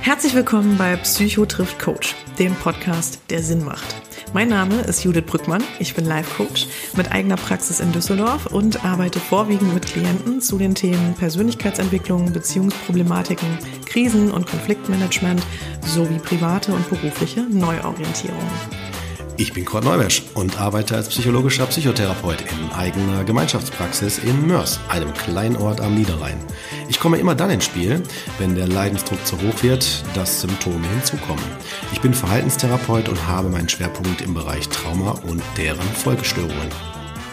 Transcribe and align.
Herzlich 0.00 0.34
willkommen 0.34 0.78
bei 0.78 0.94
Psycho 0.96 1.46
trifft 1.46 1.80
Coach, 1.80 2.14
dem 2.38 2.54
Podcast, 2.54 3.18
der 3.28 3.42
Sinn 3.42 3.64
macht. 3.64 4.01
Mein 4.34 4.48
Name 4.48 4.80
ist 4.80 5.04
Judith 5.04 5.26
Brückmann, 5.26 5.62
ich 5.78 5.94
bin 5.94 6.06
Life 6.06 6.36
Coach 6.36 6.66
mit 6.96 7.12
eigener 7.12 7.36
Praxis 7.36 7.80
in 7.80 7.92
Düsseldorf 7.92 8.46
und 8.46 8.82
arbeite 8.82 9.20
vorwiegend 9.20 9.74
mit 9.74 9.84
Klienten 9.84 10.40
zu 10.40 10.56
den 10.56 10.74
Themen 10.74 11.14
Persönlichkeitsentwicklung, 11.14 12.32
Beziehungsproblematiken, 12.32 13.58
Krisen- 13.84 14.30
und 14.30 14.46
Konfliktmanagement 14.46 15.42
sowie 15.84 16.18
private 16.18 16.72
und 16.72 16.88
berufliche 16.88 17.42
Neuorientierung. 17.42 18.48
Ich 19.42 19.52
bin 19.52 19.64
Kurt 19.64 19.82
Neubersch 19.82 20.22
und 20.34 20.60
arbeite 20.60 20.94
als 20.94 21.08
psychologischer 21.08 21.66
Psychotherapeut 21.66 22.42
in 22.42 22.70
eigener 22.70 23.24
Gemeinschaftspraxis 23.24 24.18
in 24.18 24.46
Mörs, 24.46 24.78
einem 24.88 25.12
kleinen 25.14 25.56
Ort 25.56 25.80
am 25.80 25.96
Niederrhein. 25.96 26.38
Ich 26.88 27.00
komme 27.00 27.18
immer 27.18 27.34
dann 27.34 27.50
ins 27.50 27.64
Spiel, 27.64 28.00
wenn 28.38 28.54
der 28.54 28.68
Leidensdruck 28.68 29.26
zu 29.26 29.36
hoch 29.38 29.64
wird, 29.64 30.04
dass 30.14 30.42
Symptome 30.42 30.86
hinzukommen. 30.86 31.42
Ich 31.92 32.00
bin 32.00 32.14
Verhaltenstherapeut 32.14 33.08
und 33.08 33.26
habe 33.26 33.48
meinen 33.48 33.68
Schwerpunkt 33.68 34.20
im 34.20 34.32
Bereich 34.32 34.68
Trauma 34.68 35.10
und 35.26 35.42
deren 35.56 35.88
Folgestörungen. 35.88 37.01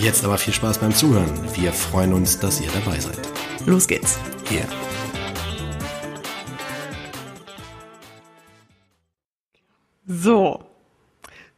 Jetzt 0.00 0.24
aber 0.24 0.38
viel 0.38 0.52
Spaß 0.52 0.78
beim 0.78 0.94
Zuhören. 0.94 1.30
Wir 1.54 1.72
freuen 1.72 2.12
uns, 2.12 2.38
dass 2.38 2.60
ihr 2.60 2.68
dabei 2.72 2.98
seid. 2.98 3.18
Los 3.66 3.86
geht's. 3.86 4.18
Yeah. 4.50 4.66
So, 10.06 10.60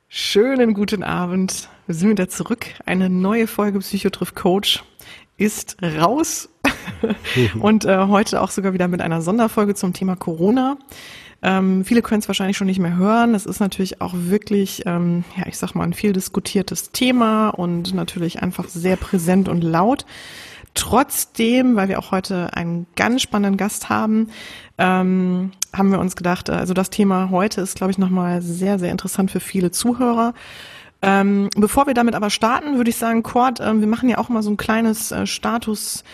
schönen 0.09 0.75
guten 0.75 1.03
Abend. 1.03 1.69
Wir 1.87 1.95
sind 1.95 2.11
wieder 2.11 2.29
zurück. 2.29 2.67
Eine 2.87 3.11
neue 3.11 3.47
Folge 3.47 3.79
Psychotriff 3.81 4.35
Coach 4.35 4.85
ist 5.37 5.77
raus. 5.83 6.49
Und 7.61 7.85
äh, 7.85 8.07
heute 8.09 8.41
auch 8.41 8.51
sogar 8.51 8.73
wieder 8.73 8.89
mit 8.89 9.01
einer 9.01 9.23
Sonderfolge 9.23 9.75
zum 9.75 9.93
Thema 9.93 10.17
Corona. 10.17 10.77
Ähm, 11.45 11.85
viele 11.85 12.01
können 12.01 12.21
es 12.21 12.29
wahrscheinlich 12.29 12.57
schon 12.57 12.67
nicht 12.67 12.79
mehr 12.79 12.97
hören. 12.97 13.35
Es 13.35 13.45
ist 13.45 13.61
natürlich 13.61 14.01
auch 14.01 14.15
wirklich, 14.17 14.85
ähm, 14.87 15.25
ja, 15.37 15.47
ich 15.47 15.59
sag 15.59 15.75
mal, 15.75 15.85
ein 15.85 15.93
viel 15.93 16.15
diskutiertes 16.15 16.91
Thema 16.91 17.51
und 17.51 17.93
natürlich 17.93 18.43
einfach 18.43 18.67
sehr 18.67 18.97
präsent 18.97 19.51
und 19.51 19.63
laut. 19.63 20.07
Trotzdem, 20.73 21.77
weil 21.77 21.89
wir 21.89 21.99
auch 21.99 22.13
heute 22.13 22.55
einen 22.55 22.87
ganz 22.97 23.21
spannenden 23.21 23.59
Gast 23.59 23.91
haben, 23.91 24.31
ähm, 24.79 25.53
haben 25.77 25.93
wir 25.93 26.01
uns 26.01 26.17
gedacht, 26.17 26.49
also 26.49 26.73
das 26.73 26.89
Thema 26.89 27.29
heute 27.31 27.61
ist, 27.61 27.77
glaube 27.77 27.91
ich, 27.91 27.99
nochmal 27.99 28.41
sehr, 28.41 28.79
sehr 28.79 28.91
interessant 28.91 29.31
für 29.31 29.39
viele 29.39 29.71
Zuhörer. 29.71 30.33
Ähm, 31.03 31.51
bevor 31.55 31.87
wir 31.87 31.93
damit 31.93 32.15
aber 32.15 32.31
starten, 32.31 32.79
würde 32.79 32.89
ich 32.89 32.97
sagen, 32.97 33.23
Cord, 33.23 33.61
ähm, 33.61 33.81
wir 33.81 33.87
machen 33.87 34.09
ja 34.09 34.17
auch 34.17 34.31
mal 34.31 34.43
so 34.43 34.51
ein 34.51 34.57
kleines 34.57 35.13
äh, 35.13 35.27
Status, 35.27 36.05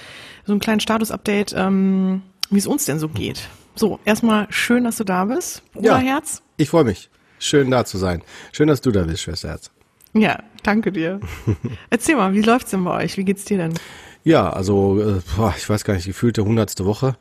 so 0.44 0.52
ein 0.52 0.58
kleines 0.58 0.82
Status-Update, 0.82 1.54
ähm, 1.56 2.22
wie 2.50 2.58
es 2.58 2.66
uns 2.66 2.84
denn 2.84 2.98
so 2.98 3.08
geht. 3.08 3.48
So, 3.74 3.98
erstmal 4.04 4.46
schön, 4.50 4.84
dass 4.84 4.96
du 4.96 5.04
da 5.04 5.24
bist, 5.24 5.62
Bruderherz. 5.72 6.36
Ja, 6.36 6.52
ich 6.56 6.70
freue 6.70 6.84
mich. 6.84 7.10
Schön 7.38 7.70
da 7.70 7.84
zu 7.84 7.96
sein. 7.98 8.22
Schön, 8.52 8.68
dass 8.68 8.80
du 8.80 8.90
da 8.90 9.02
bist, 9.04 9.22
Schwesterherz. 9.22 9.70
Ja, 10.12 10.42
danke 10.62 10.92
dir. 10.92 11.20
Erzähl 11.90 12.16
mal, 12.16 12.34
wie 12.34 12.42
läuft's 12.42 12.70
denn 12.72 12.84
bei 12.84 13.04
euch? 13.04 13.16
Wie 13.16 13.24
geht's 13.24 13.44
dir 13.44 13.58
denn? 13.58 13.74
Ja, 14.22 14.50
also 14.50 15.00
äh, 15.00 15.20
ich 15.56 15.70
weiß 15.70 15.82
gar 15.84 15.94
nicht, 15.94 16.04
gefühlte 16.04 16.44
hundertste 16.44 16.84
Woche 16.84 17.16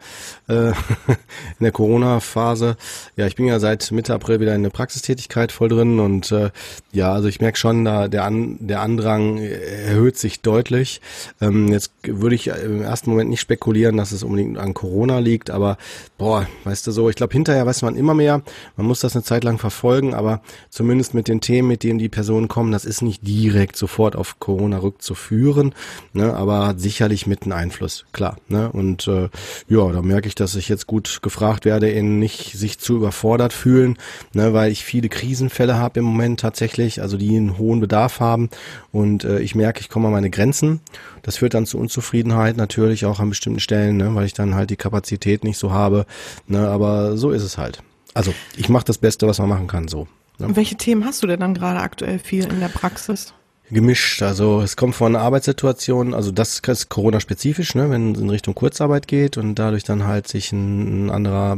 äh, 0.49 0.71
in 1.07 1.61
der 1.61 1.71
Corona-Phase. 1.71 2.75
Ja, 3.15 3.25
ich 3.25 3.37
bin 3.37 3.45
ja 3.45 3.59
seit 3.59 3.89
Mitte 3.91 4.13
April 4.13 4.41
wieder 4.41 4.53
in 4.53 4.63
der 4.63 4.69
Praxistätigkeit 4.69 5.53
voll 5.53 5.69
drin 5.69 6.01
und 6.01 6.33
äh, 6.33 6.49
ja, 6.91 7.13
also 7.13 7.29
ich 7.29 7.39
merke 7.39 7.57
schon, 7.57 7.85
da 7.85 8.09
der, 8.09 8.25
An 8.25 8.57
der 8.59 8.81
Andrang 8.81 9.37
erhöht 9.37 10.17
sich 10.17 10.41
deutlich. 10.41 10.99
Ähm, 11.39 11.69
jetzt 11.69 11.93
würde 12.03 12.35
ich 12.35 12.47
im 12.47 12.81
ersten 12.81 13.11
Moment 13.11 13.29
nicht 13.29 13.39
spekulieren, 13.39 13.95
dass 13.95 14.11
es 14.11 14.23
unbedingt 14.23 14.57
an 14.57 14.73
Corona 14.73 15.19
liegt, 15.19 15.51
aber 15.51 15.77
boah, 16.17 16.47
weißt 16.65 16.85
du 16.85 16.91
so, 16.91 17.09
ich 17.09 17.15
glaube 17.15 17.31
hinterher 17.31 17.65
weiß 17.65 17.81
man 17.81 17.95
immer 17.95 18.13
mehr. 18.13 18.41
Man 18.75 18.85
muss 18.85 18.99
das 18.99 19.15
eine 19.15 19.23
Zeit 19.23 19.45
lang 19.45 19.57
verfolgen, 19.57 20.13
aber 20.13 20.41
zumindest 20.69 21.13
mit 21.13 21.29
den 21.29 21.39
Themen, 21.39 21.69
mit 21.69 21.83
denen 21.83 21.99
die 21.99 22.09
Personen 22.09 22.49
kommen, 22.49 22.73
das 22.73 22.83
ist 22.83 23.01
nicht 23.01 23.25
direkt 23.25 23.77
sofort 23.77 24.17
auf 24.17 24.41
Corona 24.41 24.79
rückzuführen, 24.79 25.73
ne, 26.11 26.33
aber 26.33 26.73
sicherlich 26.89 27.27
mit 27.27 27.43
einem 27.43 27.53
Einfluss, 27.53 28.05
klar. 28.13 28.37
Ne? 28.47 28.71
Und 28.71 29.07
äh, 29.07 29.29
ja, 29.67 29.91
da 29.91 30.01
merke 30.01 30.27
ich, 30.27 30.35
dass 30.35 30.55
ich 30.55 30.69
jetzt 30.69 30.87
gut 30.87 31.19
gefragt 31.21 31.65
werde, 31.65 31.89
in 31.89 32.17
nicht 32.17 32.57
sich 32.57 32.79
zu 32.79 32.95
überfordert 32.95 33.53
fühlen, 33.53 33.97
ne? 34.33 34.53
weil 34.53 34.71
ich 34.71 34.83
viele 34.83 35.07
Krisenfälle 35.07 35.77
habe 35.77 35.99
im 35.99 36.05
Moment 36.05 36.39
tatsächlich, 36.39 37.01
also 37.01 37.15
die 37.15 37.37
einen 37.37 37.57
hohen 37.59 37.79
Bedarf 37.79 38.19
haben. 38.19 38.49
Und 38.91 39.23
äh, 39.23 39.39
ich 39.39 39.53
merke, 39.53 39.81
ich 39.81 39.89
komme 39.89 40.07
an 40.07 40.13
meine 40.13 40.31
Grenzen. 40.31 40.81
Das 41.21 41.37
führt 41.37 41.53
dann 41.53 41.67
zu 41.67 41.77
Unzufriedenheit 41.77 42.57
natürlich 42.57 43.05
auch 43.05 43.19
an 43.19 43.29
bestimmten 43.29 43.59
Stellen, 43.59 43.97
ne? 43.97 44.15
weil 44.15 44.25
ich 44.25 44.33
dann 44.33 44.55
halt 44.55 44.71
die 44.71 44.75
Kapazität 44.75 45.43
nicht 45.43 45.59
so 45.59 45.71
habe. 45.71 46.07
Ne? 46.47 46.67
Aber 46.67 47.17
so 47.17 47.29
ist 47.29 47.43
es 47.43 47.57
halt. 47.57 47.83
Also 48.15 48.33
ich 48.57 48.67
mache 48.67 48.85
das 48.85 48.97
Beste, 48.97 49.27
was 49.27 49.37
man 49.37 49.49
machen 49.49 49.67
kann, 49.67 49.87
so. 49.87 50.07
Ne? 50.39 50.55
Welche 50.55 50.75
Themen 50.75 51.05
hast 51.05 51.21
du 51.21 51.27
denn 51.27 51.39
dann 51.39 51.53
gerade 51.53 51.79
aktuell 51.79 52.17
viel 52.17 52.45
in 52.45 52.59
der 52.59 52.69
Praxis? 52.69 53.33
Gemischt. 53.71 54.21
Also 54.21 54.61
es 54.61 54.75
kommt 54.75 54.95
von 54.95 55.15
Arbeitssituationen, 55.15 56.13
also 56.13 56.31
das 56.31 56.59
ist 56.59 56.89
Corona-spezifisch, 56.89 57.75
ne, 57.75 57.89
wenn 57.89 58.13
es 58.13 58.21
in 58.21 58.29
Richtung 58.29 58.55
Kurzarbeit 58.55 59.07
geht 59.07 59.37
und 59.37 59.55
dadurch 59.55 59.83
dann 59.83 60.05
halt 60.05 60.27
sich 60.27 60.51
ein, 60.51 61.09
anderer, 61.09 61.57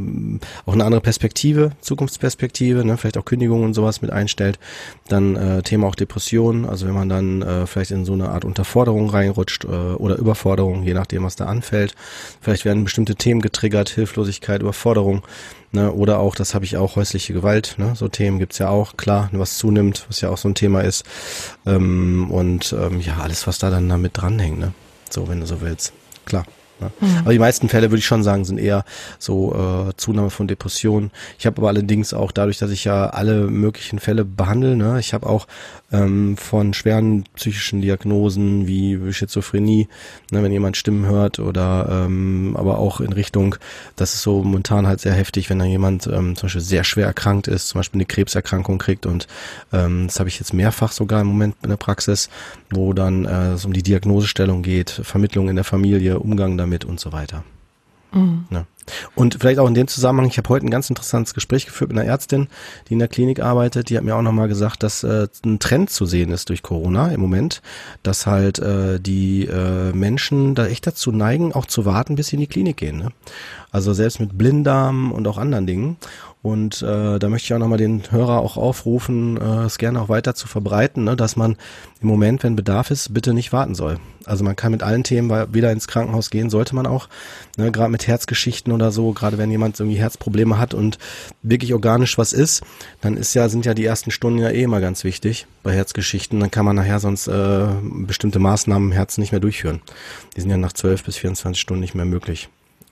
auch 0.65 0.73
eine 0.73 0.85
andere 0.85 1.01
Perspektive, 1.01 1.71
Zukunftsperspektive, 1.81 2.83
ne, 2.83 2.97
vielleicht 2.97 3.17
auch 3.17 3.25
Kündigungen 3.25 3.65
und 3.65 3.73
sowas 3.73 4.01
mit 4.01 4.11
einstellt. 4.11 4.59
Dann 5.07 5.35
äh, 5.35 5.61
Thema 5.63 5.87
auch 5.87 5.95
Depression, 5.95 6.65
also 6.65 6.87
wenn 6.87 6.93
man 6.93 7.09
dann 7.09 7.41
äh, 7.41 7.67
vielleicht 7.67 7.91
in 7.91 8.05
so 8.05 8.13
eine 8.13 8.29
Art 8.29 8.45
Unterforderung 8.45 9.09
reinrutscht 9.09 9.65
äh, 9.65 9.67
oder 9.67 10.17
Überforderung, 10.17 10.83
je 10.83 10.93
nachdem, 10.93 11.23
was 11.23 11.35
da 11.35 11.45
anfällt. 11.45 11.95
Vielleicht 12.41 12.65
werden 12.65 12.83
bestimmte 12.83 13.15
Themen 13.15 13.41
getriggert, 13.41 13.89
Hilflosigkeit, 13.89 14.61
Überforderung. 14.61 15.23
Ne, 15.73 15.89
oder 15.93 16.19
auch, 16.19 16.35
das 16.35 16.53
habe 16.53 16.65
ich 16.65 16.75
auch, 16.75 16.97
häusliche 16.97 17.31
Gewalt, 17.31 17.75
ne, 17.77 17.95
so 17.95 18.09
Themen 18.09 18.39
gibt's 18.39 18.57
ja 18.57 18.67
auch, 18.67 18.97
klar, 18.97 19.29
was 19.31 19.57
zunimmt, 19.57 20.05
was 20.09 20.19
ja 20.19 20.29
auch 20.29 20.37
so 20.37 20.49
ein 20.49 20.55
Thema 20.55 20.81
ist. 20.81 21.05
Ähm, 21.65 22.29
und 22.29 22.73
ähm, 22.77 22.99
ja, 22.99 23.19
alles, 23.19 23.47
was 23.47 23.57
da 23.57 23.69
dann 23.69 23.87
damit 23.87 24.17
dranhängt, 24.17 24.59
ne? 24.59 24.73
So, 25.09 25.29
wenn 25.29 25.39
du 25.39 25.45
so 25.45 25.61
willst. 25.61 25.93
Klar. 26.25 26.45
Ne? 26.81 26.91
Mhm. 26.99 27.17
Aber 27.19 27.33
die 27.33 27.39
meisten 27.39 27.69
Fälle 27.69 27.91
würde 27.91 27.99
ich 27.99 28.05
schon 28.05 28.23
sagen, 28.23 28.43
sind 28.43 28.57
eher 28.57 28.83
so 29.19 29.53
äh, 29.53 29.93
Zunahme 29.95 30.29
von 30.29 30.47
Depressionen. 30.47 31.11
Ich 31.39 31.45
habe 31.45 31.57
aber 31.59 31.69
allerdings 31.69 32.13
auch 32.13 32.31
dadurch, 32.31 32.57
dass 32.57 32.71
ich 32.71 32.83
ja 32.83 33.07
alle 33.07 33.47
möglichen 33.47 33.99
Fälle 33.99 34.25
behandle, 34.25 34.75
ne, 34.75 34.99
ich 34.99 35.13
habe 35.13 35.27
auch 35.27 35.47
ähm, 35.91 36.37
von 36.37 36.73
schweren 36.73 37.23
psychischen 37.35 37.81
Diagnosen 37.81 38.67
wie 38.67 39.13
Schizophrenie, 39.13 39.87
ne, 40.31 40.43
wenn 40.43 40.51
jemand 40.51 40.77
Stimmen 40.77 41.05
hört 41.05 41.39
oder 41.39 41.87
ähm, 42.05 42.55
aber 42.57 42.79
auch 42.79 42.99
in 42.99 43.13
Richtung, 43.13 43.55
das 43.95 44.15
ist 44.15 44.23
so 44.23 44.43
momentan 44.43 44.87
halt 44.87 45.01
sehr 45.01 45.13
heftig, 45.13 45.49
wenn 45.49 45.59
da 45.59 45.65
jemand 45.65 46.07
ähm, 46.07 46.35
zum 46.35 46.47
Beispiel 46.47 46.61
sehr 46.61 46.83
schwer 46.83 47.07
erkrankt 47.07 47.47
ist, 47.47 47.67
zum 47.69 47.79
Beispiel 47.79 47.99
eine 47.99 48.05
Krebserkrankung 48.05 48.77
kriegt 48.79 49.05
und 49.05 49.27
ähm, 49.71 50.07
das 50.07 50.19
habe 50.19 50.29
ich 50.29 50.39
jetzt 50.39 50.53
mehrfach 50.53 50.91
sogar 50.91 51.21
im 51.21 51.27
Moment 51.27 51.55
in 51.61 51.69
der 51.69 51.77
Praxis, 51.77 52.29
wo 52.71 52.93
dann 52.93 53.25
äh, 53.25 53.53
es 53.53 53.65
um 53.65 53.73
die 53.73 53.83
Diagnosestellung 53.83 54.63
geht, 54.63 54.89
Vermittlung 54.89 55.49
in 55.49 55.55
der 55.55 55.65
Familie, 55.65 56.19
Umgang 56.19 56.57
damit 56.57 56.70
und 56.85 56.99
so 56.99 57.11
weiter. 57.11 57.43
Mhm. 58.13 58.45
Ja. 58.49 58.65
Und 59.15 59.37
vielleicht 59.39 59.59
auch 59.59 59.67
in 59.67 59.73
dem 59.73 59.87
Zusammenhang, 59.87 60.27
ich 60.27 60.37
habe 60.37 60.49
heute 60.49 60.65
ein 60.65 60.71
ganz 60.71 60.89
interessantes 60.89 61.33
Gespräch 61.33 61.65
geführt 61.65 61.91
mit 61.91 61.99
einer 61.99 62.09
Ärztin, 62.09 62.47
die 62.87 62.93
in 62.93 62.99
der 62.99 63.07
Klinik 63.07 63.39
arbeitet, 63.39 63.89
die 63.89 63.97
hat 63.97 64.03
mir 64.03 64.15
auch 64.15 64.21
nochmal 64.21 64.47
gesagt, 64.47 64.83
dass 64.83 65.03
äh, 65.03 65.27
ein 65.45 65.59
Trend 65.59 65.89
zu 65.89 66.05
sehen 66.05 66.31
ist 66.31 66.49
durch 66.49 66.63
Corona 66.63 67.09
im 67.09 67.21
Moment, 67.21 67.61
dass 68.03 68.25
halt 68.25 68.59
äh, 68.59 68.99
die 68.99 69.45
äh, 69.45 69.93
Menschen 69.93 70.55
da 70.55 70.65
echt 70.65 70.87
dazu 70.87 71.11
neigen, 71.11 71.53
auch 71.53 71.65
zu 71.65 71.85
warten, 71.85 72.15
bis 72.15 72.27
sie 72.27 72.35
in 72.35 72.41
die 72.41 72.47
Klinik 72.47 72.77
gehen. 72.77 72.97
Ne? 72.97 73.09
Also 73.71 73.93
selbst 73.93 74.19
mit 74.19 74.37
Blinddarm 74.37 75.11
und 75.11 75.27
auch 75.27 75.37
anderen 75.37 75.67
Dingen. 75.67 75.97
Und 76.43 76.81
äh, 76.81 77.19
da 77.19 77.29
möchte 77.29 77.45
ich 77.45 77.53
auch 77.53 77.59
nochmal 77.59 77.77
den 77.77 78.01
Hörer 78.09 78.39
auch 78.39 78.57
aufrufen, 78.57 79.37
äh, 79.37 79.65
es 79.65 79.77
gerne 79.77 80.01
auch 80.01 80.09
weiter 80.09 80.33
zu 80.33 80.47
verbreiten, 80.47 81.03
ne, 81.03 81.15
dass 81.15 81.35
man 81.35 81.55
im 82.01 82.07
Moment, 82.07 82.41
wenn 82.41 82.55
Bedarf 82.55 82.89
ist, 82.89 83.13
bitte 83.13 83.35
nicht 83.35 83.53
warten 83.53 83.75
soll. 83.75 83.99
Also 84.25 84.43
man 84.43 84.55
kann 84.55 84.71
mit 84.71 84.81
allen 84.81 85.03
Themen 85.03 85.29
wieder 85.53 85.71
ins 85.71 85.87
Krankenhaus 85.87 86.31
gehen, 86.31 86.49
sollte 86.49 86.73
man 86.73 86.87
auch, 86.87 87.09
ne, 87.57 87.71
gerade 87.71 87.91
mit 87.91 88.07
Herzgeschichten 88.07 88.73
oder 88.73 88.91
so, 88.91 89.11
gerade 89.11 89.37
wenn 89.37 89.51
jemand 89.51 89.79
irgendwie 89.79 89.99
Herzprobleme 89.99 90.57
hat 90.57 90.73
und 90.73 90.97
wirklich 91.43 91.75
organisch 91.75 92.17
was 92.17 92.33
ist, 92.33 92.63
dann 93.01 93.17
ist 93.17 93.35
ja, 93.35 93.47
sind 93.47 93.67
ja 93.67 93.75
die 93.75 93.85
ersten 93.85 94.09
Stunden 94.09 94.39
ja 94.39 94.49
eh 94.49 94.63
immer 94.63 94.81
ganz 94.81 95.03
wichtig 95.03 95.45
bei 95.61 95.73
Herzgeschichten. 95.73 96.39
Dann 96.39 96.49
kann 96.49 96.65
man 96.65 96.75
nachher 96.75 96.99
sonst 96.99 97.27
äh, 97.27 97.67
bestimmte 97.83 98.39
Maßnahmen 98.39 98.89
im 98.89 98.95
Herzen 98.95 99.21
nicht 99.21 99.31
mehr 99.31 99.41
durchführen. 99.41 99.81
Die 100.35 100.41
sind 100.41 100.49
ja 100.49 100.57
nach 100.57 100.73
12 100.73 101.03
bis 101.03 101.17
24 101.17 101.61
Stunden 101.61 101.81
nicht 101.81 101.93
mehr 101.93 102.05
möglich. 102.05 102.49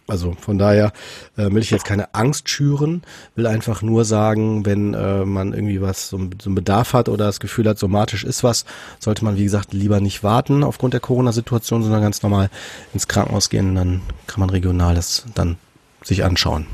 Also 0.09 0.33
von 0.39 0.57
daher 0.57 0.91
äh, 1.37 1.51
will 1.51 1.61
ich 1.61 1.71
jetzt 1.71 1.85
keine 1.85 2.13
Angst 2.13 2.49
schüren, 2.49 3.03
will 3.35 3.47
einfach 3.47 3.81
nur 3.81 4.05
sagen, 4.05 4.65
wenn 4.65 4.93
äh, 4.93 5.25
man 5.25 5.53
irgendwie 5.53 5.81
was, 5.81 6.09
so, 6.09 6.17
so 6.41 6.49
einen 6.49 6.55
Bedarf 6.55 6.93
hat 6.93 7.09
oder 7.09 7.25
das 7.25 7.39
Gefühl 7.39 7.67
hat, 7.67 7.79
somatisch 7.79 8.23
ist 8.23 8.43
was, 8.43 8.65
sollte 8.99 9.23
man 9.23 9.37
wie 9.37 9.43
gesagt 9.43 9.73
lieber 9.73 9.99
nicht 9.99 10.23
warten 10.23 10.63
aufgrund 10.63 10.93
der 10.93 11.01
Corona-Situation, 11.01 11.83
sondern 11.83 12.01
ganz 12.01 12.21
normal 12.23 12.49
ins 12.93 13.07
Krankenhaus 13.07 13.49
gehen. 13.49 13.75
Dann 13.75 14.01
kann 14.27 14.39
man 14.39 14.49
regionales 14.49 15.25
dann 15.35 15.57
sich 16.03 16.23
anschauen. 16.23 16.65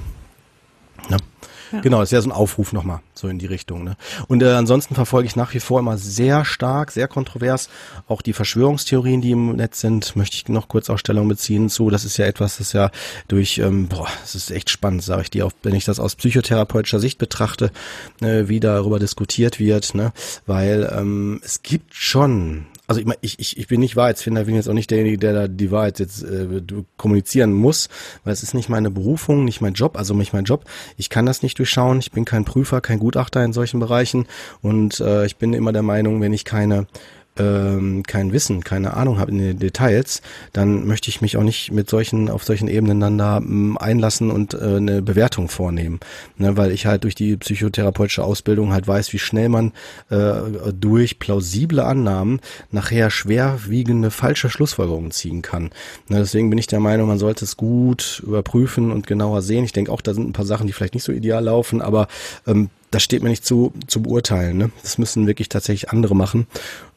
Genau, 1.82 2.02
ist 2.02 2.12
ja 2.12 2.22
so 2.22 2.30
ein 2.30 2.32
Aufruf 2.32 2.74
nochmal, 2.74 3.00
so 3.14 3.28
in 3.28 3.40
die 3.40 3.46
Richtung. 3.46 3.84
Ne? 3.84 3.96
Und 4.28 4.44
äh, 4.44 4.52
ansonsten 4.52 4.96
verfolge 4.96 5.28
ich 5.28 5.36
nach 5.36 5.54
wie 5.54 5.60
vor 5.60 5.80
immer 5.80 5.98
sehr 5.98 6.46
stark, 6.46 6.92
sehr 6.92 7.08
kontrovers 7.08 7.70
auch 8.08 8.22
die 8.22 8.34
Verschwörungstheorien, 8.34 9.22
die 9.22 9.32
im 9.32 9.56
Netz 9.56 9.80
sind. 9.82 10.16
Möchte 10.16 10.36
ich 10.36 10.48
noch 10.50 10.68
kurz 10.68 10.90
Ausstellung 10.90 11.28
beziehen 11.28 11.70
zu. 11.70 11.90
Das 11.90 12.06
ist 12.06 12.18
ja 12.18 12.26
etwas, 12.26 12.58
das 12.58 12.74
ja 12.74 12.92
durch, 13.28 13.58
ähm, 13.60 13.88
boah, 13.88 14.08
das 14.22 14.36
ist 14.36 14.52
echt 14.52 14.70
spannend, 14.70 15.04
sage 15.04 15.24
ich 15.24 15.30
dir, 15.30 15.46
auch 15.46 15.52
wenn 15.64 15.76
ich 15.76 15.86
das 15.86 16.00
aus 16.00 16.16
psychotherapeutischer 16.16 17.00
Sicht 17.00 17.18
betrachte, 17.18 17.72
äh, 18.22 18.48
wie 18.48 18.60
darüber 18.60 19.00
diskutiert 19.00 19.60
wird, 19.60 19.96
ne? 19.96 20.12
weil 20.46 20.92
ähm, 20.96 21.42
es 21.44 21.62
gibt 21.64 21.94
schon 21.94 22.66
also 22.88 23.02
ich, 23.02 23.08
ich, 23.22 23.40
ich, 23.40 23.58
ich 23.58 23.68
bin 23.68 23.80
nicht 23.80 23.96
Wahrheitsfinder, 23.96 24.42
ich 24.42 24.48
bin 24.48 24.56
jetzt 24.56 24.70
auch 24.70 24.74
nicht 24.74 24.92
derjenige, 24.92 25.18
der 25.18 25.34
da 25.34 25.48
die 25.48 25.72
Wahrheit 25.72 26.00
jetzt 26.00 26.24
äh, 26.24 26.62
kommunizieren 26.98 27.54
muss, 27.54 27.90
weil 28.24 28.34
es 28.34 28.44
ist 28.44 28.54
nicht 28.54 28.70
meine 28.70 28.92
Berufung, 28.92 29.46
nicht 29.46 29.62
mein 29.62 29.74
Job, 29.74 29.98
also 29.98 30.14
nicht 30.14 30.34
mein 30.34 30.46
Job. 30.46 30.66
Ich 30.98 31.10
kann 31.10 31.26
das 31.26 31.44
nicht 31.44 31.58
durchschauen, 31.58 32.00
ich 32.00 32.12
bin 32.12 32.26
kein 32.26 32.46
Prüfer, 32.46 32.82
kein 32.82 33.00
Gutachter 33.00 33.44
in 33.44 33.54
solchen 33.54 33.80
Bereichen 33.80 34.26
und 34.62 35.00
äh, 35.00 35.26
ich 35.26 35.38
bin 35.38 35.54
immer 35.54 35.74
der 35.74 35.84
Meinung, 35.84 36.22
wenn 36.22 36.34
ich 36.34 36.46
keine 36.46 36.88
ähm, 37.38 38.04
kein 38.04 38.32
Wissen, 38.32 38.64
keine 38.64 38.96
Ahnung 38.96 39.20
habe 39.20 39.32
in 39.32 39.40
den 39.40 39.60
Details, 39.60 40.22
dann 40.54 40.86
möchte 40.88 41.10
ich 41.10 41.22
mich 41.22 41.38
auch 41.38 41.44
nicht 41.44 41.72
mit 41.72 41.90
solchen, 41.90 42.30
auf 42.30 42.44
solchen 42.44 42.68
Ebenen 42.68 43.00
dann 43.00 43.18
da 43.18 43.38
ähm, 43.38 43.78
einlassen 43.78 44.32
und 44.32 44.54
äh, 44.54 44.78
eine 44.78 45.02
Bewertung 45.02 45.50
vornehmen. 45.50 46.00
Ne, 46.38 46.58
weil 46.58 46.72
ich 46.72 46.86
halt 46.86 47.04
durch 47.04 47.16
die 47.16 47.38
psychotherapeutische 47.38 48.24
Ausbildung 48.24 48.74
halt 48.74 48.88
weiß, 48.88 49.14
wie 49.14 49.20
schnell 49.20 49.50
man 49.50 49.74
äh, 50.10 50.34
durch 50.74 51.20
plausible 51.20 51.84
Annahmen 51.84 52.40
nachher 52.72 53.10
schwerwiegende 53.10 54.12
falsche 54.12 54.50
Schlussfolgerungen 54.50 55.12
ziehen 55.12 55.42
kann. 55.42 55.72
Ne, 56.08 56.20
deswegen 56.20 56.50
bin 56.50 56.60
ich 56.60 56.68
der 56.68 56.80
Meinung, 56.80 57.08
man 57.08 57.20
sollte 57.20 57.46
es 57.46 57.58
gut 57.58 58.22
überprüfen 58.26 58.92
und 58.92 59.08
genauer 59.08 59.42
sehen. 59.42 59.66
Ich 59.66 59.74
denke 59.74 59.92
auch, 59.92 60.02
da 60.02 60.14
sind 60.14 60.28
ein 60.28 60.34
paar 60.34 60.46
Sachen, 60.46 60.68
die 60.68 60.74
vielleicht 60.74 60.94
nicht 60.94 61.04
so 61.04 61.12
ideal 61.12 61.44
laufen, 61.44 61.82
aber 61.82 62.08
ähm, 62.48 62.70
das 62.92 63.04
steht 63.04 63.24
mir 63.24 63.30
nicht 63.30 63.46
zu, 63.46 63.74
zu 63.88 64.02
beurteilen. 64.02 64.58
Ne? 64.58 64.72
Das 64.82 64.98
müssen 64.98 65.28
wirklich 65.28 65.50
tatsächlich 65.50 65.90
andere 65.90 66.16
machen. 66.16 66.48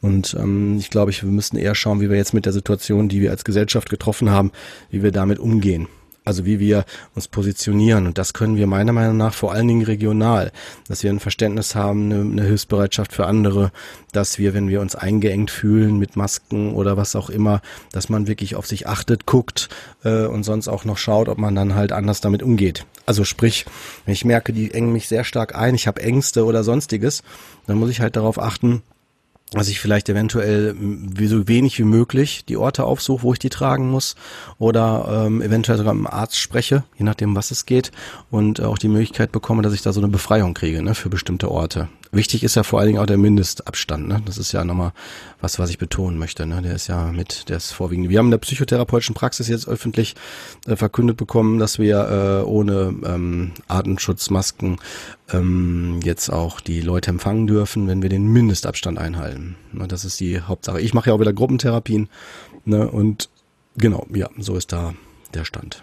Und 0.00 0.36
ähm, 0.38 0.78
ich 0.78 0.90
glaube, 0.90 1.10
ich, 1.10 1.22
wir 1.22 1.30
müssen 1.30 1.56
eher 1.56 1.74
schauen, 1.74 2.00
wie 2.00 2.10
wir 2.10 2.16
jetzt 2.16 2.34
mit 2.34 2.46
der 2.46 2.52
Situation, 2.52 3.08
die 3.08 3.20
wir 3.20 3.30
als 3.30 3.44
Gesellschaft 3.44 3.90
getroffen 3.90 4.30
haben, 4.30 4.52
wie 4.90 5.02
wir 5.02 5.12
damit 5.12 5.38
umgehen. 5.38 5.88
Also 6.28 6.44
wie 6.44 6.60
wir 6.60 6.84
uns 7.14 7.26
positionieren. 7.26 8.06
Und 8.06 8.18
das 8.18 8.34
können 8.34 8.56
wir 8.56 8.66
meiner 8.66 8.92
Meinung 8.92 9.16
nach 9.16 9.32
vor 9.32 9.52
allen 9.52 9.66
Dingen 9.66 9.86
regional, 9.86 10.52
dass 10.86 11.02
wir 11.02 11.08
ein 11.08 11.20
Verständnis 11.20 11.74
haben, 11.74 12.12
eine, 12.12 12.42
Hilfsbereitschaft 12.42 13.14
für 13.14 13.24
andere, 13.24 13.72
dass 14.12 14.38
wir, 14.38 14.52
wenn 14.52 14.68
wir 14.68 14.82
uns 14.82 14.94
eingeengt 14.94 15.50
fühlen 15.50 15.98
mit 15.98 16.16
Masken 16.16 16.74
oder 16.74 16.98
was 16.98 17.16
auch 17.16 17.30
immer, 17.30 17.62
dass 17.92 18.10
man 18.10 18.26
wirklich 18.26 18.56
auf 18.56 18.66
sich 18.66 18.86
achtet, 18.86 19.24
guckt 19.24 19.70
äh, 20.04 20.26
und 20.26 20.42
sonst 20.42 20.68
auch 20.68 20.84
noch 20.84 20.98
schaut, 20.98 21.30
ob 21.30 21.38
man 21.38 21.54
dann 21.54 21.74
halt 21.74 21.92
anders 21.92 22.20
damit 22.20 22.42
umgeht. 22.42 22.84
Also 23.06 23.24
sprich, 23.24 23.64
wenn 24.04 24.12
ich 24.12 24.26
merke, 24.26 24.52
die 24.52 24.74
engen 24.74 24.92
mich 24.92 25.08
sehr 25.08 25.24
stark 25.24 25.54
ein, 25.54 25.74
ich 25.74 25.86
habe 25.86 26.02
Ängste 26.02 26.44
oder 26.44 26.62
sonstiges, 26.62 27.22
dann 27.66 27.78
muss 27.78 27.88
ich 27.88 28.02
halt 28.02 28.16
darauf 28.16 28.38
achten, 28.38 28.82
dass 29.52 29.68
ich 29.68 29.80
vielleicht 29.80 30.08
eventuell 30.08 30.74
so 31.20 31.48
wenig 31.48 31.78
wie 31.78 31.84
möglich 31.84 32.44
die 32.44 32.56
Orte 32.56 32.84
aufsuche, 32.84 33.22
wo 33.22 33.32
ich 33.32 33.38
die 33.38 33.48
tragen 33.48 33.90
muss 33.90 34.14
oder 34.58 35.24
ähm, 35.26 35.40
eventuell 35.40 35.78
sogar 35.78 35.94
mit 35.94 36.06
dem 36.06 36.12
Arzt 36.12 36.38
spreche, 36.38 36.84
je 36.98 37.04
nachdem, 37.04 37.34
was 37.34 37.50
es 37.50 37.64
geht 37.64 37.90
und 38.30 38.60
auch 38.60 38.78
die 38.78 38.88
Möglichkeit 38.88 39.32
bekomme, 39.32 39.62
dass 39.62 39.72
ich 39.72 39.82
da 39.82 39.92
so 39.92 40.00
eine 40.00 40.08
Befreiung 40.08 40.54
kriege 40.54 40.82
ne, 40.82 40.94
für 40.94 41.08
bestimmte 41.08 41.50
Orte. 41.50 41.88
Wichtig 42.10 42.42
ist 42.42 42.54
ja 42.54 42.62
vor 42.62 42.78
allen 42.78 42.88
Dingen 42.88 42.98
auch 43.00 43.06
der 43.06 43.18
Mindestabstand. 43.18 44.08
Ne? 44.08 44.22
Das 44.24 44.38
ist 44.38 44.52
ja 44.52 44.64
nochmal 44.64 44.92
was, 45.40 45.58
was 45.58 45.70
ich 45.70 45.78
betonen 45.78 46.18
möchte. 46.18 46.46
Ne? 46.46 46.62
Der 46.62 46.74
ist 46.74 46.86
ja 46.86 47.12
mit, 47.12 47.48
der 47.48 47.58
ist 47.58 47.72
vorwiegend. 47.72 48.08
Wir 48.08 48.18
haben 48.18 48.26
in 48.26 48.32
der 48.32 48.38
psychotherapeutischen 48.38 49.14
Praxis 49.14 49.48
jetzt 49.48 49.68
öffentlich 49.68 50.14
äh, 50.66 50.76
verkündet 50.76 51.16
bekommen, 51.16 51.58
dass 51.58 51.78
wir 51.78 52.42
äh, 52.42 52.46
ohne 52.46 52.94
ähm, 53.04 53.52
Artenschutzmasken 53.68 54.78
ähm, 55.32 56.00
jetzt 56.02 56.30
auch 56.30 56.60
die 56.60 56.80
Leute 56.80 57.10
empfangen 57.10 57.46
dürfen, 57.46 57.88
wenn 57.88 58.02
wir 58.02 58.08
den 58.08 58.26
Mindestabstand 58.26 58.98
einhalten. 58.98 59.56
Ne? 59.72 59.86
Das 59.86 60.04
ist 60.04 60.18
die 60.20 60.40
Hauptsache. 60.40 60.80
Ich 60.80 60.94
mache 60.94 61.10
ja 61.10 61.14
auch 61.14 61.20
wieder 61.20 61.32
Gruppentherapien. 61.32 62.08
Ne? 62.64 62.88
Und 62.90 63.28
genau, 63.76 64.06
ja, 64.14 64.28
so 64.38 64.56
ist 64.56 64.72
da 64.72 64.94
der 65.34 65.44
Stand. 65.44 65.82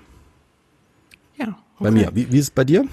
Ja. 1.38 1.48
Okay. 1.48 1.57
Bei 1.80 1.92
mir. 1.92 2.12
Wie, 2.13 2.31
wie 2.31 2.39
ist 2.39 2.45
es 2.45 2.51
bei 2.51 2.63
dir? 2.63 2.86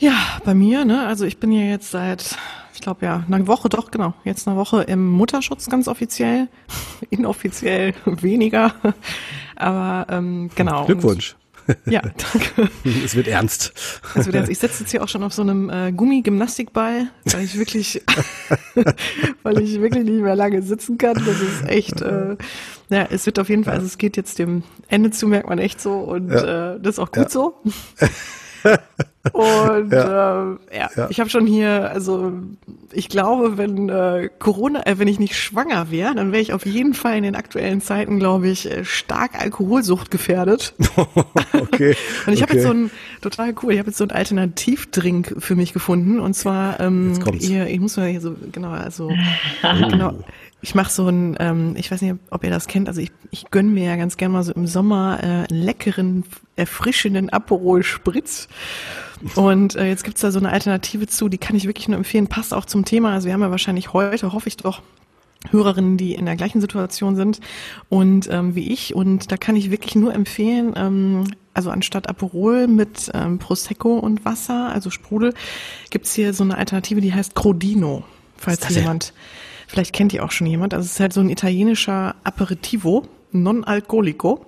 Ja, 0.00 0.14
bei 0.46 0.54
mir, 0.54 0.86
ne, 0.86 1.06
also 1.06 1.26
ich 1.26 1.36
bin 1.36 1.52
ja 1.52 1.60
jetzt 1.60 1.90
seit, 1.90 2.38
ich 2.72 2.80
glaube 2.80 3.04
ja, 3.04 3.22
eine 3.30 3.46
Woche, 3.46 3.68
doch, 3.68 3.90
genau, 3.90 4.14
jetzt 4.24 4.48
eine 4.48 4.56
Woche 4.56 4.82
im 4.82 5.06
Mutterschutz 5.10 5.68
ganz 5.68 5.88
offiziell, 5.88 6.48
inoffiziell 7.10 7.92
weniger, 8.06 8.74
aber 9.56 10.06
ähm, 10.10 10.48
genau. 10.54 10.86
Glückwunsch. 10.86 11.36
Ja, 11.84 12.00
danke. 12.00 12.70
Es 13.04 13.14
wird 13.14 13.28
ernst. 13.28 13.74
Es 14.14 14.24
wird 14.24 14.34
ernst. 14.34 14.50
Ich 14.50 14.58
sitze 14.58 14.82
jetzt 14.82 14.90
hier 14.90 15.04
auch 15.04 15.08
schon 15.08 15.22
auf 15.22 15.34
so 15.34 15.42
einem 15.42 15.68
äh, 15.68 15.92
Gummigymnastikball, 15.92 17.10
weil 17.26 17.44
ich 17.44 17.58
wirklich, 17.58 18.02
weil 19.42 19.60
ich 19.60 19.80
wirklich 19.80 20.04
nicht 20.04 20.22
mehr 20.22 20.34
lange 20.34 20.62
sitzen 20.62 20.96
kann. 20.96 21.14
Das 21.14 21.40
ist 21.40 21.68
echt, 21.68 22.00
äh, 22.00 22.36
ja, 22.88 23.06
es 23.10 23.26
wird 23.26 23.38
auf 23.38 23.50
jeden 23.50 23.64
Fall, 23.64 23.74
also 23.74 23.86
es 23.86 23.98
geht 23.98 24.16
jetzt 24.16 24.38
dem 24.38 24.64
Ende 24.88 25.10
zu, 25.10 25.28
merkt 25.28 25.48
man 25.48 25.58
echt 25.58 25.80
so 25.80 25.98
und 25.98 26.30
ja. 26.30 26.74
äh, 26.74 26.80
das 26.80 26.94
ist 26.94 26.98
auch 26.98 27.12
gut 27.12 27.24
ja. 27.24 27.28
so. 27.28 27.54
Und 29.32 29.92
ja. 29.92 30.52
Äh, 30.52 30.76
ja, 30.76 30.90
ja, 30.96 31.10
ich 31.10 31.20
habe 31.20 31.28
schon 31.28 31.46
hier, 31.46 31.90
also 31.90 32.32
ich 32.90 33.10
glaube, 33.10 33.58
wenn 33.58 33.90
äh, 33.90 34.30
Corona, 34.38 34.86
äh, 34.86 34.98
wenn 34.98 35.08
ich 35.08 35.18
nicht 35.18 35.36
schwanger 35.36 35.90
wäre, 35.90 36.14
dann 36.14 36.32
wäre 36.32 36.40
ich 36.40 36.54
auf 36.54 36.64
jeden 36.64 36.94
Fall 36.94 37.18
in 37.18 37.24
den 37.24 37.36
aktuellen 37.36 37.82
Zeiten, 37.82 38.18
glaube 38.18 38.48
ich, 38.48 38.70
äh, 38.70 38.84
stark 38.84 39.38
Alkoholsucht 39.38 40.10
gefährdet. 40.10 40.74
okay. 41.52 41.94
und 42.26 42.32
ich 42.32 42.42
habe 42.42 42.52
okay. 42.52 42.60
jetzt 42.60 42.66
so 42.66 42.72
ein 42.72 42.90
total 43.20 43.54
cool, 43.62 43.74
ich 43.74 43.78
habe 43.78 43.88
jetzt 43.88 43.98
so 43.98 44.04
ein 44.04 44.10
Alternativdrink 44.10 45.36
für 45.38 45.54
mich 45.54 45.74
gefunden 45.74 46.18
und 46.18 46.34
zwar 46.34 46.80
ähm, 46.80 47.12
jetzt. 47.14 47.48
Ihr, 47.48 47.66
ich 47.66 47.78
muss 47.78 47.98
mal 47.98 48.08
hier 48.08 48.22
so 48.22 48.34
genau, 48.50 48.70
also 48.70 49.10
genau 49.90 50.14
ich 50.62 50.74
mache 50.74 50.90
so 50.90 51.08
ein, 51.08 51.36
ähm, 51.40 51.74
ich 51.76 51.90
weiß 51.90 52.02
nicht, 52.02 52.16
ob 52.30 52.44
ihr 52.44 52.50
das 52.50 52.66
kennt, 52.66 52.88
also 52.88 53.00
ich, 53.00 53.10
ich 53.30 53.50
gönn 53.50 53.72
mir 53.72 53.84
ja 53.84 53.96
ganz 53.96 54.16
gerne 54.16 54.34
mal 54.34 54.42
so 54.42 54.52
im 54.52 54.66
Sommer 54.66 55.18
äh, 55.22 55.26
einen 55.26 55.62
leckeren, 55.62 56.24
erfrischenden 56.60 57.30
Aperol 57.30 57.82
Spritz. 57.82 58.48
Und 59.34 59.74
äh, 59.74 59.86
jetzt 59.86 60.04
gibt's 60.04 60.20
da 60.20 60.30
so 60.30 60.38
eine 60.38 60.50
Alternative 60.50 61.06
zu, 61.06 61.28
die 61.28 61.38
kann 61.38 61.56
ich 61.56 61.66
wirklich 61.66 61.88
nur 61.88 61.98
empfehlen, 61.98 62.28
passt 62.28 62.54
auch 62.54 62.64
zum 62.64 62.84
Thema. 62.84 63.12
Also 63.12 63.26
wir 63.26 63.34
haben 63.34 63.42
ja 63.42 63.50
wahrscheinlich 63.50 63.92
heute, 63.92 64.32
hoffe 64.32 64.48
ich 64.48 64.56
doch, 64.56 64.82
Hörerinnen, 65.50 65.96
die 65.96 66.14
in 66.14 66.26
der 66.26 66.36
gleichen 66.36 66.60
Situation 66.60 67.16
sind 67.16 67.40
und 67.88 68.28
ähm, 68.30 68.54
wie 68.54 68.70
ich. 68.72 68.94
Und 68.94 69.32
da 69.32 69.36
kann 69.36 69.56
ich 69.56 69.70
wirklich 69.70 69.94
nur 69.94 70.14
empfehlen, 70.14 70.74
ähm, 70.76 71.24
also 71.54 71.70
anstatt 71.70 72.08
Aperol 72.08 72.66
mit 72.66 73.10
ähm, 73.14 73.38
Prosecco 73.38 73.98
und 73.98 74.24
Wasser, 74.24 74.70
also 74.70 74.90
Sprudel, 74.90 75.34
gibt's 75.90 76.14
hier 76.14 76.32
so 76.34 76.44
eine 76.44 76.56
Alternative, 76.56 77.00
die 77.00 77.12
heißt 77.12 77.34
Crodino, 77.34 78.04
falls 78.36 78.68
jemand... 78.68 79.06
Ja? 79.06 79.12
Vielleicht 79.70 79.92
kennt 79.92 80.12
ihr 80.12 80.24
auch 80.24 80.32
schon 80.32 80.48
jemand. 80.48 80.74
Also 80.74 80.84
es 80.84 80.94
ist 80.94 81.00
halt 81.00 81.12
so 81.12 81.20
ein 81.20 81.30
italienischer 81.30 82.16
Aperitivo, 82.24 83.06
non-alcolico. 83.30 84.44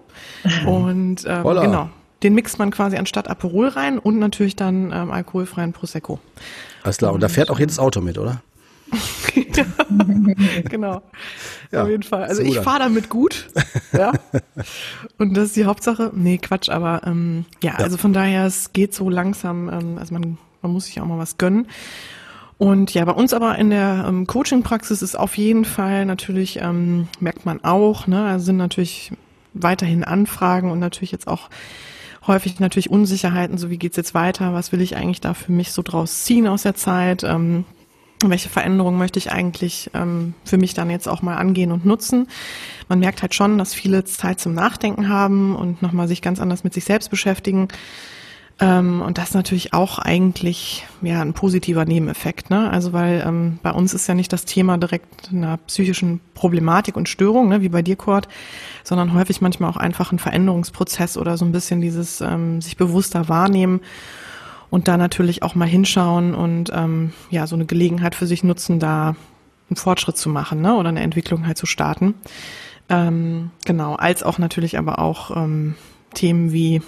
Und 0.66 1.24
ähm, 1.28 1.42
genau, 1.44 1.90
den 2.22 2.34
mixt 2.34 2.58
man 2.58 2.70
quasi 2.70 2.96
anstatt 2.96 3.28
Aperol 3.28 3.68
rein 3.68 3.98
und 3.98 4.18
natürlich 4.18 4.56
dann 4.56 4.92
ähm, 4.92 5.10
alkoholfreien 5.10 5.72
Prosecco. 5.72 6.18
Alles 6.82 6.98
klar, 6.98 7.12
und, 7.12 7.22
da 7.22 7.28
fährt 7.28 7.50
auch 7.50 7.58
jedes 7.58 7.78
Auto 7.78 8.00
mit, 8.00 8.18
oder? 8.18 8.42
genau. 10.68 11.02
Ja, 11.70 11.82
Auf 11.82 11.88
jeden 11.88 12.02
Fall. 12.02 12.24
Also 12.24 12.42
ich 12.42 12.58
fahre 12.58 12.80
damit 12.80 13.08
gut. 13.08 13.48
ja. 13.92 14.12
Und 15.18 15.34
das 15.34 15.46
ist 15.46 15.56
die 15.56 15.64
Hauptsache. 15.64 16.10
Nee, 16.14 16.38
Quatsch, 16.38 16.68
aber 16.68 17.02
ähm, 17.06 17.46
ja, 17.62 17.72
ja, 17.72 17.78
also 17.78 17.96
von 17.96 18.12
daher, 18.12 18.44
es 18.44 18.72
geht 18.72 18.94
so 18.94 19.08
langsam, 19.08 19.68
ähm, 19.70 19.98
also 19.98 20.12
man, 20.12 20.36
man 20.60 20.72
muss 20.72 20.86
sich 20.86 21.00
auch 21.00 21.06
mal 21.06 21.18
was 21.18 21.38
gönnen. 21.38 21.68
Und 22.58 22.94
ja, 22.94 23.04
bei 23.04 23.12
uns 23.12 23.32
aber 23.32 23.58
in 23.58 23.70
der 23.70 24.04
ähm, 24.06 24.26
Coaching-Praxis 24.26 25.02
ist 25.02 25.18
auf 25.18 25.36
jeden 25.36 25.64
Fall 25.64 26.04
natürlich, 26.04 26.60
ähm, 26.60 27.08
merkt 27.18 27.46
man 27.46 27.64
auch, 27.64 28.06
ne, 28.06 28.24
also 28.26 28.44
sind 28.44 28.58
natürlich 28.58 29.12
weiterhin 29.54 30.04
Anfragen 30.04 30.70
und 30.70 30.78
natürlich 30.78 31.12
jetzt 31.12 31.26
auch 31.26 31.48
häufig 32.26 32.60
natürlich 32.60 32.90
Unsicherheiten, 32.90 33.58
so 33.58 33.70
wie 33.70 33.78
geht's 33.78 33.96
jetzt 33.96 34.14
weiter, 34.14 34.54
was 34.54 34.72
will 34.72 34.80
ich 34.80 34.96
eigentlich 34.96 35.20
da 35.20 35.34
für 35.34 35.52
mich 35.52 35.72
so 35.72 35.82
draus 35.82 36.24
ziehen 36.24 36.46
aus 36.46 36.62
der 36.62 36.74
Zeit, 36.74 37.24
ähm, 37.24 37.64
welche 38.24 38.48
Veränderungen 38.48 38.98
möchte 38.98 39.18
ich 39.18 39.32
eigentlich 39.32 39.90
ähm, 39.94 40.34
für 40.44 40.56
mich 40.56 40.74
dann 40.74 40.90
jetzt 40.90 41.08
auch 41.08 41.22
mal 41.22 41.36
angehen 41.36 41.72
und 41.72 41.84
nutzen. 41.84 42.28
Man 42.88 43.00
merkt 43.00 43.22
halt 43.22 43.34
schon, 43.34 43.58
dass 43.58 43.74
viele 43.74 44.04
Zeit 44.04 44.38
zum 44.38 44.54
Nachdenken 44.54 45.08
haben 45.08 45.56
und 45.56 45.82
nochmal 45.82 46.06
sich 46.06 46.22
ganz 46.22 46.40
anders 46.40 46.62
mit 46.62 46.72
sich 46.72 46.84
selbst 46.84 47.10
beschäftigen. 47.10 47.68
Ähm, 48.62 49.02
und 49.02 49.18
das 49.18 49.30
ist 49.30 49.34
natürlich 49.34 49.72
auch 49.72 49.98
eigentlich 49.98 50.86
ja 51.02 51.20
ein 51.20 51.32
positiver 51.32 51.84
Nebeneffekt, 51.84 52.48
ne? 52.48 52.70
Also 52.70 52.92
weil 52.92 53.24
ähm, 53.26 53.58
bei 53.60 53.72
uns 53.72 53.92
ist 53.92 54.06
ja 54.06 54.14
nicht 54.14 54.32
das 54.32 54.44
Thema 54.44 54.78
direkt 54.78 55.30
einer 55.32 55.56
psychischen 55.56 56.20
Problematik 56.34 56.96
und 56.96 57.08
Störung, 57.08 57.48
ne, 57.48 57.60
wie 57.60 57.70
bei 57.70 57.82
dir, 57.82 57.96
Kurt, 57.96 58.28
sondern 58.84 59.14
häufig 59.14 59.40
manchmal 59.40 59.68
auch 59.68 59.76
einfach 59.76 60.12
ein 60.12 60.20
Veränderungsprozess 60.20 61.16
oder 61.16 61.36
so 61.36 61.44
ein 61.44 61.50
bisschen 61.50 61.80
dieses 61.80 62.20
ähm, 62.20 62.60
sich 62.60 62.76
bewusster 62.76 63.28
wahrnehmen 63.28 63.80
und 64.70 64.86
da 64.86 64.96
natürlich 64.96 65.42
auch 65.42 65.56
mal 65.56 65.66
hinschauen 65.66 66.32
und 66.32 66.70
ähm, 66.72 67.12
ja 67.30 67.48
so 67.48 67.56
eine 67.56 67.66
Gelegenheit 67.66 68.14
für 68.14 68.28
sich 68.28 68.44
nutzen, 68.44 68.78
da 68.78 69.16
einen 69.70 69.76
Fortschritt 69.76 70.16
zu 70.16 70.28
machen, 70.28 70.60
ne? 70.62 70.76
Oder 70.76 70.90
eine 70.90 71.02
Entwicklung 71.02 71.48
halt 71.48 71.58
zu 71.58 71.66
starten. 71.66 72.14
Ähm, 72.88 73.50
genau, 73.64 73.96
als 73.96 74.22
auch 74.22 74.38
natürlich 74.38 74.78
aber 74.78 75.00
auch 75.00 75.36
ähm, 75.36 75.74
Themen 76.14 76.52
wie 76.52 76.80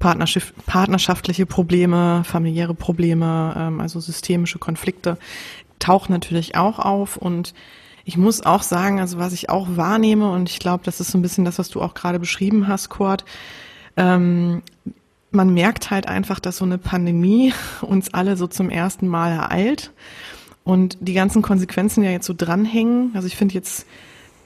partnerschaftliche 0.00 1.46
Probleme, 1.46 2.24
familiäre 2.24 2.74
Probleme, 2.74 3.54
ähm, 3.56 3.80
also 3.80 4.00
systemische 4.00 4.58
Konflikte 4.58 5.18
tauchen 5.78 6.12
natürlich 6.12 6.56
auch 6.56 6.78
auf 6.78 7.16
und 7.16 7.54
ich 8.04 8.16
muss 8.16 8.44
auch 8.44 8.62
sagen, 8.62 8.98
also 8.98 9.18
was 9.18 9.32
ich 9.32 9.50
auch 9.50 9.68
wahrnehme 9.76 10.30
und 10.32 10.48
ich 10.50 10.58
glaube, 10.58 10.82
das 10.84 11.00
ist 11.00 11.12
so 11.12 11.18
ein 11.18 11.22
bisschen 11.22 11.44
das, 11.44 11.58
was 11.58 11.68
du 11.68 11.80
auch 11.80 11.94
gerade 11.94 12.18
beschrieben 12.18 12.66
hast, 12.66 12.88
Kurt, 12.88 13.24
ähm, 13.96 14.62
man 15.30 15.54
merkt 15.54 15.90
halt 15.90 16.08
einfach, 16.08 16.40
dass 16.40 16.56
so 16.56 16.64
eine 16.64 16.78
Pandemie 16.78 17.52
uns 17.82 18.12
alle 18.12 18.36
so 18.36 18.46
zum 18.46 18.70
ersten 18.70 19.06
Mal 19.06 19.32
ereilt 19.32 19.92
und 20.64 20.96
die 21.00 21.14
ganzen 21.14 21.42
Konsequenzen 21.42 22.02
ja 22.02 22.10
jetzt 22.10 22.26
so 22.26 22.34
dranhängen. 22.36 23.12
Also 23.14 23.26
ich 23.26 23.36
finde, 23.36 23.54
jetzt 23.54 23.86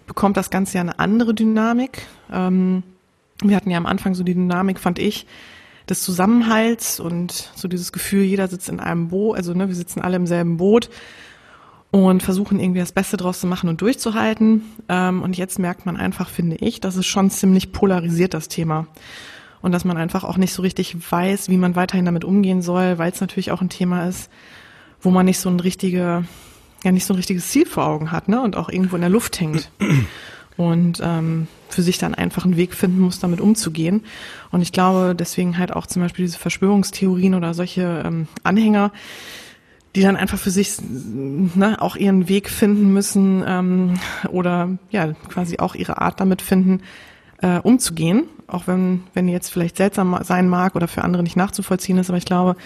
bekommt 0.07 0.37
das 0.37 0.51
Ganze 0.51 0.75
ja 0.75 0.81
eine 0.81 0.99
andere 0.99 1.35
Dynamik. 1.35 2.07
Ähm, 2.31 2.83
wir 3.43 3.57
hatten 3.57 3.71
ja 3.71 3.79
am 3.79 3.87
Anfang 3.87 4.15
so 4.15 4.23
die 4.23 4.35
Dynamik, 4.35 4.79
fand 4.79 4.99
ich, 4.99 5.27
des 5.89 6.03
Zusammenhalts 6.03 7.01
und 7.01 7.51
so 7.55 7.69
dieses 7.69 7.93
Gefühl, 7.93 8.23
jeder 8.23 8.49
sitzt 8.49 8.69
in 8.69 8.81
einem 8.81 9.09
Boot, 9.09 9.37
also 9.37 9.53
ne, 9.53 9.69
wir 9.69 9.75
sitzen 9.75 10.01
alle 10.01 10.17
im 10.17 10.27
selben 10.27 10.57
Boot 10.57 10.89
und 11.91 12.23
versuchen 12.23 12.59
irgendwie 12.59 12.81
das 12.81 12.93
Beste 12.93 13.17
draus 13.17 13.41
zu 13.41 13.47
machen 13.47 13.69
und 13.69 13.81
durchzuhalten. 13.81 14.63
Ähm, 14.89 15.23
und 15.23 15.37
jetzt 15.37 15.59
merkt 15.59 15.87
man 15.87 15.97
einfach, 15.97 16.29
finde 16.29 16.57
ich, 16.57 16.81
dass 16.81 16.97
es 16.97 17.07
schon 17.07 17.31
ziemlich 17.31 17.71
polarisiert, 17.71 18.35
das 18.35 18.49
Thema. 18.49 18.87
Und 19.61 19.73
dass 19.73 19.85
man 19.85 19.97
einfach 19.97 20.25
auch 20.25 20.37
nicht 20.37 20.53
so 20.53 20.63
richtig 20.63 20.97
weiß, 21.11 21.49
wie 21.49 21.57
man 21.57 21.77
weiterhin 21.77 22.05
damit 22.05 22.25
umgehen 22.25 22.63
soll, 22.63 22.99
weil 22.99 23.13
es 23.13 23.21
natürlich 23.21 23.53
auch 23.53 23.61
ein 23.61 23.69
Thema 23.69 24.09
ist, 24.09 24.31
wo 25.01 25.11
man 25.11 25.27
nicht 25.27 25.39
so 25.39 25.49
ein 25.49 25.61
richtige, 25.61 26.25
ja 26.83 26.93
nicht 26.93 27.07
so 27.07 27.15
ein 27.15 27.17
richtiges 27.17 27.49
Ziel 27.49 27.67
vor 27.67 27.87
Augen 27.87 28.11
hat, 28.11 28.29
ne? 28.29 28.43
Und 28.43 28.57
auch 28.57 28.69
irgendwo 28.69 28.97
in 28.97 29.03
der 29.03 29.11
Luft 29.11 29.39
hängt 29.41 29.71
und 30.57 31.01
ähm, 31.03 31.49
für 31.69 31.83
sich 31.83 31.99
dann 31.99 32.15
einfach 32.15 32.45
einen 32.45 32.57
Weg 32.57 32.75
finden 32.75 33.01
muss, 33.01 33.19
damit 33.19 33.41
umzugehen. 33.41 34.05
Und 34.51 34.63
ich 34.63 34.73
glaube, 34.73 35.15
deswegen 35.19 35.59
halt 35.59 35.73
auch 35.73 35.87
zum 35.87 36.03
Beispiel 36.03 36.25
diese 36.25 36.39
Verschwörungstheorien 36.39 37.35
oder 37.35 37.55
solche 37.55 38.03
ähm, 38.05 38.29
Anhänger, 38.45 38.93
die 39.97 40.03
dann 40.03 40.17
einfach 40.17 40.39
für 40.39 40.51
sich 40.51 40.77
ne, 40.81 41.81
auch 41.81 41.97
ihren 41.97 42.29
Weg 42.29 42.51
finden 42.51 42.93
müssen 42.93 43.45
ähm, 43.47 43.95
oder 44.31 44.71
ja 44.91 45.13
quasi 45.29 45.59
auch 45.59 45.75
ihre 45.75 46.01
Art 46.01 46.21
damit 46.21 46.43
finden, 46.43 46.83
äh, 47.43 47.59
umzugehen, 47.59 48.25
auch 48.47 48.67
wenn 48.67 49.05
wenn 49.15 49.29
jetzt 49.29 49.51
vielleicht 49.51 49.77
seltsam 49.77 50.19
sein 50.23 50.49
mag 50.49 50.77
oder 50.77 50.89
für 50.89 51.03
andere 51.03 51.23
nicht 51.23 51.37
nachzuvollziehen 51.37 51.99
ist, 51.99 52.11
aber 52.11 52.19
ich 52.19 52.25
glaube, 52.25 52.57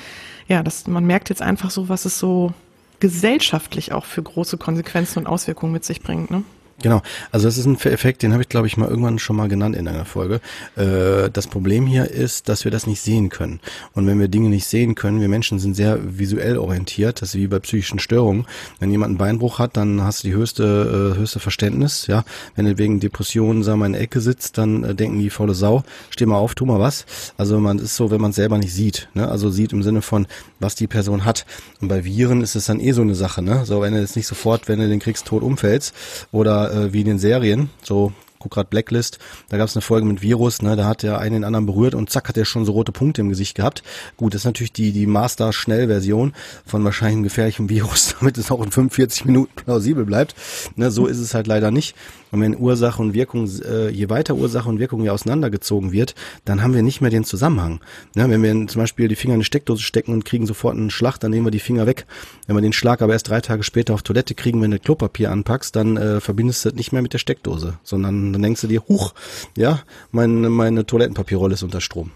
ja, 0.47 0.63
dass 0.63 0.87
man 0.87 1.05
merkt 1.05 1.29
jetzt 1.29 1.43
einfach 1.43 1.71
so, 1.71 1.89
was 1.89 2.05
es 2.07 2.19
so 2.19 2.53
gesellschaftlich 3.01 3.93
auch 3.93 4.05
für 4.05 4.23
große 4.23 4.57
Konsequenzen 4.57 5.21
und 5.21 5.27
Auswirkungen 5.27 5.73
mit 5.73 5.85
sich 5.85 6.01
bringt. 6.01 6.31
Ne? 6.31 6.43
Genau, 6.81 7.03
also 7.33 7.49
das 7.49 7.59
ist 7.59 7.67
ein 7.67 7.75
Effekt, 7.75 8.23
den 8.23 8.33
habe 8.33 8.43
ich, 8.43 8.49
glaube 8.49 8.69
ich, 8.69 8.77
mal 8.77 8.89
irgendwann 8.89 9.19
schon 9.19 9.35
mal 9.35 9.49
genannt 9.49 9.75
in 9.75 9.89
einer 9.89 10.05
Folge. 10.05 10.41
Äh, 10.77 11.29
das 11.33 11.49
Problem 11.49 11.87
hier 11.87 12.09
ist, 12.09 12.49
dass 12.49 12.65
wir 12.65 12.71
das 12.71 12.87
nicht 12.87 13.03
sehen 13.03 13.31
können. 13.31 13.59
Und 13.95 14.07
wenn 14.07 14.21
wir 14.21 14.29
Dinge 14.29 14.49
nicht 14.49 14.67
sehen 14.67 14.95
können, 14.95 15.21
wir 15.21 15.29
Menschen 15.29 15.59
sind 15.59 15.75
sehr 15.75 15.99
visuell 16.19 16.57
orientiert, 16.57 17.21
das 17.21 17.31
ist 17.31 17.35
wie 17.35 17.49
bei 17.49 17.59
psychischen 17.59 17.99
Störungen. 17.99 18.47
Wenn 18.79 18.93
jemand 18.93 19.11
einen 19.11 19.19
Beinbruch 19.19 19.59
hat, 19.59 19.77
dann 19.77 20.03
hast 20.03 20.23
du 20.23 20.29
die 20.29 20.35
höchste, 20.35 21.15
äh, 21.17 21.19
höchste 21.19 21.41
Verständnis. 21.41 22.07
Ja, 22.07 22.25
Wenn 22.55 22.67
du 22.67 22.79
wegen 22.79 23.01
Depressionen, 23.01 23.65
sagen 23.65 23.81
wir, 23.81 23.87
in 23.87 23.95
der 23.95 24.03
Ecke 24.03 24.21
sitzt, 24.21 24.57
dann 24.57 24.85
äh, 24.85 24.95
denken 24.95 25.19
die 25.19 25.31
faule 25.31 25.55
Sau, 25.55 25.83
steh 26.11 26.27
mal 26.27 26.39
auf, 26.39 26.55
tu 26.55 26.65
mal 26.65 26.79
was. 26.79 27.07
Also 27.37 27.59
man 27.59 27.81
ist 27.81 27.97
so, 27.97 28.13
wenn 28.13 28.21
man 28.21 28.31
es 28.31 28.37
selber 28.37 28.57
nicht 28.57 28.73
sieht. 28.73 29.09
Ne? 29.15 29.29
Also 29.29 29.51
sieht 29.51 29.73
im 29.73 29.83
Sinne 29.83 30.01
von, 30.01 30.29
was 30.61 30.77
die 30.77 30.87
Person 30.87 31.25
hat. 31.25 31.45
Und 31.81 31.89
bei 31.89 32.05
Viren 32.05 32.41
ist 32.41 32.55
es 32.55 32.67
dann 32.67 32.79
eh 32.79 32.93
so 32.93 33.03
eine 33.03 33.17
Sache. 33.17 33.43
Ne? 33.43 33.65
So, 33.65 33.81
wenn 33.81 33.95
du 33.95 34.01
jetzt 34.01 34.15
nicht 34.15 34.29
sofort, 34.29 34.69
wenn 34.69 34.79
du 34.79 34.89
den 34.89 35.01
kriegst, 35.01 35.27
tot 35.27 35.43
umfällst 35.43 35.93
oder 36.31 36.68
äh, 36.69 36.93
wie 36.93 37.01
in 37.01 37.07
den 37.07 37.19
Serien, 37.19 37.71
so 37.83 38.13
guck 38.39 38.53
grad 38.53 38.71
Blacklist, 38.71 39.19
da 39.49 39.57
gab 39.57 39.69
es 39.69 39.77
eine 39.77 39.83
Folge 39.83 40.07
mit 40.07 40.23
Virus, 40.23 40.63
ne, 40.63 40.77
da 40.77 40.87
hat 40.87 41.03
der 41.03 41.19
einen 41.19 41.35
den 41.35 41.45
anderen 41.45 41.67
berührt 41.67 41.95
und 41.95 42.11
zack 42.11 42.29
hat 42.29 42.37
er 42.37 42.45
schon 42.45 42.65
so 42.65 42.73
rote 42.73 42.93
Punkte 42.93 43.21
im 43.21 43.29
Gesicht 43.29 43.57
gehabt. 43.57 43.83
Gut, 44.17 44.35
das 44.35 44.43
ist 44.43 44.47
natürlich 44.47 44.73
die 44.73 44.93
die 44.93 45.07
Master 45.07 45.53
Schnellversion 45.53 46.35
von 46.65 46.85
wahrscheinlich 46.85 47.17
einem 47.17 47.25
gefährlichen 47.25 47.69
Virus, 47.69 48.15
damit 48.21 48.39
es 48.39 48.51
auch 48.51 48.63
in 48.63 48.71
45 48.71 49.25
Minuten 49.25 49.53
plausibel 49.55 50.05
bleibt. 50.05 50.35
Ne, 50.77 50.91
so 50.91 51.07
ist 51.07 51.19
es 51.19 51.35
halt 51.35 51.47
leider 51.47 51.71
nicht. 51.71 51.95
Und 52.31 52.41
wenn 52.41 52.59
Ursache 52.59 53.01
und 53.01 53.15
Wirkung, 53.15 53.49
äh, 53.63 53.89
je 53.91 54.09
weiter 54.09 54.35
Ursache 54.35 54.69
und 54.69 54.79
Wirkung 54.79 55.03
ja 55.03 55.13
auseinandergezogen 55.13 55.93
wird, 55.93 56.15
dann 56.45 56.63
haben 56.63 56.75
wir 56.75 56.83
nicht 56.83 57.01
mehr 57.01 57.11
den 57.11 57.25
Zusammenhang. 57.25 57.81
Ja, 58.15 58.29
wenn 58.29 58.43
wir 58.43 58.67
zum 58.67 58.83
Beispiel 58.83 59.09
die 59.09 59.17
Finger 59.17 59.35
in 59.35 59.39
eine 59.39 59.45
Steckdose 59.45 59.83
stecken 59.83 60.13
und 60.13 60.25
kriegen 60.25 60.47
sofort 60.47 60.77
einen 60.77 60.91
Schlag, 60.91 61.19
dann 61.19 61.31
nehmen 61.31 61.47
wir 61.47 61.51
die 61.51 61.59
Finger 61.59 61.87
weg. 61.87 62.07
Wenn 62.47 62.57
wir 62.57 62.61
den 62.61 62.73
Schlag 62.73 63.03
aber 63.03 63.13
erst 63.13 63.29
drei 63.29 63.41
Tage 63.41 63.63
später 63.63 63.95
auf 63.95 64.03
Toilette 64.03 64.35
kriegen, 64.35 64.61
wenn 64.63 64.71
du 64.71 64.79
Klopapier 64.79 65.31
anpackst, 65.31 65.75
dann 65.75 65.97
äh, 65.97 66.21
verbindest 66.21 66.65
du 66.65 66.71
das 66.71 66.77
nicht 66.77 66.93
mehr 66.93 67.03
mit 67.03 67.13
der 67.13 67.19
Steckdose, 67.19 67.79
sondern 67.83 68.33
dann 68.33 68.43
denkst 68.43 68.61
du 68.61 68.67
dir, 68.67 68.83
huch, 68.89 69.15
ja, 69.57 69.81
meine, 70.11 70.51
meine 70.51 70.87
Toilettenpapierrolle 70.87 71.55
ist 71.55 71.63
unter 71.63 71.81
Strom. 71.81 72.11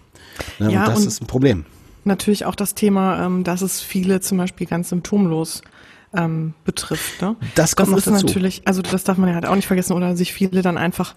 Ja, 0.59 0.69
ja 0.69 0.79
und 0.81 0.87
das 0.89 0.99
und 0.99 1.07
ist 1.07 1.21
ein 1.21 1.27
Problem. 1.27 1.65
Natürlich 2.05 2.45
auch 2.45 2.55
das 2.55 2.75
Thema, 2.75 3.25
ähm, 3.25 3.43
dass 3.43 3.61
es 3.61 3.81
viele 3.81 4.19
zum 4.19 4.37
Beispiel 4.37 4.67
ganz 4.67 4.89
symptomlos 4.89 5.61
ähm, 6.15 6.53
betrifft. 6.65 7.21
Ne? 7.21 7.35
Das 7.55 7.75
kommt 7.75 7.91
das 7.91 7.99
ist 7.99 8.07
dazu. 8.07 8.25
natürlich, 8.25 8.61
also 8.65 8.81
das 8.81 9.03
darf 9.03 9.17
man 9.17 9.29
ja 9.29 9.35
halt 9.35 9.45
auch 9.45 9.55
nicht 9.55 9.67
vergessen 9.67 9.93
oder 9.93 10.15
sich 10.15 10.33
viele 10.33 10.61
dann 10.61 10.77
einfach 10.77 11.15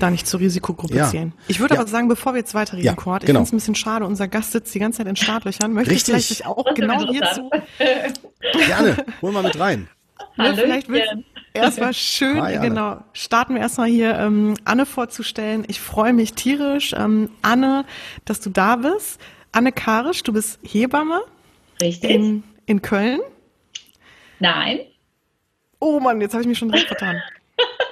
da 0.00 0.10
nicht 0.10 0.26
zur 0.26 0.40
Risikogruppe 0.40 0.94
ja. 0.94 1.08
zählen. 1.08 1.32
Ich 1.48 1.60
würde 1.60 1.74
ja. 1.74 1.80
aber 1.80 1.88
sagen, 1.88 2.08
bevor 2.08 2.34
wir 2.34 2.38
jetzt 2.38 2.54
weiterreden, 2.54 2.86
ja, 2.86 2.94
Kurt, 2.94 3.22
ich 3.22 3.26
genau. 3.26 3.40
finde 3.40 3.48
es 3.48 3.52
ein 3.52 3.56
bisschen 3.56 3.74
schade, 3.74 4.06
unser 4.06 4.28
Gast 4.28 4.52
sitzt 4.52 4.74
die 4.74 4.78
ganze 4.78 4.98
Zeit 4.98 5.06
in 5.06 5.16
Startlöchern. 5.16 5.72
Möchte 5.72 5.90
Richtig. 5.92 6.12
vielleicht 6.12 6.28
sich 6.28 6.46
auch 6.46 6.74
genau 6.74 7.06
hierzu... 7.10 7.50
Gerne, 8.66 9.04
hol 9.20 9.32
mal 9.32 9.42
mit 9.42 9.58
rein. 9.58 9.88
Ja, 10.36 10.54
vielleicht 10.54 10.88
willst, 10.88 11.12
erstmal 11.52 11.94
schön, 11.94 12.40
Hi, 12.40 12.58
genau, 12.58 13.02
starten 13.12 13.54
wir 13.54 13.60
erstmal 13.60 13.88
hier 13.88 14.18
ähm, 14.18 14.54
Anne 14.64 14.86
vorzustellen. 14.86 15.64
Ich 15.68 15.80
freue 15.80 16.12
mich 16.12 16.34
tierisch, 16.34 16.94
ähm, 16.96 17.30
Anne, 17.42 17.84
dass 18.24 18.40
du 18.40 18.50
da 18.50 18.76
bist. 18.76 19.20
Anne 19.52 19.72
Karisch, 19.72 20.22
du 20.22 20.32
bist 20.32 20.58
Hebamme. 20.62 21.20
Richtig. 21.80 22.10
In, 22.10 22.42
in 22.66 22.82
Köln. 22.82 23.20
Nein. 24.42 24.80
Oh 25.78 26.00
Mann, 26.00 26.20
jetzt 26.20 26.32
habe 26.32 26.42
ich 26.42 26.48
mich 26.48 26.58
schon 26.58 26.68
direkt 26.68 26.88
vertan. 26.88 27.22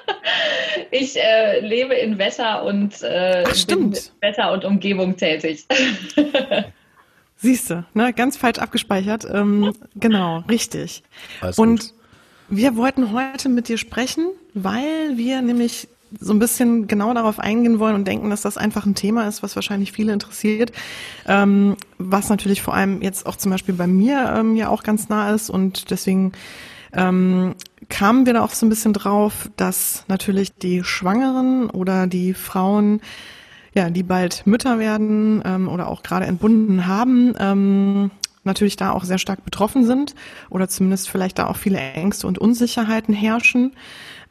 ich 0.91 1.17
äh, 1.17 1.61
lebe 1.61 1.95
in 1.95 2.19
Wetter 2.19 2.65
und 2.65 3.01
äh, 3.03 3.45
Ach, 3.47 3.67
bin 3.67 3.91
mit 3.91 4.13
Wetter 4.21 4.53
und 4.53 4.65
Umgebung 4.65 5.17
tätig. 5.17 5.65
Siehst 7.37 7.71
du, 7.71 7.85
ne, 7.95 8.13
ganz 8.13 8.37
falsch 8.37 8.59
abgespeichert. 8.59 9.25
Ähm, 9.33 9.77
genau, 9.95 10.39
richtig. 10.49 11.05
Alles 11.41 11.57
und 11.57 11.81
gut. 11.81 11.95
wir 12.49 12.77
wollten 12.77 13.13
heute 13.13 13.49
mit 13.49 13.69
dir 13.69 13.79
sprechen, 13.79 14.27
weil 14.53 15.17
wir 15.17 15.43
nämlich 15.43 15.87
so 16.19 16.33
ein 16.33 16.39
bisschen 16.39 16.87
genau 16.87 17.15
darauf 17.15 17.39
eingehen 17.39 17.79
wollen 17.79 17.95
und 17.95 18.07
denken, 18.07 18.31
dass 18.31 18.43
das 18.43 18.57
einfach 18.57 18.87
ein 18.87 18.95
Thema 18.95 19.29
ist, 19.29 19.43
was 19.43 19.55
wahrscheinlich 19.55 19.93
viele 19.93 20.13
interessiert, 20.13 20.73
ähm, 21.27 21.77
was 21.99 22.29
natürlich 22.29 22.63
vor 22.63 22.75
allem 22.75 23.03
jetzt 23.03 23.27
auch 23.27 23.37
zum 23.37 23.51
Beispiel 23.51 23.75
bei 23.75 23.87
mir 23.87 24.35
ähm, 24.37 24.57
ja 24.57 24.69
auch 24.69 24.83
ganz 24.83 25.09
nah 25.09 25.33
ist. 25.33 25.51
Und 25.51 25.91
deswegen 25.91 26.33
ähm, 26.93 27.55
kamen 27.89 28.27
wir 28.27 28.35
da 28.35 28.43
auch 28.43 28.51
so 28.51 28.67
ein 28.67 28.71
bisschen 28.71 28.93
drauf, 28.93 29.51
dass 29.57 30.05
natürlich 30.09 30.55
die 30.55 30.83
Schwangeren 30.83 31.71
oder 31.71 32.07
die 32.07 32.35
Frauen, 32.35 33.01
ja, 33.75 33.91
die 33.91 34.03
bald 34.03 34.47
Mütter 34.47 34.79
werden 34.79 35.43
ähm, 35.45 35.69
oder 35.69 35.89
auch 35.89 36.03
gerade 36.03 36.27
entbunden 36.27 36.87
haben, 36.87 37.35
ähm, 37.39 38.11
natürlich 38.43 38.77
da 38.77 38.93
auch 38.93 39.05
sehr 39.05 39.19
stark 39.19 39.45
betroffen 39.45 39.85
sind 39.85 40.15
oder 40.49 40.69
zumindest 40.69 41.09
vielleicht 41.09 41.39
da 41.39 41.47
auch 41.47 41.57
viele 41.57 41.79
Ängste 41.79 42.27
und 42.27 42.39
Unsicherheiten 42.39 43.15
herrschen, 43.15 43.73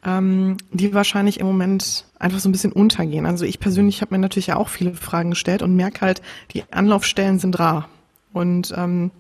ähm, 0.06 0.58
die 0.72 0.94
wahrscheinlich 0.94 1.40
im 1.40 1.48
Moment 1.48 2.06
einfach 2.20 2.40
so 2.40 2.50
ein 2.50 2.52
bisschen 2.52 2.72
untergehen. 2.72 3.26
Also 3.26 3.46
ich 3.46 3.60
persönlich 3.60 4.02
habe 4.02 4.14
mir 4.14 4.20
natürlich 4.20 4.54
auch 4.54 4.70
viele 4.70 4.94
Fragen 4.94 5.32
gestellt 5.32 5.62
und 5.62 5.76
merke 5.76 6.02
halt, 6.02 6.22
die 6.54 6.64
Anlaufstellen 6.72 7.40
sind 7.40 7.60
rar. 7.60 7.90
Und 8.34 8.74
ähm, 8.76 9.12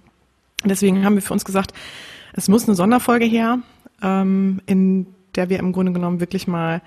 deswegen 0.64 1.04
haben 1.04 1.16
wir 1.16 1.22
für 1.22 1.34
uns 1.34 1.46
gesagt, 1.46 1.74
es 2.34 2.48
muss 2.48 2.68
eine 2.68 2.76
Sonderfolge 2.76 3.26
her, 3.26 3.60
ähm, 4.02 4.62
in 4.66 5.08
der 5.36 5.50
wir 5.50 5.60
im 5.60 5.72
Grunde 5.72 5.92
genommen 5.92 6.20
wirklich 6.20 6.48
mal 6.48 6.82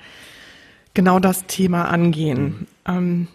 genau 0.94 1.18
das 1.18 1.46
Thema 1.46 1.84
angehen. 1.84 2.66
Ähm, 2.86 3.28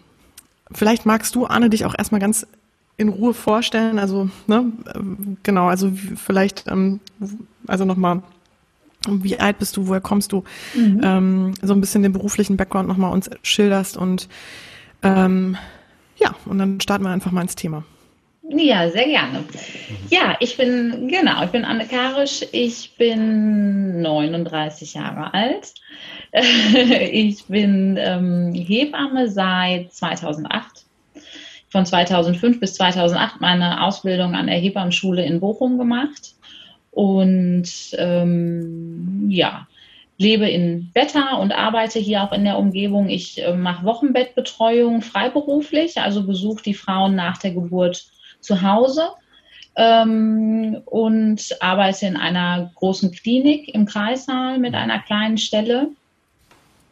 vielleicht 0.72 1.06
magst 1.06 1.34
du, 1.34 1.46
Anne, 1.46 1.70
dich 1.70 1.84
auch 1.84 1.94
erstmal 1.96 2.20
ganz 2.20 2.46
in 2.96 3.08
Ruhe 3.08 3.34
vorstellen. 3.34 3.98
Also, 3.98 4.28
ne, 4.46 4.72
genau, 5.42 5.68
also 5.68 5.92
vielleicht, 6.16 6.64
ähm, 6.68 7.00
also 7.66 7.84
nochmal, 7.84 8.22
wie 9.06 9.38
alt 9.38 9.58
bist 9.58 9.76
du, 9.76 9.86
woher 9.86 10.00
kommst 10.00 10.32
du, 10.32 10.44
mhm. 10.74 11.00
ähm, 11.02 11.54
so 11.62 11.72
ein 11.72 11.80
bisschen 11.80 12.02
den 12.02 12.12
beruflichen 12.12 12.56
Background 12.56 12.88
nochmal 12.88 13.12
uns 13.12 13.30
schilderst 13.42 13.96
und 13.96 14.28
ähm, 15.02 15.56
ja, 16.16 16.34
und 16.46 16.58
dann 16.58 16.80
starten 16.80 17.04
wir 17.04 17.10
einfach 17.10 17.30
mal 17.30 17.42
ins 17.42 17.54
Thema. 17.54 17.84
Ja, 18.50 18.90
sehr 18.90 19.04
gerne. 19.04 19.44
Ja, 20.08 20.36
ich 20.40 20.56
bin, 20.56 21.08
genau, 21.08 21.44
ich 21.44 21.50
bin 21.50 21.66
Anne 21.66 21.86
Karisch, 21.86 22.44
ich 22.52 22.96
bin 22.96 24.00
39 24.00 24.94
Jahre 24.94 25.34
alt. 25.34 25.74
ich 26.32 27.44
bin 27.44 27.98
ähm, 27.98 28.54
Hebamme 28.54 29.30
seit 29.30 29.92
2008 29.92 30.86
von 31.68 31.84
2005 31.84 32.58
bis 32.58 32.74
2008 32.74 33.40
meine 33.40 33.84
Ausbildung 33.84 34.34
an 34.34 34.46
der 34.46 34.56
Hebammenschule 34.56 35.24
in 35.24 35.40
Bochum 35.40 35.76
gemacht 35.76 36.34
und 36.98 37.70
ähm, 37.96 39.30
ja, 39.30 39.68
lebe 40.16 40.48
in 40.50 40.90
Wetter 40.94 41.38
und 41.38 41.52
arbeite 41.52 42.00
hier 42.00 42.24
auch 42.24 42.32
in 42.32 42.42
der 42.42 42.58
Umgebung. 42.58 43.08
Ich 43.08 43.40
äh, 43.40 43.54
mache 43.54 43.84
Wochenbettbetreuung 43.84 45.00
freiberuflich, 45.00 45.98
also 45.98 46.26
besuche 46.26 46.64
die 46.64 46.74
Frauen 46.74 47.14
nach 47.14 47.38
der 47.38 47.52
Geburt 47.52 48.04
zu 48.40 48.62
Hause 48.62 49.10
ähm, 49.76 50.82
und 50.86 51.56
arbeite 51.60 52.06
in 52.06 52.16
einer 52.16 52.72
großen 52.74 53.12
Klinik 53.12 53.72
im 53.72 53.86
Kreissaal 53.86 54.58
mit 54.58 54.74
einer 54.74 54.98
kleinen 54.98 55.38
Stelle 55.38 55.90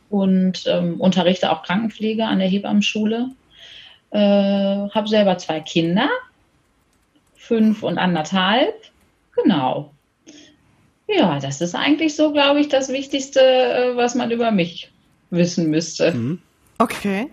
und 0.09 0.69
ähm, 0.69 1.01
unterrichte 1.01 1.51
auch 1.51 1.65
Krankenpflege 1.65 2.25
an 2.25 2.39
der 2.39 2.47
Hebammenschule. 2.47 3.31
Äh, 4.13 4.21
habe 4.21 5.09
selber 5.09 5.37
zwei 5.39 5.59
Kinder, 5.59 6.09
fünf 7.35 7.83
und 7.83 7.99
anderthalb. 7.99 8.73
Genau. 9.35 9.91
Ja, 11.09 11.39
das 11.39 11.61
ist 11.61 11.75
eigentlich 11.75 12.17
so, 12.17 12.33
glaube 12.33 12.61
ich, 12.61 12.69
das 12.69 12.89
Wichtigste, 12.89 13.41
äh, 13.41 13.97
was 13.97 14.15
man 14.15 14.31
über 14.31 14.51
mich 14.51 14.91
wissen 15.31 15.71
müsste. 15.71 16.13
Mhm. 16.13 16.39
Okay. 16.79 17.29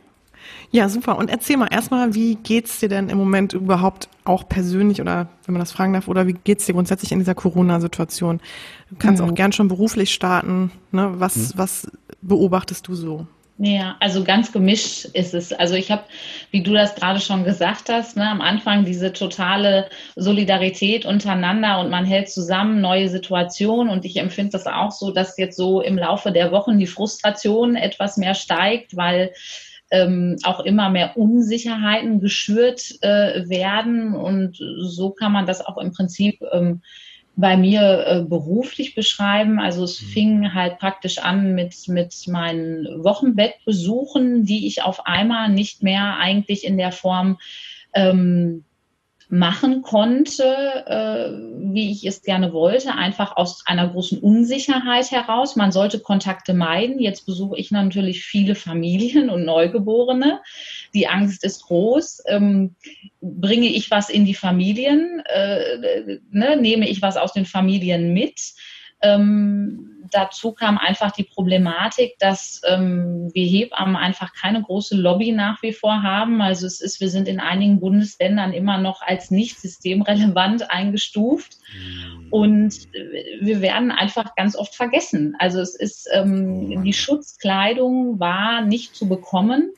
Ja, 0.71 0.89
super. 0.89 1.17
Und 1.17 1.29
erzähl 1.29 1.57
mal 1.57 1.67
erstmal, 1.71 2.15
wie 2.15 2.35
geht's 2.35 2.79
dir 2.79 2.89
denn 2.89 3.09
im 3.09 3.17
Moment 3.17 3.53
überhaupt 3.53 4.09
auch 4.25 4.47
persönlich 4.47 5.01
oder 5.01 5.29
wenn 5.45 5.53
man 5.53 5.59
das 5.59 5.71
fragen 5.71 5.93
darf, 5.93 6.07
oder 6.07 6.27
wie 6.27 6.33
geht's 6.33 6.65
dir 6.65 6.73
grundsätzlich 6.73 7.11
in 7.11 7.19
dieser 7.19 7.35
Corona-Situation? 7.35 8.41
Du 8.89 8.95
kannst 8.97 9.21
mhm. 9.21 9.29
auch 9.29 9.35
gern 9.35 9.51
schon 9.51 9.67
beruflich 9.67 10.13
starten. 10.13 10.71
Ne? 10.91 11.13
Was, 11.17 11.35
mhm. 11.35 11.51
was 11.57 11.91
beobachtest 12.21 12.87
du 12.87 12.95
so? 12.95 13.27
Ja, 13.57 13.97
also 13.99 14.23
ganz 14.23 14.51
gemischt 14.51 15.05
ist 15.13 15.35
es. 15.35 15.53
Also 15.53 15.75
ich 15.75 15.91
habe, 15.91 16.03
wie 16.49 16.63
du 16.63 16.73
das 16.73 16.95
gerade 16.95 17.19
schon 17.19 17.43
gesagt 17.43 17.87
hast, 17.87 18.17
ne, 18.17 18.27
am 18.27 18.41
Anfang 18.41 18.83
diese 18.83 19.13
totale 19.13 19.89
Solidarität 20.15 21.05
untereinander 21.05 21.79
und 21.79 21.91
man 21.91 22.03
hält 22.03 22.29
zusammen 22.29 22.81
neue 22.81 23.09
Situationen 23.09 23.93
und 23.93 24.05
ich 24.05 24.17
empfinde 24.17 24.53
das 24.53 24.65
auch 24.65 24.91
so, 24.91 25.11
dass 25.11 25.37
jetzt 25.37 25.55
so 25.55 25.81
im 25.81 25.99
Laufe 25.99 26.31
der 26.31 26.51
Wochen 26.51 26.79
die 26.79 26.87
Frustration 26.87 27.75
etwas 27.75 28.17
mehr 28.17 28.33
steigt, 28.33 28.97
weil 28.97 29.31
ähm, 29.91 30.37
auch 30.43 30.61
immer 30.61 30.89
mehr 30.89 31.15
Unsicherheiten 31.15 32.19
geschürt 32.19 32.95
äh, 33.01 33.47
werden 33.47 34.15
und 34.15 34.57
so 34.79 35.11
kann 35.11 35.31
man 35.31 35.45
das 35.45 35.63
auch 35.63 35.77
im 35.77 35.91
Prinzip 35.91 36.41
ähm, 36.51 36.81
bei 37.35 37.57
mir 37.57 38.05
äh, 38.05 38.21
beruflich 38.21 38.95
beschreiben. 38.95 39.59
Also 39.59 39.83
es 39.83 40.01
mhm. 40.01 40.05
fing 40.07 40.53
halt 40.53 40.77
praktisch 40.77 41.17
an 41.19 41.55
mit, 41.55 41.87
mit 41.87 42.27
meinen 42.27 43.03
Wochenbettbesuchen, 43.03 44.45
die 44.45 44.67
ich 44.67 44.83
auf 44.83 45.05
einmal 45.05 45.49
nicht 45.49 45.81
mehr 45.81 46.17
eigentlich 46.17 46.63
in 46.63 46.77
der 46.77 46.91
Form 46.91 47.39
ähm, 47.93 48.63
machen 49.33 49.81
konnte, 49.81 50.43
äh, 50.85 51.31
wie 51.73 51.91
ich 51.91 52.05
es 52.05 52.21
gerne 52.21 52.53
wollte, 52.53 52.93
einfach 52.93 53.35
aus 53.35 53.63
einer 53.65 53.87
großen 53.87 54.19
Unsicherheit 54.19 55.09
heraus. 55.09 55.55
Man 55.55 55.71
sollte 55.71 55.97
Kontakte 55.99 56.53
meiden. 56.53 56.99
Jetzt 56.99 57.25
besuche 57.25 57.57
ich 57.57 57.71
natürlich 57.71 58.23
viele 58.23 58.53
Familien 58.53 59.31
und 59.31 59.43
Neugeborene. 59.43 60.39
Die 60.93 61.07
Angst 61.07 61.43
ist 61.43 61.63
groß. 61.63 62.21
Ähm, 62.27 62.75
bringe 63.21 63.69
ich 63.69 63.89
was 63.89 64.11
in 64.11 64.25
die 64.25 64.35
Familien? 64.35 65.23
Äh, 65.25 66.19
ne? 66.29 66.55
Nehme 66.55 66.87
ich 66.87 67.01
was 67.01 67.17
aus 67.17 67.33
den 67.33 67.45
Familien 67.45 68.13
mit? 68.13 68.39
Ähm, 69.03 69.93
dazu 70.11 70.51
kam 70.53 70.77
einfach 70.77 71.11
die 71.11 71.23
Problematik, 71.23 72.17
dass 72.19 72.61
ähm, 72.67 73.29
wir 73.33 73.45
Hebammen 73.45 73.95
einfach 73.95 74.33
keine 74.33 74.61
große 74.61 74.95
Lobby 74.95 75.31
nach 75.31 75.61
wie 75.61 75.73
vor 75.73 76.03
haben. 76.03 76.41
Also 76.41 76.67
es 76.67 76.81
ist, 76.81 77.01
wir 77.01 77.09
sind 77.09 77.27
in 77.27 77.39
einigen 77.39 77.79
Bundesländern 77.79 78.53
immer 78.53 78.77
noch 78.77 79.01
als 79.01 79.31
nicht 79.31 79.59
systemrelevant 79.59 80.69
eingestuft. 80.71 81.57
Mhm. 81.73 82.27
Und 82.31 82.87
wir 83.41 83.61
werden 83.61 83.91
einfach 83.91 84.35
ganz 84.35 84.55
oft 84.55 84.75
vergessen. 84.75 85.35
Also 85.39 85.59
es 85.59 85.75
ist, 85.75 86.09
ähm, 86.13 86.83
die 86.83 86.93
Schutzkleidung 86.93 88.19
war 88.19 88.61
nicht 88.61 88.95
zu 88.95 89.07
bekommen. 89.07 89.71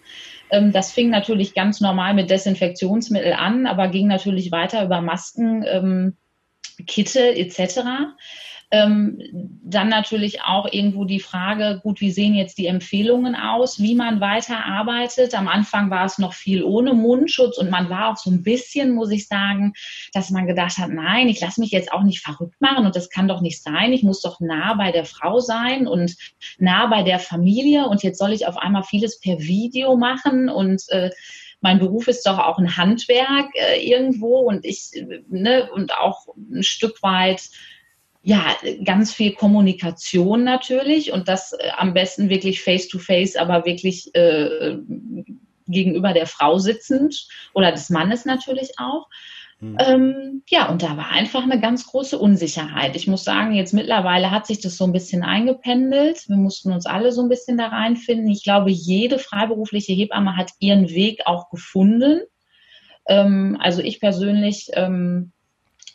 Ähm, 0.50 0.72
das 0.72 0.92
fing 0.92 1.10
natürlich 1.10 1.54
ganz 1.54 1.82
normal 1.82 2.14
mit 2.14 2.30
Desinfektionsmittel 2.30 3.34
an, 3.34 3.68
aber 3.68 3.88
ging 3.88 4.08
natürlich 4.08 4.52
weiter 4.52 4.84
über 4.84 5.02
Masken, 5.02 5.64
ähm, 5.68 6.18
Kitte 6.88 7.36
etc. 7.36 7.82
Ähm, 8.72 9.22
dann 9.64 9.90
natürlich 9.90 10.42
auch 10.42 10.68
irgendwo 10.72 11.06
die 11.06 11.20
Frage, 11.20 11.80
gut, 11.84 12.02
wie 12.02 12.12
sehen 12.12 12.34
jetzt 12.36 12.58
die 12.58 12.68
Empfehlungen 12.68 13.36
aus, 13.36 13.80
wie 13.80 13.96
man 13.96 14.20
weiterarbeitet. 14.22 15.36
Am 15.36 15.48
Anfang 15.48 15.90
war 15.90 16.06
es 16.06 16.18
noch 16.18 16.34
viel 16.34 16.64
ohne 16.64 16.94
Mundschutz 16.94 17.58
und 17.58 17.70
man 17.70 17.90
war 17.90 18.12
auch 18.12 18.18
so 18.18 18.32
ein 18.32 18.44
bisschen, 18.44 18.94
muss 18.94 19.12
ich 19.12 19.28
sagen, 19.28 19.74
dass 20.14 20.32
man 20.32 20.48
gedacht 20.48 20.78
hat, 20.78 20.90
nein, 20.90 21.28
ich 21.28 21.42
lasse 21.42 21.62
mich 21.62 21.72
jetzt 21.72 21.92
auch 21.92 22.04
nicht 22.04 22.22
verrückt 22.22 22.60
machen 22.60 22.86
und 22.86 22.96
das 22.96 23.10
kann 23.10 23.28
doch 23.28 23.42
nicht 23.42 23.62
sein. 23.62 23.94
Ich 23.94 24.04
muss 24.04 24.22
doch 24.22 24.40
nah 24.40 24.74
bei 24.74 24.92
der 24.92 25.06
Frau 25.06 25.40
sein 25.40 25.88
und 25.88 26.16
nah 26.58 26.88
bei 26.88 27.04
der 27.04 27.20
Familie 27.20 27.88
und 27.88 28.04
jetzt 28.04 28.20
soll 28.20 28.34
ich 28.34 28.48
auf 28.48 28.58
einmal 28.58 28.84
vieles 28.84 29.20
per 29.20 29.40
Video 29.40 29.96
machen 29.96 30.50
und 30.50 30.84
äh, 30.90 31.12
mein 31.62 31.80
Beruf 31.80 32.08
ist 32.08 32.26
doch 32.28 32.38
auch 32.38 32.60
ein 32.60 32.78
Handwerk 32.78 33.50
äh, 33.56 33.84
irgendwo 33.84 34.40
und 34.40 34.66
ich 34.66 34.92
ne, 35.30 35.70
und 35.72 35.98
auch 35.98 36.28
ein 36.38 36.62
Stück 36.62 37.02
weit 37.02 37.50
ja, 38.28 38.44
ganz 38.84 39.14
viel 39.14 39.34
Kommunikation 39.34 40.44
natürlich 40.44 41.14
und 41.14 41.28
das 41.28 41.54
äh, 41.54 41.70
am 41.78 41.94
besten 41.94 42.28
wirklich 42.28 42.64
face-to-face, 42.64 43.36
-face, 43.36 43.38
aber 43.38 43.66
wirklich 43.66 44.14
äh, 44.16 44.78
gegenüber 45.68 46.12
der 46.12 46.26
Frau 46.26 46.58
sitzend 46.58 47.28
oder 47.54 47.72
des 47.72 47.92
Mannes 47.92 48.26
natürlich 48.26 48.80
auch. 48.80 49.08
Mhm. 49.60 49.78
Ähm, 49.80 50.44
ja, 50.50 50.70
und 50.70 50.82
da 50.82 50.98
war 50.98 51.12
einfach 51.12 51.44
eine 51.44 51.62
ganz 51.62 51.86
große 51.86 52.18
Unsicherheit. 52.18 52.96
Ich 52.96 53.06
muss 53.06 53.24
sagen, 53.24 53.54
jetzt 53.54 53.76
mittlerweile 53.76 54.32
hat 54.32 54.48
sich 54.48 54.60
das 54.60 54.76
so 54.76 54.86
ein 54.86 54.92
bisschen 54.92 55.22
eingependelt. 55.22 56.28
Wir 56.28 56.38
mussten 56.38 56.74
uns 56.74 56.88
alle 56.88 57.12
so 57.12 57.22
ein 57.22 57.30
bisschen 57.30 57.60
da 57.60 57.68
reinfinden. 57.68 58.28
Ich 58.32 58.44
glaube, 58.44 58.72
jede 58.72 59.20
freiberufliche 59.20 59.94
Hebamme 59.94 60.36
hat 60.36 60.52
ihren 60.60 60.90
Weg 60.90 61.22
auch 61.26 61.52
gefunden. 61.52 62.22
Ähm, 63.08 63.56
also 63.62 63.84
ich 63.84 64.00
persönlich 64.00 64.72
ähm, 64.74 65.32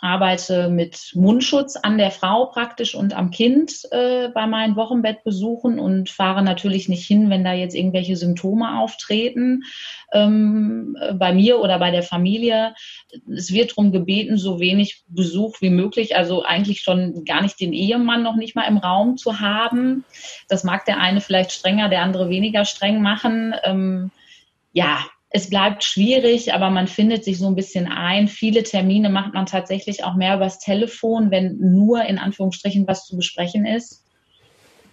arbeite 0.01 0.69
mit 0.69 1.13
Mundschutz 1.15 1.77
an 1.77 1.99
der 1.99 2.11
Frau 2.11 2.47
praktisch 2.47 2.95
und 2.95 3.15
am 3.15 3.31
Kind 3.31 3.73
äh, 3.91 4.29
bei 4.29 4.47
meinen 4.47 4.77
Wochenbettbesuchen 4.77 5.79
und 5.79 6.09
fahre 6.09 6.43
natürlich 6.43 6.89
nicht 6.89 7.07
hin, 7.07 7.29
wenn 7.31 7.45
da 7.45 7.53
jetzt 7.53 7.75
irgendwelche 7.75 8.17
Symptome 8.17 8.81
auftreten 8.81 9.65
ähm, 10.13 10.97
bei 11.15 11.33
mir 11.33 11.61
oder 11.61 11.79
bei 11.79 11.91
der 11.91 12.03
Familie. 12.03 12.75
Es 13.31 13.53
wird 13.53 13.73
darum 13.73 13.93
gebeten, 13.93 14.39
so 14.39 14.59
wenig 14.59 15.03
Besuch 15.09 15.61
wie 15.61 15.71
möglich, 15.71 16.17
also 16.17 16.43
eigentlich 16.43 16.81
schon 16.81 17.25
gar 17.25 17.43
nicht 17.43 17.61
den 17.61 17.73
Ehemann 17.73 18.23
noch 18.23 18.37
nicht 18.37 18.57
mal 18.57 18.69
im 18.69 18.79
Raum 18.79 19.17
zu 19.17 19.41
haben. 19.41 20.05
Das 20.49 20.65
mag 20.65 20.85
der 20.87 20.99
eine 20.99 21.21
vielleicht 21.21 21.53
strenger, 21.53 21.89
der 21.89 22.03
andere 22.03 22.31
weniger 22.31 22.65
streng 22.65 23.03
machen. 23.03 23.55
Ähm, 23.65 24.11
ja, 24.73 25.05
es 25.31 25.49
bleibt 25.49 25.85
schwierig, 25.85 26.53
aber 26.53 26.71
man 26.71 26.88
findet 26.88 27.25
sich 27.25 27.38
so 27.38 27.47
ein 27.47 27.55
bisschen 27.55 27.87
ein. 27.87 28.27
Viele 28.27 28.64
Termine 28.64 29.11
macht 29.11 29.33
man 29.33 29.47
tatsächlich 29.47 30.03
auch 30.03 30.16
mehr 30.16 30.37
übers 30.37 30.59
Telefon, 30.59 31.31
wenn 31.31 31.57
nur 31.59 32.05
in 32.05 32.19
Anführungsstrichen 32.19 32.87
was 32.88 33.07
zu 33.07 33.16
besprechen 33.16 33.64
ist. 33.64 34.05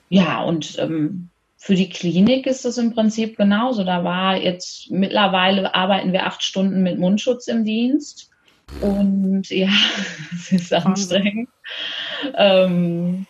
Ja, 0.10 0.44
und 0.44 0.78
ähm, 0.78 1.30
für 1.58 1.74
die 1.74 1.90
Klinik 1.90 2.46
ist 2.46 2.66
es 2.66 2.78
im 2.78 2.94
Prinzip 2.94 3.36
genauso. 3.36 3.84
Da 3.84 4.04
war 4.04 4.38
jetzt 4.38 4.92
mittlerweile 4.92 5.74
arbeiten 5.74 6.14
wir 6.14 6.28
acht 6.28 6.44
Stunden 6.44 6.84
mit 6.84 7.00
Mundschutz 7.00 7.48
im 7.48 7.66
Dienst. 7.66 8.30
Und 8.80 9.50
ja, 9.50 9.70
es 10.34 10.52
ist 10.52 10.74
anstrengend. 10.74 11.50
Ähm, 12.36 13.26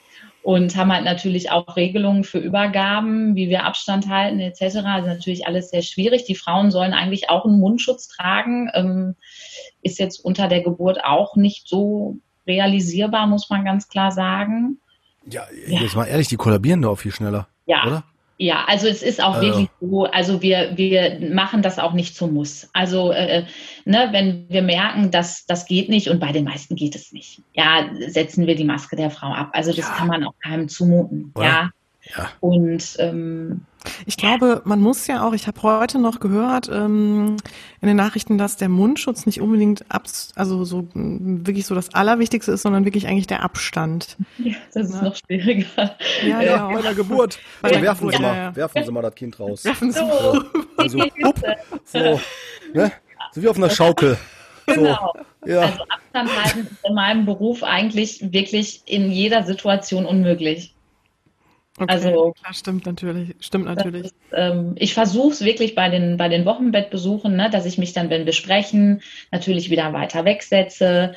und 0.48 0.78
haben 0.78 0.94
halt 0.94 1.04
natürlich 1.04 1.52
auch 1.52 1.76
Regelungen 1.76 2.24
für 2.24 2.38
Übergaben, 2.38 3.36
wie 3.36 3.50
wir 3.50 3.66
Abstand 3.66 4.08
halten 4.08 4.40
etc. 4.40 4.78
Also 4.78 5.10
natürlich 5.10 5.46
alles 5.46 5.72
sehr 5.72 5.82
schwierig. 5.82 6.24
Die 6.24 6.36
Frauen 6.36 6.72
sollen 6.72 6.94
eigentlich 6.94 7.30
auch 7.30 7.44
einen 7.44 7.60
Mundschutz 7.60 8.08
tragen. 8.08 8.72
Ähm, 8.74 9.16
ist 9.82 10.00
jetzt 10.00 10.24
unter 10.24 10.48
der 10.48 10.62
Geburt 10.62 11.04
auch 11.04 11.36
nicht 11.36 11.68
so 11.68 12.20
realisierbar, 12.48 13.28
muss 13.28 13.50
man 13.50 13.66
ganz 13.66 13.90
klar 13.90 14.12
sagen. 14.12 14.80
Ja, 15.30 15.44
jetzt 15.68 15.92
ja. 15.92 16.00
mal 16.00 16.06
ehrlich, 16.06 16.30
die 16.30 16.38
kollabieren 16.38 16.82
da 16.82 16.88
auch 16.88 17.00
viel 17.00 17.12
schneller. 17.12 17.50
Ja, 17.66 17.86
oder? 17.86 18.04
Ja, 18.40 18.66
also 18.68 18.88
es 18.88 19.02
ist 19.02 19.22
auch 19.22 19.36
also. 19.36 19.48
wirklich 19.48 19.70
so, 19.82 20.06
also 20.06 20.42
wir, 20.44 20.74
wir 20.76 21.20
machen 21.32 21.64
das 21.64 21.80
auch 21.80 21.94
nicht 21.94 22.16
zum 22.16 22.34
Muss. 22.34 22.70
Also 22.72 23.12
äh, 23.12 23.46
ne, 23.86 24.10
wenn 24.12 24.48
wir 24.50 24.62
merken, 24.62 25.10
dass 25.10 25.46
das 25.48 25.66
geht 25.66 25.90
nicht 25.90 26.08
und 26.10 26.20
bei 26.20 26.32
den 26.32 26.44
meisten 26.44 26.76
geht 26.76 26.96
es 26.96 27.12
nicht, 27.12 27.42
ja, 27.54 27.90
setzen 28.08 28.46
wir 28.46 28.56
die 28.56 28.64
Maske 28.64 28.96
der 28.96 29.10
Frau 29.10 29.28
ab. 29.28 29.50
Also 29.54 29.72
das 29.72 29.88
ja. 29.88 29.94
kann 29.96 30.08
man 30.08 30.24
auch 30.24 30.36
keinem 30.44 30.70
zumuten. 30.70 31.32
Oder? 31.36 31.46
Ja. 31.46 31.70
Ja. 32.16 32.30
Und 32.40 32.96
ähm, 33.00 33.62
ich 34.06 34.18
glaube, 34.18 34.62
man 34.66 34.82
muss 34.82 35.08
ja 35.08 35.26
auch, 35.26 35.34
ich 35.34 35.48
habe 35.48 35.62
heute 35.64 36.00
noch 36.00 36.20
gehört 36.20 36.70
ähm, 36.72 37.38
in 37.82 37.88
den 37.88 37.98
Nachrichten, 37.98 38.38
dass 38.38 38.58
der 38.58 38.70
Mundschutz 38.70 39.26
nicht 39.26 39.42
unbedingt 39.42 39.86
ab, 39.90 40.04
also 40.36 40.64
so 40.64 40.88
wirklich 40.94 41.66
so 41.66 41.76
das 41.76 41.94
Allerwichtigste 41.94 42.52
ist, 42.52 42.62
sondern 42.64 42.86
wirklich 42.86 43.08
eigentlich 43.08 43.28
der 43.28 43.44
Abstand. 43.44 44.18
Ja, 44.38 44.56
das 44.74 44.90
ist 44.90 44.96
ja. 44.96 45.02
noch 45.04 45.16
schwieriger. 45.16 45.96
Ja, 46.26 46.42
ja, 46.42 46.68
bei 46.68 46.82
der 46.82 46.96
Geburt. 46.96 47.40
Bei 47.62 47.70
der 47.70 47.82
werfen, 47.82 48.08
Geburt. 48.08 48.16
Sie 48.16 48.22
mal, 48.22 48.36
ja, 48.36 48.56
werfen 48.56 48.84
Sie 48.84 48.92
mal 48.92 49.02
das 49.02 49.16
Kind 49.16 49.40
raus. 49.40 49.66
Werfen 49.66 49.92
Sie 49.92 50.00
so. 50.00 50.06
mal. 50.06 50.46
Also, 50.78 51.00
hup, 51.00 51.42
so, 51.86 52.20
ne? 52.74 52.92
So 53.34 53.42
wie 53.42 53.48
auf 53.48 53.58
einer 53.58 53.70
Schaukel. 53.70 54.18
So. 54.68 54.74
Genau. 54.76 55.14
Ja. 55.46 55.62
Also 55.62 55.84
Abstand 55.84 56.44
halten 56.44 56.60
ist 56.60 56.86
in 56.86 56.94
meinem 56.94 57.26
Beruf 57.26 57.64
eigentlich 57.64 58.34
wirklich 58.34 58.82
in 58.86 59.12
jeder 59.12 59.44
Situation 59.44 60.06
unmöglich. 60.06 60.74
Okay, 61.80 61.94
also 61.94 62.34
klar, 62.42 62.54
stimmt 62.54 62.86
natürlich, 62.88 63.36
stimmt 63.40 63.66
natürlich. 63.66 64.06
Ist, 64.06 64.16
ähm, 64.34 64.74
ich 64.78 64.96
versuche 64.96 65.32
es 65.32 65.42
wirklich 65.42 65.76
bei 65.76 65.90
den 65.90 66.18
bei 66.18 66.28
den 66.28 66.44
Wochenbettbesuchen, 66.46 67.36
ne, 67.36 67.52
dass 67.52 67.68
ich 67.68 67.78
mich 67.78 67.94
dann, 67.94 68.10
wenn 68.10 68.26
wir 68.26 68.34
sprechen, 68.34 69.02
natürlich 69.32 69.70
wieder 69.70 69.94
weiter 69.94 70.26
wegsetze. 70.26 71.14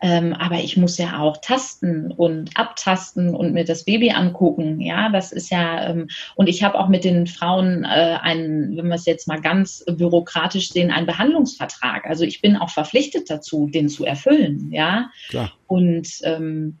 Ähm, 0.00 0.34
aber 0.34 0.56
ich 0.56 0.76
muss 0.76 0.98
ja 0.98 1.20
auch 1.20 1.38
tasten 1.38 2.12
und 2.12 2.56
abtasten 2.56 3.34
und 3.34 3.54
mir 3.54 3.64
das 3.64 3.84
Baby 3.84 4.10
angucken. 4.10 4.80
Ja, 4.80 5.08
das 5.08 5.32
ist 5.32 5.50
ja, 5.50 5.88
ähm, 5.88 6.08
und 6.34 6.48
ich 6.48 6.62
habe 6.62 6.78
auch 6.78 6.88
mit 6.88 7.04
den 7.04 7.26
Frauen 7.26 7.84
äh, 7.84 8.18
einen, 8.20 8.76
wenn 8.76 8.88
wir 8.88 8.96
es 8.96 9.06
jetzt 9.06 9.26
mal 9.26 9.40
ganz 9.40 9.84
bürokratisch 9.86 10.70
sehen, 10.70 10.90
einen 10.90 11.06
Behandlungsvertrag. 11.06 12.06
Also 12.06 12.24
ich 12.24 12.42
bin 12.42 12.56
auch 12.56 12.70
verpflichtet 12.70 13.30
dazu, 13.30 13.68
den 13.72 13.88
zu 13.88 14.04
erfüllen. 14.04 14.70
Ja, 14.70 15.10
Klar. 15.30 15.52
und 15.68 16.06
ähm, 16.24 16.78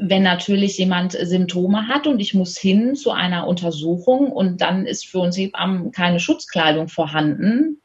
wenn 0.00 0.22
natürlich 0.22 0.78
jemand 0.78 1.12
Symptome 1.12 1.86
hat 1.86 2.06
und 2.06 2.20
ich 2.20 2.34
muss 2.34 2.58
hin 2.58 2.94
zu 2.96 3.12
einer 3.12 3.46
Untersuchung 3.46 4.32
und 4.32 4.60
dann 4.60 4.86
ist 4.86 5.06
für 5.06 5.18
uns 5.18 5.36
Hebammen 5.36 5.92
keine 5.92 6.18
Schutzkleidung 6.18 6.88
vorhanden, 6.88 7.80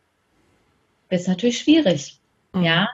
ist 1.09 1.27
natürlich 1.27 1.59
schwierig. 1.59 2.19
Mhm. 2.53 2.63
Ja. 2.63 2.89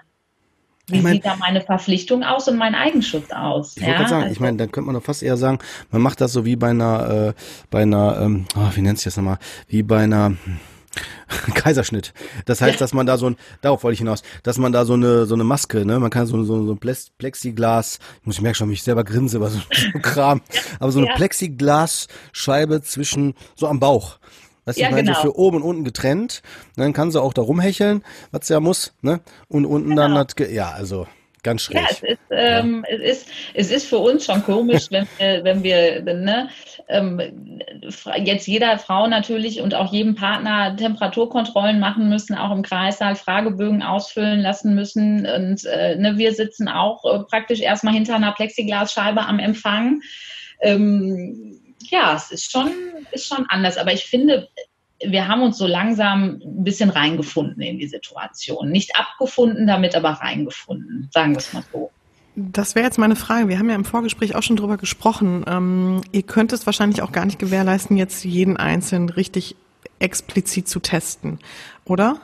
Wie 0.87 0.97
ich 0.97 1.03
mein, 1.03 1.13
sieht 1.13 1.25
da 1.25 1.35
meine 1.37 1.61
Verpflichtung 1.61 2.23
aus 2.23 2.47
und 2.47 2.57
mein 2.57 2.75
Eigenschutz 2.75 3.31
aus? 3.31 3.77
Ich 3.77 3.83
ja? 3.83 3.89
wollte 3.89 4.09
sagen, 4.09 4.23
also, 4.23 4.33
ich 4.33 4.39
meine, 4.39 4.57
dann 4.57 4.71
könnte 4.71 4.87
man 4.87 4.95
doch 4.95 5.03
fast 5.03 5.23
eher 5.23 5.37
sagen, 5.37 5.59
man 5.89 6.01
macht 6.01 6.19
das 6.19 6.33
so 6.33 6.43
wie 6.43 6.55
bei 6.55 6.71
einer, 6.71 7.29
äh, 7.29 7.41
bei 7.69 7.83
einer, 7.83 8.19
ähm, 8.19 8.45
oh, 8.55 8.69
wie 8.75 8.81
nennt 8.81 8.97
sich 8.97 9.05
das 9.05 9.17
nochmal, 9.17 9.37
wie 9.67 9.83
bei 9.83 10.03
einer, 10.03 10.35
Kaiserschnitt. 11.53 12.13
Das 12.45 12.61
heißt, 12.61 12.75
ja. 12.75 12.79
dass 12.79 12.93
man 12.93 13.05
da 13.05 13.17
so 13.17 13.29
ein, 13.29 13.37
darauf 13.61 13.83
wollte 13.83 13.93
ich 13.93 13.99
hinaus, 13.99 14.23
dass 14.43 14.57
man 14.57 14.71
da 14.71 14.85
so 14.85 14.93
eine, 14.93 15.25
so 15.25 15.35
eine 15.35 15.43
Maske, 15.43 15.85
ne, 15.85 15.99
man 15.99 16.09
kann 16.09 16.25
so, 16.27 16.43
so, 16.43 16.65
so 16.65 16.73
ein 16.73 16.79
Plexiglas, 17.17 17.99
ich 18.21 18.25
muss 18.25 18.35
ich 18.35 18.41
merke 18.41 18.57
schon, 18.57 18.69
mich 18.69 18.83
selber 18.83 19.03
grinse, 19.03 19.41
was 19.41 19.53
so, 19.53 19.59
so 19.93 19.99
Kram, 19.99 20.41
aber 20.79 20.91
so 20.91 20.99
eine 20.99 21.07
ja. 21.07 21.15
Plexiglasscheibe 21.15 22.81
zwischen, 22.81 23.33
so 23.55 23.67
am 23.67 23.79
Bauch. 23.79 24.19
Weißt 24.65 24.77
du, 24.77 24.81
ja, 24.81 24.89
ich 24.89 24.93
meine, 24.93 25.07
genau. 25.07 25.21
so 25.21 25.21
für 25.23 25.37
oben 25.37 25.57
und 25.57 25.63
unten 25.63 25.83
getrennt. 25.83 26.43
Dann 26.75 26.93
kann 26.93 27.11
sie 27.11 27.19
auch 27.19 27.33
da 27.33 27.41
rumhecheln, 27.41 28.03
was 28.31 28.47
sie 28.47 28.53
ja 28.53 28.59
muss, 28.59 28.93
ne? 29.01 29.19
Und 29.47 29.65
unten 29.65 29.89
genau. 29.89 30.01
dann 30.03 30.17
hat, 30.17 30.39
ja, 30.39 30.69
also. 30.69 31.07
Ganz 31.43 31.63
schräg. 31.63 31.77
Ja, 31.77 31.87
es 31.89 32.03
ist, 32.03 32.19
ähm, 32.29 32.85
ja. 32.87 32.95
es 32.95 33.01
ist, 33.01 33.29
es 33.55 33.71
ist 33.71 33.87
für 33.87 33.97
uns 33.97 34.25
schon 34.25 34.43
komisch, 34.43 34.91
wenn 34.91 35.07
wir, 35.17 35.43
wenn 35.43 35.63
wir 35.63 36.01
ne, 36.03 36.49
ähm, 36.87 37.61
jetzt 38.23 38.47
jeder 38.47 38.77
Frau 38.77 39.07
natürlich 39.07 39.59
und 39.61 39.73
auch 39.73 39.91
jedem 39.91 40.13
Partner 40.13 40.75
Temperaturkontrollen 40.75 41.79
machen 41.79 42.09
müssen, 42.09 42.35
auch 42.35 42.51
im 42.51 42.61
Kreissaal 42.61 43.15
Fragebögen 43.15 43.81
ausfüllen 43.81 44.41
lassen 44.41 44.75
müssen. 44.75 45.25
Und 45.25 45.65
äh, 45.65 45.95
ne, 45.95 46.17
wir 46.17 46.33
sitzen 46.33 46.67
auch 46.67 47.03
äh, 47.05 47.23
praktisch 47.23 47.61
erstmal 47.61 47.95
hinter 47.95 48.15
einer 48.15 48.33
Plexiglasscheibe 48.33 49.21
am 49.21 49.39
Empfang. 49.39 50.01
Ähm, 50.61 51.59
ja, 51.89 52.15
es 52.15 52.31
ist 52.31 52.51
schon, 52.51 52.71
ist 53.11 53.27
schon 53.27 53.47
anders. 53.49 53.77
Aber 53.77 53.93
ich 53.93 54.05
finde, 54.05 54.47
wir 55.07 55.27
haben 55.27 55.41
uns 55.41 55.57
so 55.57 55.67
langsam 55.67 56.41
ein 56.43 56.63
bisschen 56.63 56.89
reingefunden 56.89 57.61
in 57.61 57.79
die 57.79 57.87
Situation. 57.87 58.69
Nicht 58.69 58.95
abgefunden 58.95 59.67
damit, 59.67 59.95
aber 59.95 60.09
reingefunden, 60.09 61.09
sagen 61.11 61.33
wir 61.33 61.39
es 61.39 61.53
mal 61.53 61.63
so. 61.71 61.91
Das 62.35 62.75
wäre 62.75 62.85
jetzt 62.85 62.97
meine 62.97 63.15
Frage. 63.15 63.49
Wir 63.49 63.59
haben 63.59 63.69
ja 63.69 63.75
im 63.75 63.85
Vorgespräch 63.85 64.35
auch 64.35 64.43
schon 64.43 64.55
drüber 64.55 64.77
gesprochen. 64.77 65.43
Ähm, 65.47 66.01
ihr 66.11 66.23
könnt 66.23 66.53
es 66.53 66.65
wahrscheinlich 66.65 67.01
auch 67.01 67.11
gar 67.11 67.25
nicht 67.25 67.39
gewährleisten, 67.39 67.97
jetzt 67.97 68.23
jeden 68.23 68.57
Einzelnen 68.57 69.09
richtig 69.09 69.55
explizit 69.99 70.67
zu 70.67 70.79
testen, 70.79 71.39
oder? 71.85 72.19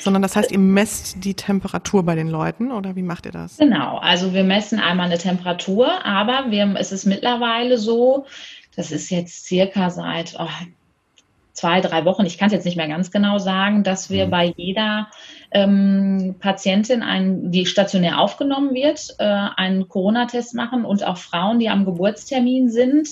Sondern 0.00 0.22
das 0.22 0.34
heißt, 0.34 0.50
ihr 0.50 0.58
messt 0.58 1.24
die 1.24 1.34
Temperatur 1.34 2.02
bei 2.02 2.16
den 2.16 2.28
Leuten 2.28 2.72
oder 2.72 2.96
wie 2.96 3.02
macht 3.02 3.26
ihr 3.26 3.32
das? 3.32 3.58
Genau, 3.58 3.98
also 3.98 4.34
wir 4.34 4.42
messen 4.42 4.80
einmal 4.80 5.06
eine 5.06 5.18
Temperatur, 5.18 6.04
aber 6.04 6.50
wir, 6.50 6.74
es 6.78 6.90
ist 6.90 7.06
mittlerweile 7.06 7.78
so, 7.78 8.26
das 8.74 8.90
ist 8.90 9.10
jetzt 9.10 9.46
circa 9.46 9.90
seit 9.90 10.34
oh, 10.38 10.48
zwei, 11.58 11.80
drei 11.80 12.04
Wochen, 12.04 12.24
ich 12.24 12.38
kann 12.38 12.46
es 12.46 12.52
jetzt 12.52 12.64
nicht 12.64 12.76
mehr 12.76 12.86
ganz 12.86 13.10
genau 13.10 13.38
sagen, 13.38 13.82
dass 13.82 14.10
wir 14.10 14.26
mhm. 14.26 14.30
bei 14.30 14.54
jeder 14.56 15.08
ähm, 15.50 16.36
Patientin, 16.38 17.02
ein, 17.02 17.50
die 17.50 17.66
stationär 17.66 18.20
aufgenommen 18.20 18.74
wird, 18.74 19.16
äh, 19.18 19.24
einen 19.24 19.88
Corona-Test 19.88 20.54
machen 20.54 20.84
und 20.84 21.04
auch 21.04 21.16
Frauen, 21.16 21.58
die 21.58 21.68
am 21.68 21.84
Geburtstermin 21.84 22.70
sind, 22.70 23.08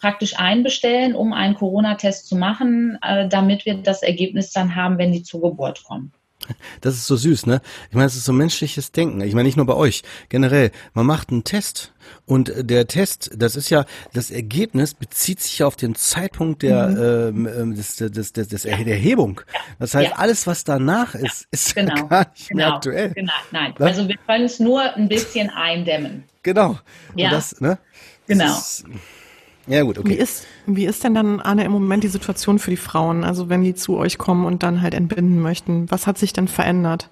praktisch 0.00 0.38
einbestellen, 0.38 1.14
um 1.14 1.34
einen 1.34 1.54
Corona-Test 1.54 2.28
zu 2.28 2.36
machen, 2.36 2.98
äh, 3.02 3.28
damit 3.28 3.66
wir 3.66 3.74
das 3.74 4.02
Ergebnis 4.02 4.52
dann 4.52 4.74
haben, 4.74 4.96
wenn 4.96 5.12
die 5.12 5.22
zur 5.22 5.42
Geburt 5.42 5.84
kommen. 5.84 6.12
Das 6.80 6.94
ist 6.94 7.06
so 7.06 7.16
süß, 7.16 7.46
ne? 7.46 7.60
Ich 7.90 7.94
meine, 7.94 8.06
es 8.06 8.16
ist 8.16 8.24
so 8.24 8.32
menschliches 8.32 8.92
Denken. 8.92 9.20
Ich 9.20 9.34
meine, 9.34 9.46
nicht 9.46 9.56
nur 9.56 9.66
bei 9.66 9.74
euch. 9.74 10.02
Generell, 10.28 10.72
man 10.94 11.06
macht 11.06 11.30
einen 11.30 11.44
Test 11.44 11.92
und 12.26 12.52
der 12.56 12.86
Test, 12.86 13.30
das 13.36 13.56
ist 13.56 13.70
ja, 13.70 13.84
das 14.12 14.30
Ergebnis 14.30 14.94
bezieht 14.94 15.40
sich 15.40 15.58
ja 15.58 15.66
auf 15.66 15.76
den 15.76 15.94
Zeitpunkt 15.94 16.62
der, 16.62 16.88
mhm. 16.88 17.46
ähm, 17.46 17.60
ähm 17.60 17.74
des, 17.76 17.96
des, 17.96 18.32
des, 18.32 18.48
des, 18.48 18.62
der 18.62 18.86
Erhebung. 18.86 19.40
Das 19.78 19.94
heißt, 19.94 20.10
ja. 20.10 20.16
alles, 20.16 20.46
was 20.46 20.64
danach 20.64 21.14
ist, 21.14 21.46
ist 21.50 21.74
genau. 21.74 21.96
ja 21.96 22.02
gar 22.02 22.30
nicht 22.30 22.48
genau. 22.48 22.56
mehr 22.56 22.74
aktuell. 22.74 23.10
Genau, 23.10 23.32
nein. 23.50 23.74
Was? 23.78 23.88
Also 23.88 24.08
wir 24.08 24.16
können 24.26 24.44
es 24.44 24.60
nur 24.60 24.82
ein 24.94 25.08
bisschen 25.08 25.50
eindämmen. 25.50 26.24
Genau. 26.42 26.78
Ja. 27.14 27.28
Und 27.28 27.32
das, 27.32 27.60
ne? 27.60 27.78
Genau. 28.26 28.46
Ist, 28.46 28.84
ja, 29.66 29.82
gut, 29.82 29.98
okay. 29.98 30.10
Wie 30.10 30.14
ist, 30.14 30.46
wie 30.66 30.86
ist 30.86 31.04
denn 31.04 31.14
dann, 31.14 31.40
Anne, 31.40 31.64
im 31.64 31.72
Moment 31.72 32.04
die 32.04 32.08
Situation 32.08 32.58
für 32.58 32.70
die 32.70 32.76
Frauen? 32.76 33.24
Also 33.24 33.48
wenn 33.48 33.62
die 33.62 33.74
zu 33.74 33.96
euch 33.96 34.18
kommen 34.18 34.44
und 34.44 34.62
dann 34.62 34.82
halt 34.82 34.94
entbinden 34.94 35.40
möchten, 35.40 35.90
was 35.90 36.06
hat 36.06 36.18
sich 36.18 36.32
denn 36.32 36.48
verändert? 36.48 37.08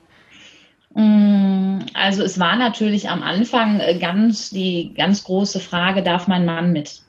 Mm, 0.94 1.80
also 1.94 2.24
es 2.24 2.38
war 2.40 2.56
natürlich 2.56 3.08
am 3.08 3.22
Anfang 3.22 3.78
äh, 3.78 3.98
ganz 3.98 4.50
die 4.50 4.92
ganz 4.94 5.22
große 5.22 5.60
Frage, 5.60 6.02
darf 6.02 6.26
mein 6.26 6.44
Mann 6.44 6.72
mit? 6.72 7.02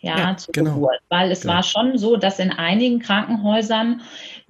Ja, 0.00 0.18
ja 0.18 0.36
zur 0.36 0.52
genau. 0.52 0.74
Geburt. 0.74 1.00
Weil 1.08 1.30
es 1.30 1.42
genau. 1.42 1.54
war 1.54 1.62
schon 1.62 1.98
so, 1.98 2.16
dass 2.16 2.38
in 2.38 2.52
einigen 2.52 3.00
Krankenhäusern 3.00 4.00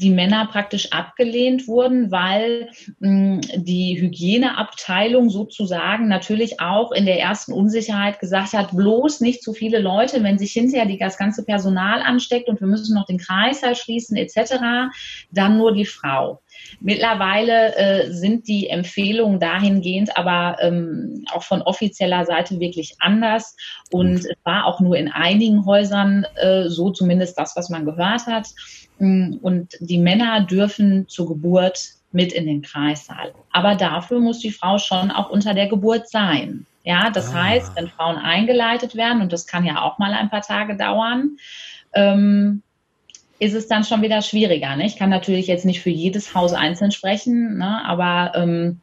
die 0.00 0.10
Männer 0.10 0.46
praktisch 0.46 0.92
abgelehnt 0.92 1.68
wurden, 1.68 2.10
weil 2.10 2.70
mh, 3.00 3.08
hm, 3.08 3.40
die 3.64 4.00
Hygieneabteilung 4.00 5.28
sozusagen 5.28 6.08
natürlich 6.08 6.60
auch 6.60 6.92
in 6.92 7.04
der 7.04 7.20
ersten 7.20 7.52
Unsicherheit 7.52 8.18
gesagt 8.18 8.54
hat, 8.54 8.70
bloß 8.74 9.20
nicht 9.20 9.42
zu 9.42 9.52
viele 9.52 9.78
Leute, 9.78 10.22
wenn 10.22 10.38
sich 10.38 10.52
hinterher 10.52 10.86
das 10.98 11.18
ganze 11.18 11.44
Personal 11.44 12.00
ansteckt 12.02 12.48
und 12.48 12.60
wir 12.60 12.66
müssen 12.66 12.94
noch 12.94 13.06
den 13.06 13.18
Kreißsaal 13.18 13.76
schließen 13.76 14.16
etc., 14.16 14.90
dann 15.30 15.58
nur 15.58 15.72
die 15.72 15.84
Frau. 15.84 16.40
Mittlerweile 16.80 17.74
äh, 17.76 18.10
sind 18.10 18.48
die 18.48 18.68
Empfehlungen 18.68 19.38
dahingehend 19.38 20.16
aber 20.16 20.58
ähm, 20.60 21.24
auch 21.32 21.42
von 21.42 21.62
offizieller 21.62 22.24
Seite 22.24 22.58
wirklich 22.60 22.96
anders. 22.98 23.56
Und 23.90 24.18
es 24.18 24.36
war 24.44 24.66
auch 24.66 24.80
nur 24.80 24.96
in 24.96 25.10
einigen 25.10 25.64
Häusern 25.64 26.26
äh, 26.36 26.68
so, 26.68 26.90
zumindest 26.90 27.38
das, 27.38 27.56
was 27.56 27.70
man 27.70 27.84
gehört 27.84 28.26
hat, 28.26 28.46
Mm, 28.48 28.80
und 29.00 29.68
die 29.80 29.98
Männer 29.98 30.42
dürfen 30.42 31.08
zur 31.08 31.28
Geburt 31.28 31.80
mit 32.12 32.32
in 32.32 32.46
den 32.46 32.62
Kreissaal. 32.62 33.32
Aber 33.52 33.74
dafür 33.74 34.20
muss 34.20 34.40
die 34.40 34.50
Frau 34.50 34.78
schon 34.78 35.10
auch 35.10 35.30
unter 35.30 35.54
der 35.54 35.68
Geburt 35.68 36.08
sein. 36.08 36.66
Ja, 36.84 37.10
das 37.10 37.30
ah. 37.30 37.44
heißt, 37.44 37.76
wenn 37.76 37.88
Frauen 37.88 38.16
eingeleitet 38.16 38.94
werden, 38.96 39.22
und 39.22 39.32
das 39.32 39.46
kann 39.46 39.64
ja 39.64 39.82
auch 39.82 39.98
mal 39.98 40.12
ein 40.12 40.30
paar 40.30 40.42
Tage 40.42 40.76
dauern, 40.76 41.36
ähm, 41.92 42.62
ist 43.38 43.54
es 43.54 43.68
dann 43.68 43.84
schon 43.84 44.02
wieder 44.02 44.22
schwieriger. 44.22 44.76
Ne? 44.76 44.86
Ich 44.86 44.96
kann 44.96 45.10
natürlich 45.10 45.46
jetzt 45.46 45.64
nicht 45.64 45.80
für 45.80 45.90
jedes 45.90 46.34
Haus 46.34 46.52
einzeln 46.52 46.90
sprechen, 46.90 47.58
ne? 47.58 47.84
aber 47.86 48.32
ähm, 48.34 48.80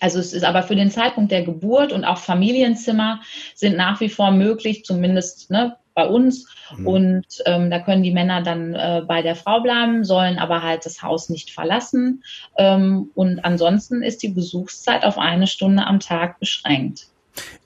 also 0.00 0.18
es 0.18 0.32
ist 0.32 0.44
aber 0.44 0.62
für 0.62 0.76
den 0.76 0.90
Zeitpunkt 0.90 1.30
der 1.30 1.42
Geburt 1.42 1.92
und 1.92 2.04
auch 2.04 2.18
Familienzimmer 2.18 3.20
sind 3.54 3.76
nach 3.76 4.00
wie 4.00 4.08
vor 4.08 4.30
möglich, 4.30 4.84
zumindest 4.84 5.50
ne, 5.50 5.76
bei 5.94 6.06
uns. 6.06 6.46
Mhm. 6.76 6.86
Und 6.86 7.26
ähm, 7.46 7.70
da 7.70 7.78
können 7.80 8.02
die 8.02 8.12
Männer 8.12 8.42
dann 8.42 8.74
äh, 8.74 9.02
bei 9.06 9.22
der 9.22 9.36
Frau 9.36 9.60
bleiben, 9.60 10.04
sollen 10.04 10.38
aber 10.38 10.62
halt 10.62 10.86
das 10.86 11.02
Haus 11.02 11.28
nicht 11.28 11.50
verlassen. 11.50 12.22
Ähm, 12.56 13.10
und 13.14 13.44
ansonsten 13.44 14.02
ist 14.02 14.22
die 14.22 14.28
Besuchszeit 14.28 15.04
auf 15.04 15.18
eine 15.18 15.46
Stunde 15.46 15.86
am 15.86 16.00
Tag 16.00 16.38
beschränkt. 16.38 17.08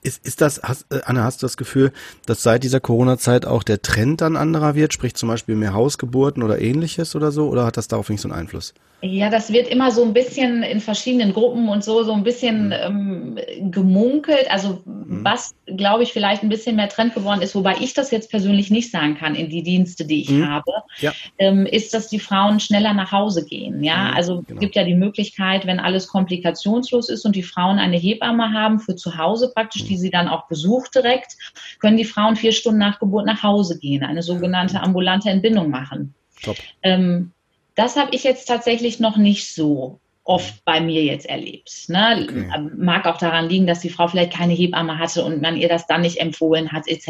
Ist, 0.03 0.25
ist 0.27 0.41
das, 0.41 0.61
hast, 0.63 0.87
äh, 0.93 1.01
Anne, 1.07 1.23
hast 1.23 1.43
du 1.43 1.47
das 1.47 1.57
Gefühl, 1.57 1.93
dass 2.27 2.43
seit 2.43 2.63
dieser 2.63 2.81
Corona-Zeit 2.81 3.47
auch 3.47 3.63
der 3.63 3.83
Trend 3.83 4.21
dann 4.21 4.37
anderer 4.37 4.75
wird, 4.75 4.93
sprich 4.93 5.15
zum 5.15 5.29
Beispiel 5.29 5.57
mehr 5.57 5.73
Hausgeburten 5.73 6.43
oder 6.43 6.61
ähnliches 6.61 7.17
oder 7.17 7.33
so, 7.33 7.49
oder 7.49 7.65
hat 7.65 7.77
das 7.77 7.89
darauf 7.89 8.11
nicht 8.11 8.21
so 8.21 8.29
einen 8.29 8.39
Einfluss? 8.39 8.75
Ja, 9.05 9.29
das 9.29 9.53
wird 9.53 9.69
immer 9.69 9.91
so 9.91 10.03
ein 10.03 10.15
bisschen 10.15 10.63
in 10.63 10.81
verschiedenen 10.81 11.35
Gruppen 11.35 11.69
und 11.69 11.85
so, 11.85 12.05
so 12.05 12.13
ein 12.13 12.25
bisschen 12.25 12.69
mhm. 12.69 13.37
ähm, 13.39 13.71
gemunkelt. 13.71 14.51
Also 14.51 14.81
mhm. 14.87 15.23
was, 15.23 15.55
glaube 15.67 16.05
ich, 16.05 16.13
vielleicht 16.15 16.43
ein 16.43 16.49
bisschen 16.49 16.77
mehr 16.77 16.89
Trend 16.89 17.13
geworden 17.15 17.43
ist, 17.43 17.55
wobei 17.55 17.77
ich 17.81 17.93
das 17.93 18.11
jetzt 18.11 18.31
persönlich 18.31 18.71
nicht 18.71 18.91
sagen 18.91 19.15
kann 19.19 19.35
in 19.35 19.51
die 19.51 19.63
Dienste, 19.63 20.07
die 20.07 20.23
ich 20.23 20.31
mhm. 20.31 20.49
habe, 20.49 20.73
ja. 21.01 21.13
ähm, 21.37 21.67
ist, 21.67 21.93
dass 21.93 22.09
die 22.09 22.19
Frauen 22.19 22.61
schneller 22.61 22.95
nach 22.95 23.13
Hause 23.13 23.45
gehen. 23.45 23.85
Ja, 23.85 24.09
mhm, 24.09 24.17
also 24.17 24.37
genau. 24.37 24.55
es 24.55 24.61
gibt 24.61 24.75
ja 24.75 24.85
die 24.85 24.95
Möglichkeit, 24.95 25.67
wenn 25.67 25.81
alles 25.81 26.09
komplikationslos 26.09 27.11
ist 27.11 27.27
und 27.27 27.37
die 27.37 27.43
Frauen 27.43 27.79
eine 27.79 27.99
Hebamme 27.99 28.53
haben 28.53 28.79
für 28.79 28.97
zu 28.97 29.19
Hause 29.19 29.53
praktisch, 29.55 29.83
mhm. 29.83 29.89
die 29.89 29.99
sie 29.99 30.11
dann 30.11 30.29
auch 30.29 30.49
besucht 30.49 30.95
direkt, 30.95 31.37
können 31.79 31.99
die 31.99 32.07
Frauen 32.07 32.37
vier 32.37 32.53
Stunden 32.53 32.79
nach 32.79 32.99
Geburt 32.99 33.27
nach 33.27 33.43
Hause 33.43 33.79
gehen, 33.79 34.03
eine 34.03 34.23
sogenannte 34.23 34.81
ambulante 34.81 35.29
Entbindung 35.29 35.69
machen. 35.69 36.15
Top. 36.43 36.57
Ähm, 36.83 37.34
das 37.75 37.97
habe 37.97 38.15
ich 38.15 38.25
jetzt 38.25 38.47
tatsächlich 38.47 39.01
noch 39.01 39.17
nicht 39.17 39.55
so 39.55 40.01
oft 40.25 40.65
bei 40.65 40.81
mir 40.81 41.05
jetzt 41.05 41.27
erlebt. 41.27 41.71
Ne? 41.89 42.27
Okay. 42.27 42.71
Mag 42.77 43.07
auch 43.07 43.19
daran 43.19 43.49
liegen, 43.49 43.67
dass 43.67 43.81
die 43.81 43.91
Frau 43.91 44.09
vielleicht 44.09 44.33
keine 44.33 44.55
Hebamme 44.55 44.99
hatte 44.99 45.25
und 45.25 45.43
man 45.43 45.57
ihr 45.57 45.69
das 45.69 45.87
dann 45.87 46.01
nicht 46.01 46.19
empfohlen 46.19 46.73
hat, 46.73 46.89
etc. 46.89 47.09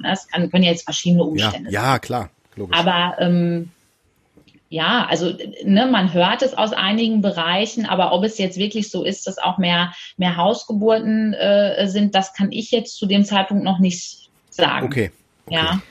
Ne? 0.00 0.08
Das 0.08 0.26
kann, 0.28 0.50
können 0.50 0.64
ja 0.64 0.70
jetzt 0.70 0.84
verschiedene 0.84 1.24
Umstände 1.24 1.70
ja, 1.70 1.80
sein. 1.80 1.90
Ja, 1.90 1.98
klar. 1.98 2.30
Logisch. 2.56 2.78
Aber 2.78 3.16
ähm, 3.18 3.70
ja, 4.70 5.06
also 5.08 5.32
ne, 5.62 5.86
man 5.86 6.14
hört 6.14 6.42
es 6.42 6.54
aus 6.54 6.72
einigen 6.72 7.20
Bereichen, 7.20 7.84
aber 7.86 8.12
ob 8.12 8.24
es 8.24 8.38
jetzt 8.38 8.56
wirklich 8.56 8.90
so 8.90 9.04
ist, 9.04 9.26
dass 9.26 9.38
auch 9.38 9.58
mehr, 9.58 9.92
mehr 10.16 10.36
Hausgeburten 10.36 11.34
äh, 11.34 11.86
sind, 11.86 12.14
das 12.14 12.32
kann 12.32 12.50
ich 12.50 12.70
jetzt 12.70 12.96
zu 12.96 13.06
dem 13.06 13.24
Zeitpunkt 13.24 13.62
noch 13.62 13.78
nicht 13.78 14.30
sagen. 14.50 14.86
Okay. 14.86 15.10
okay. 15.46 15.54
Ja. 15.54 15.82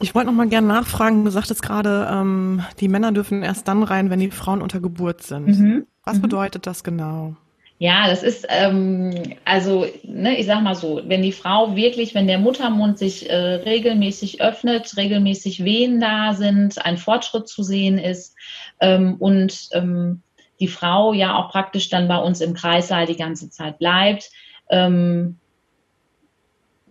Ich 0.00 0.14
wollte 0.14 0.26
noch 0.26 0.34
mal 0.34 0.48
gerne 0.48 0.66
nachfragen, 0.66 1.24
du 1.24 1.30
sagtest 1.30 1.62
gerade, 1.62 2.08
ähm, 2.10 2.62
die 2.80 2.88
Männer 2.88 3.12
dürfen 3.12 3.42
erst 3.42 3.68
dann 3.68 3.82
rein, 3.82 4.10
wenn 4.10 4.20
die 4.20 4.30
Frauen 4.30 4.60
unter 4.60 4.80
Geburt 4.80 5.22
sind. 5.22 5.46
Mhm. 5.46 5.86
Was 6.04 6.18
mhm. 6.18 6.22
bedeutet 6.22 6.66
das 6.66 6.84
genau? 6.84 7.36
Ja, 7.78 8.06
das 8.08 8.22
ist, 8.22 8.46
ähm, 8.50 9.34
also, 9.44 9.86
ne, 10.04 10.38
ich 10.38 10.46
sag 10.46 10.62
mal 10.62 10.76
so, 10.76 11.00
wenn 11.04 11.22
die 11.22 11.32
Frau 11.32 11.74
wirklich, 11.74 12.14
wenn 12.14 12.28
der 12.28 12.38
Muttermund 12.38 12.98
sich 12.98 13.28
äh, 13.28 13.34
regelmäßig 13.34 14.40
öffnet, 14.40 14.96
regelmäßig 14.96 15.64
Wehen 15.64 16.00
da 16.00 16.34
sind, 16.34 16.84
ein 16.84 16.98
Fortschritt 16.98 17.48
zu 17.48 17.62
sehen 17.62 17.98
ist 17.98 18.36
ähm, 18.80 19.16
und 19.18 19.68
ähm, 19.72 20.22
die 20.60 20.68
Frau 20.68 21.12
ja 21.12 21.36
auch 21.36 21.50
praktisch 21.50 21.88
dann 21.88 22.06
bei 22.06 22.18
uns 22.18 22.40
im 22.40 22.54
Kreissaal 22.54 23.06
die 23.06 23.16
ganze 23.16 23.50
Zeit 23.50 23.78
bleibt, 23.78 24.30
ähm, 24.70 25.40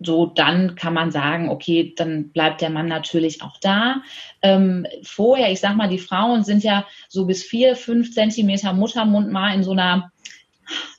so 0.04 0.26
dann 0.26 0.74
kann 0.74 0.94
man 0.94 1.10
sagen, 1.10 1.48
okay, 1.48 1.94
dann 1.96 2.30
bleibt 2.30 2.60
der 2.60 2.70
Mann 2.70 2.86
natürlich 2.86 3.42
auch 3.42 3.58
da. 3.60 4.02
Ähm, 4.42 4.86
vorher, 5.02 5.50
ich 5.50 5.60
sag 5.60 5.76
mal, 5.76 5.88
die 5.88 5.98
Frauen 5.98 6.44
sind 6.44 6.62
ja 6.62 6.86
so 7.08 7.26
bis 7.26 7.42
vier, 7.42 7.76
fünf 7.76 8.12
Zentimeter 8.12 8.72
Muttermund 8.72 9.30
mal 9.30 9.54
in 9.54 9.62
so 9.62 9.72
einer, 9.72 10.10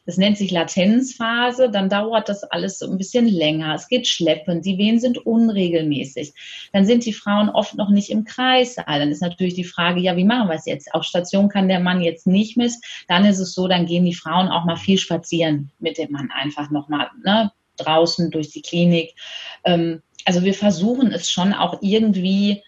das 0.05 0.17
nennt 0.17 0.37
sich 0.37 0.51
Latenzphase, 0.51 1.71
dann 1.71 1.89
dauert 1.89 2.29
das 2.29 2.43
alles 2.43 2.77
so 2.77 2.89
ein 2.89 2.97
bisschen 2.97 3.27
länger. 3.27 3.73
Es 3.73 3.87
geht 3.87 4.07
schleppend, 4.07 4.65
die 4.65 4.77
Wehen 4.77 4.99
sind 4.99 5.17
unregelmäßig. 5.17 6.33
Dann 6.73 6.85
sind 6.85 7.05
die 7.05 7.13
Frauen 7.13 7.49
oft 7.49 7.75
noch 7.75 7.89
nicht 7.89 8.11
im 8.11 8.23
Kreissaal. 8.23 8.99
Dann 8.99 9.09
ist 9.09 9.21
natürlich 9.21 9.55
die 9.55 9.63
Frage, 9.63 9.99
ja, 9.99 10.15
wie 10.15 10.25
machen 10.25 10.49
wir 10.49 10.55
es 10.55 10.65
jetzt? 10.65 10.93
Auf 10.93 11.03
Station 11.03 11.49
kann 11.49 11.67
der 11.67 11.79
Mann 11.79 12.01
jetzt 12.01 12.27
nicht 12.27 12.55
mit. 12.57 12.73
Dann 13.07 13.25
ist 13.25 13.39
es 13.39 13.53
so, 13.53 13.67
dann 13.67 13.87
gehen 13.87 14.05
die 14.05 14.13
Frauen 14.13 14.49
auch 14.49 14.65
mal 14.65 14.77
viel 14.77 14.99
spazieren 14.99 15.71
mit 15.79 15.97
dem 15.97 16.11
Mann 16.11 16.29
einfach 16.31 16.69
nochmal, 16.69 17.09
ne? 17.23 17.51
Draußen 17.77 18.31
durch 18.31 18.51
die 18.51 18.61
Klinik. 18.61 19.15
Ähm, 19.63 20.01
also 20.25 20.43
wir 20.43 20.53
versuchen 20.53 21.11
es 21.11 21.29
schon 21.29 21.53
auch 21.53 21.81
irgendwie 21.81 22.63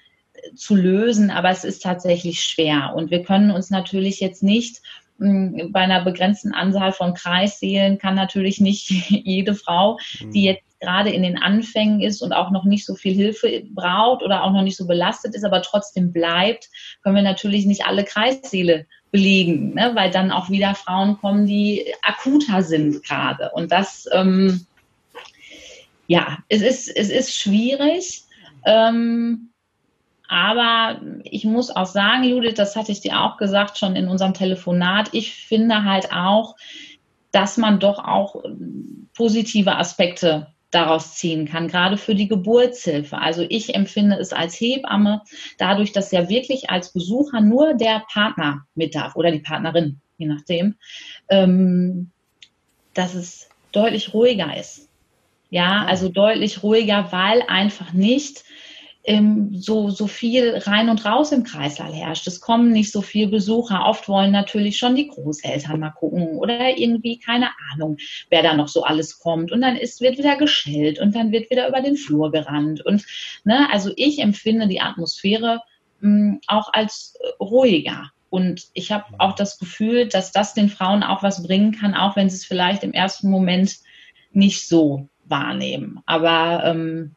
zu 0.55 0.75
lösen, 0.75 1.29
aber 1.31 1.49
es 1.49 1.63
ist 1.63 1.83
tatsächlich 1.83 2.41
schwer. 2.41 2.93
Und 2.95 3.11
wir 3.11 3.23
können 3.23 3.51
uns 3.51 3.69
natürlich 3.69 4.19
jetzt 4.19 4.43
nicht 4.43 4.81
hm, 5.19 5.71
bei 5.71 5.81
einer 5.81 6.03
begrenzten 6.03 6.53
Anzahl 6.53 6.91
von 6.91 7.13
Kreissälen 7.13 7.97
kann 7.97 8.15
natürlich 8.15 8.61
nicht 8.61 8.89
jede 9.09 9.55
Frau, 9.55 9.97
die 10.21 10.43
jetzt 10.43 10.63
gerade 10.79 11.09
in 11.09 11.23
den 11.23 11.37
Anfängen 11.37 12.01
ist 12.01 12.21
und 12.21 12.33
auch 12.33 12.51
noch 12.51 12.63
nicht 12.63 12.85
so 12.85 12.93
viel 12.93 13.15
Hilfe 13.15 13.63
braucht 13.71 14.21
oder 14.21 14.43
auch 14.43 14.51
noch 14.51 14.61
nicht 14.61 14.77
so 14.77 14.85
belastet 14.85 15.33
ist, 15.33 15.43
aber 15.43 15.63
trotzdem 15.63 16.13
bleibt, 16.13 16.69
können 17.01 17.15
wir 17.15 17.23
natürlich 17.23 17.65
nicht 17.65 17.87
alle 17.87 18.03
Kreissäle 18.03 18.85
belegen, 19.09 19.73
ne? 19.73 19.91
weil 19.95 20.11
dann 20.11 20.31
auch 20.31 20.51
wieder 20.51 20.75
Frauen 20.75 21.17
kommen, 21.17 21.47
die 21.47 21.91
akuter 22.03 22.61
sind 22.61 23.03
gerade. 23.03 23.49
Und 23.53 23.71
das 23.71 24.05
ähm, 24.11 24.66
ja, 26.07 26.39
es 26.49 26.61
ist, 26.61 26.87
es 26.87 27.09
ist 27.09 27.35
schwierig. 27.35 28.23
Ähm, 28.65 29.49
aber 30.27 31.01
ich 31.23 31.45
muss 31.45 31.69
auch 31.69 31.85
sagen, 31.85 32.23
Judith, 32.23 32.55
das 32.55 32.75
hatte 32.75 32.91
ich 32.91 33.01
dir 33.01 33.21
auch 33.21 33.37
gesagt 33.37 33.77
schon 33.77 33.95
in 33.95 34.09
unserem 34.09 34.33
Telefonat, 34.33 35.09
ich 35.13 35.33
finde 35.33 35.83
halt 35.85 36.11
auch, 36.11 36.55
dass 37.31 37.57
man 37.57 37.79
doch 37.79 37.99
auch 37.99 38.43
positive 39.15 39.75
Aspekte 39.75 40.47
daraus 40.71 41.15
ziehen 41.15 41.47
kann, 41.47 41.69
gerade 41.69 41.97
für 41.97 42.13
die 42.13 42.27
Geburtshilfe. 42.27 43.17
Also 43.17 43.45
ich 43.47 43.73
empfinde 43.73 44.17
es 44.17 44.33
als 44.33 44.59
Hebamme, 44.59 45.21
dadurch, 45.57 45.93
dass 45.93 46.11
ja 46.11 46.27
wirklich 46.27 46.69
als 46.69 46.91
Besucher 46.91 47.39
nur 47.39 47.73
der 47.73 48.03
Partner 48.11 48.65
mit 48.75 48.95
darf 48.95 49.15
oder 49.15 49.31
die 49.31 49.39
Partnerin, 49.39 50.01
je 50.17 50.27
nachdem, 50.27 50.75
ähm, 51.29 52.11
dass 52.93 53.13
es 53.13 53.49
deutlich 53.71 54.13
ruhiger 54.13 54.57
ist. 54.57 54.86
Ja, 55.49 55.85
also 55.85 56.09
deutlich 56.09 56.63
ruhiger, 56.63 57.11
weil 57.11 57.41
einfach 57.47 57.93
nicht 57.93 58.43
ähm, 59.07 59.51
so, 59.55 59.89
so 59.89 60.05
viel 60.05 60.57
rein 60.57 60.89
und 60.89 61.05
raus 61.05 61.31
im 61.31 61.45
Kreislauf 61.45 61.95
herrscht. 61.95 62.27
Es 62.27 62.41
kommen 62.41 62.73
nicht 62.73 62.91
so 62.91 63.01
viele 63.01 63.29
Besucher. 63.29 63.85
Oft 63.85 64.09
wollen 64.09 64.31
natürlich 64.31 64.77
schon 64.77 64.95
die 64.95 65.07
Großeltern 65.07 65.79
mal 65.79 65.91
gucken 65.91 66.37
oder 66.37 66.77
irgendwie, 66.77 67.17
keine 67.17 67.49
Ahnung, 67.71 67.97
wer 68.29 68.43
da 68.43 68.53
noch 68.53 68.67
so 68.67 68.83
alles 68.83 69.19
kommt. 69.19 69.53
Und 69.53 69.61
dann 69.61 69.77
ist, 69.77 70.01
wird 70.01 70.17
wieder 70.17 70.35
geschellt 70.35 70.99
und 70.99 71.15
dann 71.15 71.31
wird 71.31 71.49
wieder 71.49 71.69
über 71.69 71.81
den 71.81 71.95
Flur 71.95 72.31
gerannt. 72.31 72.85
Und 72.85 73.05
ne, 73.45 73.69
also 73.71 73.91
ich 73.95 74.19
empfinde 74.19 74.67
die 74.67 74.81
Atmosphäre 74.81 75.61
mh, 76.01 76.09
hm, 76.09 76.41
auch 76.47 76.73
als 76.73 77.15
äh, 77.21 77.41
ruhiger. 77.41 78.11
Und 78.29 78.63
ich 78.73 78.91
habe 78.91 79.05
auch 79.19 79.35
das 79.35 79.57
Gefühl, 79.57 80.09
dass 80.09 80.33
das 80.33 80.53
den 80.53 80.67
Frauen 80.67 81.01
auch 81.01 81.23
was 81.23 81.43
bringen 81.43 81.71
kann, 81.71 81.95
auch 81.95 82.17
wenn 82.17 82.29
sie 82.29 82.35
es 82.35 82.45
vielleicht 82.45 82.83
im 82.83 82.91
ersten 82.91 83.29
Moment 83.29 83.77
nicht 84.33 84.67
so 84.67 85.07
wahrnehmen. 85.29 86.01
Aber 86.05 86.63
ähm, 86.65 87.11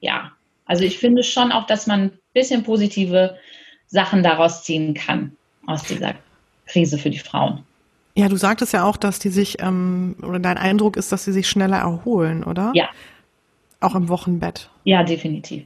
ja, 0.00 0.32
also 0.66 0.84
ich 0.84 0.98
finde 0.98 1.22
schon 1.22 1.52
auch, 1.52 1.66
dass 1.66 1.86
man 1.86 2.00
ein 2.00 2.18
bisschen 2.32 2.62
positive 2.62 3.36
Sachen 3.86 4.22
daraus 4.22 4.64
ziehen 4.64 4.94
kann, 4.94 5.36
aus 5.66 5.82
dieser 5.84 6.14
Krise 6.66 6.98
für 6.98 7.10
die 7.10 7.18
Frauen. 7.18 7.64
Ja, 8.16 8.28
du 8.28 8.36
sagtest 8.36 8.72
ja 8.72 8.84
auch, 8.84 8.96
dass 8.96 9.18
die 9.18 9.28
sich, 9.28 9.60
ähm, 9.60 10.16
oder 10.22 10.38
dein 10.38 10.56
Eindruck 10.56 10.96
ist, 10.96 11.10
dass 11.10 11.24
sie 11.24 11.32
sich 11.32 11.48
schneller 11.48 11.78
erholen, 11.78 12.44
oder? 12.44 12.70
Ja. 12.74 12.88
Auch 13.80 13.94
im 13.94 14.08
Wochenbett. 14.08 14.70
Ja, 14.84 15.02
definitiv. 15.02 15.64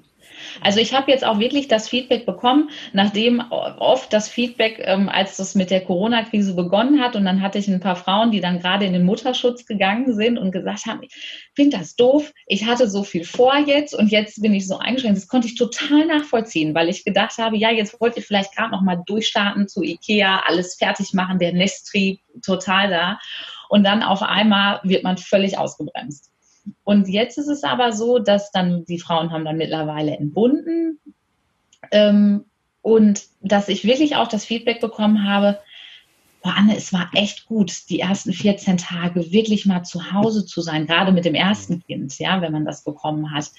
Also 0.60 0.80
ich 0.80 0.94
habe 0.94 1.10
jetzt 1.10 1.24
auch 1.24 1.38
wirklich 1.38 1.68
das 1.68 1.88
Feedback 1.88 2.26
bekommen, 2.26 2.70
nachdem 2.92 3.40
oft 3.50 4.12
das 4.12 4.28
Feedback, 4.28 4.80
ähm, 4.84 5.08
als 5.08 5.36
das 5.36 5.54
mit 5.54 5.70
der 5.70 5.82
Corona-Krise 5.82 6.54
begonnen 6.54 7.00
hat, 7.00 7.16
und 7.16 7.24
dann 7.24 7.42
hatte 7.42 7.58
ich 7.58 7.68
ein 7.68 7.80
paar 7.80 7.96
Frauen, 7.96 8.30
die 8.30 8.40
dann 8.40 8.60
gerade 8.60 8.84
in 8.84 8.92
den 8.92 9.04
Mutterschutz 9.04 9.66
gegangen 9.66 10.14
sind 10.14 10.38
und 10.38 10.52
gesagt 10.52 10.86
haben, 10.86 11.02
ich 11.02 11.14
finde 11.54 11.78
das 11.78 11.96
doof, 11.96 12.32
ich 12.46 12.66
hatte 12.66 12.88
so 12.88 13.02
viel 13.02 13.24
vor 13.24 13.56
jetzt 13.58 13.94
und 13.94 14.10
jetzt 14.10 14.40
bin 14.42 14.54
ich 14.54 14.66
so 14.66 14.78
eingeschränkt. 14.78 15.16
Das 15.16 15.28
konnte 15.28 15.48
ich 15.48 15.56
total 15.56 16.06
nachvollziehen, 16.06 16.74
weil 16.74 16.88
ich 16.88 17.04
gedacht 17.04 17.38
habe, 17.38 17.56
ja, 17.56 17.70
jetzt 17.70 18.00
wollt 18.00 18.16
ihr 18.16 18.22
vielleicht 18.22 18.54
gerade 18.54 18.70
noch 18.70 18.82
mal 18.82 19.02
durchstarten 19.06 19.68
zu 19.68 19.82
Ikea, 19.82 20.42
alles 20.46 20.76
fertig 20.76 21.12
machen, 21.14 21.38
der 21.38 21.52
Nesttrieb 21.52 22.20
total 22.44 22.90
da. 22.90 23.18
Und 23.68 23.84
dann 23.84 24.02
auf 24.02 24.22
einmal 24.22 24.80
wird 24.82 25.04
man 25.04 25.18
völlig 25.18 25.58
ausgebremst. 25.58 26.30
Und 26.84 27.08
jetzt 27.08 27.38
ist 27.38 27.48
es 27.48 27.64
aber 27.64 27.92
so, 27.92 28.18
dass 28.18 28.50
dann 28.50 28.84
die 28.84 28.98
Frauen 28.98 29.30
haben 29.30 29.44
dann 29.44 29.56
mittlerweile 29.56 30.16
entbunden 30.16 30.98
ähm, 31.90 32.44
und 32.82 33.24
dass 33.40 33.68
ich 33.68 33.84
wirklich 33.84 34.16
auch 34.16 34.28
das 34.28 34.44
Feedback 34.44 34.80
bekommen 34.80 35.28
habe, 35.28 35.58
boah, 36.42 36.54
Anne, 36.56 36.76
es 36.76 36.92
war 36.92 37.10
echt 37.14 37.46
gut, 37.46 37.90
die 37.90 38.00
ersten 38.00 38.32
14 38.32 38.78
Tage 38.78 39.32
wirklich 39.32 39.66
mal 39.66 39.82
zu 39.82 40.12
Hause 40.12 40.46
zu 40.46 40.60
sein, 40.60 40.86
gerade 40.86 41.12
mit 41.12 41.24
dem 41.24 41.34
ersten 41.34 41.82
Kind, 41.84 42.18
ja, 42.18 42.40
wenn 42.40 42.52
man 42.52 42.64
das 42.64 42.84
bekommen 42.84 43.32
hat, 43.32 43.50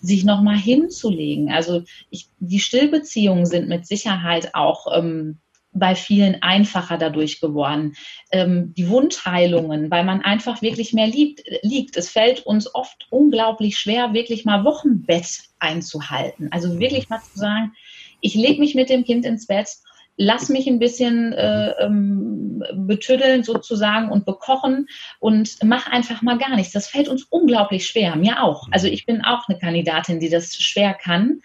sich 0.00 0.24
nochmal 0.24 0.56
hinzulegen. 0.56 1.50
Also 1.50 1.82
ich, 2.10 2.28
die 2.38 2.60
Stillbeziehungen 2.60 3.46
sind 3.46 3.68
mit 3.68 3.86
Sicherheit 3.86 4.54
auch 4.54 4.86
ähm, 4.96 5.38
bei 5.72 5.94
vielen 5.94 6.42
einfacher 6.42 6.98
dadurch 6.98 7.40
geworden. 7.40 7.94
Ähm, 8.32 8.74
die 8.74 8.88
Wundheilungen, 8.88 9.90
weil 9.90 10.04
man 10.04 10.22
einfach 10.22 10.62
wirklich 10.62 10.92
mehr 10.92 11.06
liebt, 11.06 11.42
liegt. 11.62 11.96
Es 11.96 12.10
fällt 12.10 12.46
uns 12.46 12.74
oft 12.74 13.06
unglaublich 13.10 13.78
schwer, 13.78 14.12
wirklich 14.12 14.44
mal 14.44 14.64
Wochenbett 14.64 15.40
einzuhalten. 15.58 16.48
Also 16.52 16.78
wirklich 16.78 17.08
mal 17.08 17.20
zu 17.20 17.38
sagen, 17.38 17.72
ich 18.20 18.34
lege 18.34 18.60
mich 18.60 18.74
mit 18.74 18.88
dem 18.90 19.04
Kind 19.04 19.24
ins 19.24 19.46
Bett, 19.46 19.68
lass 20.16 20.48
mich 20.48 20.66
ein 20.66 20.80
bisschen 20.80 21.32
äh, 21.32 21.70
ähm, 21.80 22.62
betüddeln 22.74 23.44
sozusagen 23.44 24.10
und 24.10 24.26
bekochen 24.26 24.88
und 25.20 25.56
mach 25.62 25.86
einfach 25.86 26.22
mal 26.22 26.38
gar 26.38 26.56
nichts. 26.56 26.72
Das 26.72 26.88
fällt 26.88 27.08
uns 27.08 27.24
unglaublich 27.24 27.86
schwer, 27.86 28.16
mir 28.16 28.42
auch. 28.42 28.66
Also 28.72 28.88
ich 28.88 29.06
bin 29.06 29.22
auch 29.24 29.48
eine 29.48 29.58
Kandidatin, 29.58 30.18
die 30.18 30.28
das 30.28 30.56
schwer 30.56 30.92
kann. 30.92 31.40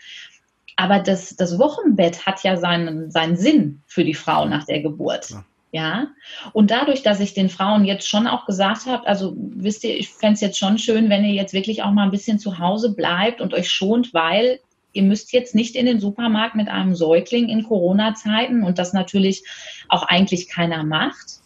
Aber 0.76 1.00
das, 1.00 1.36
das 1.36 1.60
Wochenbett 1.60 2.26
hat 2.26 2.44
ja 2.44 2.58
seinen, 2.58 3.12
seinen 3.12 3.38
Sinn 3.38 3.82
für 3.88 4.04
die 4.04 4.14
Frau 4.14 4.46
nach 4.46 4.66
der 4.66 4.82
Geburt. 4.82 5.30
Ja. 5.30 5.46
Ja, 5.76 6.10
und 6.52 6.70
dadurch, 6.70 7.02
dass 7.02 7.20
ich 7.20 7.34
den 7.34 7.50
Frauen 7.50 7.84
jetzt 7.84 8.08
schon 8.08 8.28
auch 8.28 8.46
gesagt 8.46 8.86
habe, 8.86 9.08
also 9.08 9.34
wisst 9.36 9.84
ihr, 9.84 9.98
ich 9.98 10.08
fände 10.10 10.36
es 10.36 10.42
jetzt 10.42 10.60
schon 10.60 10.78
schön, 10.78 11.10
wenn 11.10 11.26
ihr 11.26 11.34
jetzt 11.34 11.52
wirklich 11.52 11.82
auch 11.82 11.90
mal 11.90 12.04
ein 12.04 12.12
bisschen 12.12 12.38
zu 12.38 12.60
Hause 12.60 12.94
bleibt 12.94 13.42
und 13.42 13.56
euch 13.56 13.72
schont, 13.72 14.14
weil 14.14 14.60
ihr 14.92 15.02
müsst 15.02 15.34
jetzt 15.34 15.56
nicht 15.56 15.76
in 15.76 15.88
den 15.88 16.00
Supermarkt 16.00 16.54
mit 16.54 16.68
einem 16.68 16.94
Säugling 16.94 17.50
in 17.50 17.64
Corona-Zeiten 17.64 18.64
und 18.64 18.78
das 18.78 18.94
natürlich 18.94 19.44
auch 19.90 20.04
eigentlich 20.04 20.48
keiner 20.48 20.84
macht. 20.84 21.40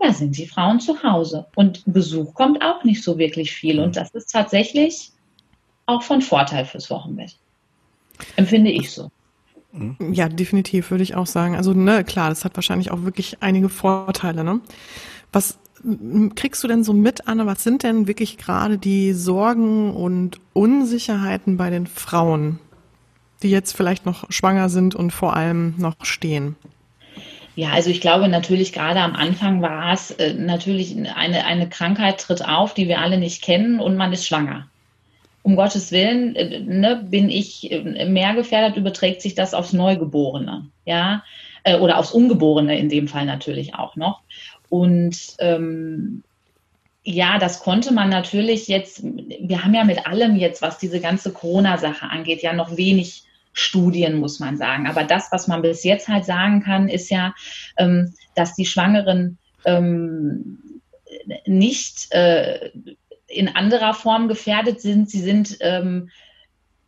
Ja, 0.00 0.12
sind 0.12 0.38
die 0.38 0.46
Frauen 0.46 0.78
zu 0.78 1.02
Hause. 1.02 1.46
Und 1.56 1.82
Besuch 1.86 2.34
kommt 2.34 2.62
auch 2.62 2.84
nicht 2.84 3.02
so 3.02 3.18
wirklich 3.18 3.52
viel. 3.52 3.80
Und 3.80 3.96
das 3.96 4.10
ist 4.10 4.30
tatsächlich 4.30 5.10
auch 5.86 6.02
von 6.02 6.22
Vorteil 6.22 6.66
fürs 6.66 6.88
Wochenbett. 6.88 7.36
Empfinde 8.36 8.70
ich 8.70 8.90
so. 8.90 9.10
Ja, 10.00 10.28
definitiv, 10.28 10.90
würde 10.90 11.04
ich 11.04 11.14
auch 11.14 11.26
sagen. 11.26 11.54
Also, 11.54 11.72
ne, 11.72 12.02
klar, 12.04 12.30
das 12.30 12.44
hat 12.44 12.56
wahrscheinlich 12.56 12.90
auch 12.90 13.02
wirklich 13.02 13.38
einige 13.40 13.68
Vorteile, 13.68 14.42
ne? 14.42 14.60
Was 15.32 15.58
kriegst 16.34 16.64
du 16.64 16.68
denn 16.68 16.82
so 16.82 16.92
mit, 16.92 17.28
Anne, 17.28 17.46
was 17.46 17.62
sind 17.62 17.82
denn 17.82 18.08
wirklich 18.08 18.38
gerade 18.38 18.78
die 18.78 19.12
Sorgen 19.12 19.94
und 19.94 20.40
Unsicherheiten 20.54 21.56
bei 21.58 21.70
den 21.70 21.86
Frauen, 21.86 22.58
die 23.42 23.50
jetzt 23.50 23.76
vielleicht 23.76 24.06
noch 24.06 24.30
schwanger 24.30 24.68
sind 24.68 24.94
und 24.94 25.10
vor 25.10 25.36
allem 25.36 25.74
noch 25.76 25.96
stehen? 26.02 26.56
Ja, 27.54 27.70
also 27.70 27.90
ich 27.90 28.00
glaube 28.00 28.28
natürlich 28.28 28.72
gerade 28.72 29.00
am 29.00 29.14
Anfang 29.14 29.62
war 29.62 29.92
es 29.92 30.10
äh, 30.10 30.34
natürlich 30.34 30.96
eine, 31.14 31.44
eine 31.44 31.68
Krankheit 31.68 32.20
tritt 32.20 32.46
auf, 32.46 32.74
die 32.74 32.88
wir 32.88 33.00
alle 33.00 33.18
nicht 33.18 33.42
kennen 33.42 33.78
und 33.80 33.96
man 33.96 34.12
ist 34.12 34.26
schwanger 34.26 34.66
um 35.46 35.54
Gottes 35.54 35.92
Willen, 35.92 36.34
äh, 36.34 36.58
ne, 36.58 37.06
bin 37.08 37.30
ich 37.30 37.70
äh, 37.70 38.04
mehr 38.08 38.34
gefährdet, 38.34 38.76
überträgt 38.76 39.22
sich 39.22 39.36
das 39.36 39.54
aufs 39.54 39.72
Neugeborene, 39.72 40.68
ja, 40.84 41.22
äh, 41.62 41.78
oder 41.78 41.98
aufs 41.98 42.10
Ungeborene 42.10 42.76
in 42.76 42.88
dem 42.88 43.06
Fall 43.06 43.26
natürlich 43.26 43.76
auch 43.76 43.94
noch. 43.94 44.22
Und 44.70 45.36
ähm, 45.38 46.24
ja, 47.04 47.38
das 47.38 47.60
konnte 47.60 47.94
man 47.94 48.08
natürlich 48.08 48.66
jetzt, 48.66 49.04
wir 49.04 49.62
haben 49.62 49.72
ja 49.72 49.84
mit 49.84 50.08
allem 50.08 50.34
jetzt, 50.34 50.62
was 50.62 50.78
diese 50.78 50.98
ganze 50.98 51.32
Corona-Sache 51.32 52.06
angeht, 52.10 52.42
ja 52.42 52.52
noch 52.52 52.76
wenig 52.76 53.22
Studien, 53.52 54.18
muss 54.18 54.40
man 54.40 54.56
sagen. 54.56 54.88
Aber 54.88 55.04
das, 55.04 55.28
was 55.30 55.46
man 55.46 55.62
bis 55.62 55.84
jetzt 55.84 56.08
halt 56.08 56.24
sagen 56.24 56.60
kann, 56.60 56.88
ist 56.88 57.08
ja, 57.08 57.32
ähm, 57.76 58.14
dass 58.34 58.56
die 58.56 58.66
Schwangeren 58.66 59.38
ähm, 59.64 60.80
nicht 61.46 62.10
äh, 62.10 62.72
in 63.28 63.48
anderer 63.48 63.94
Form 63.94 64.28
gefährdet 64.28 64.80
sind. 64.80 65.10
Sie 65.10 65.20
sind 65.20 65.56
ähm, 65.60 66.10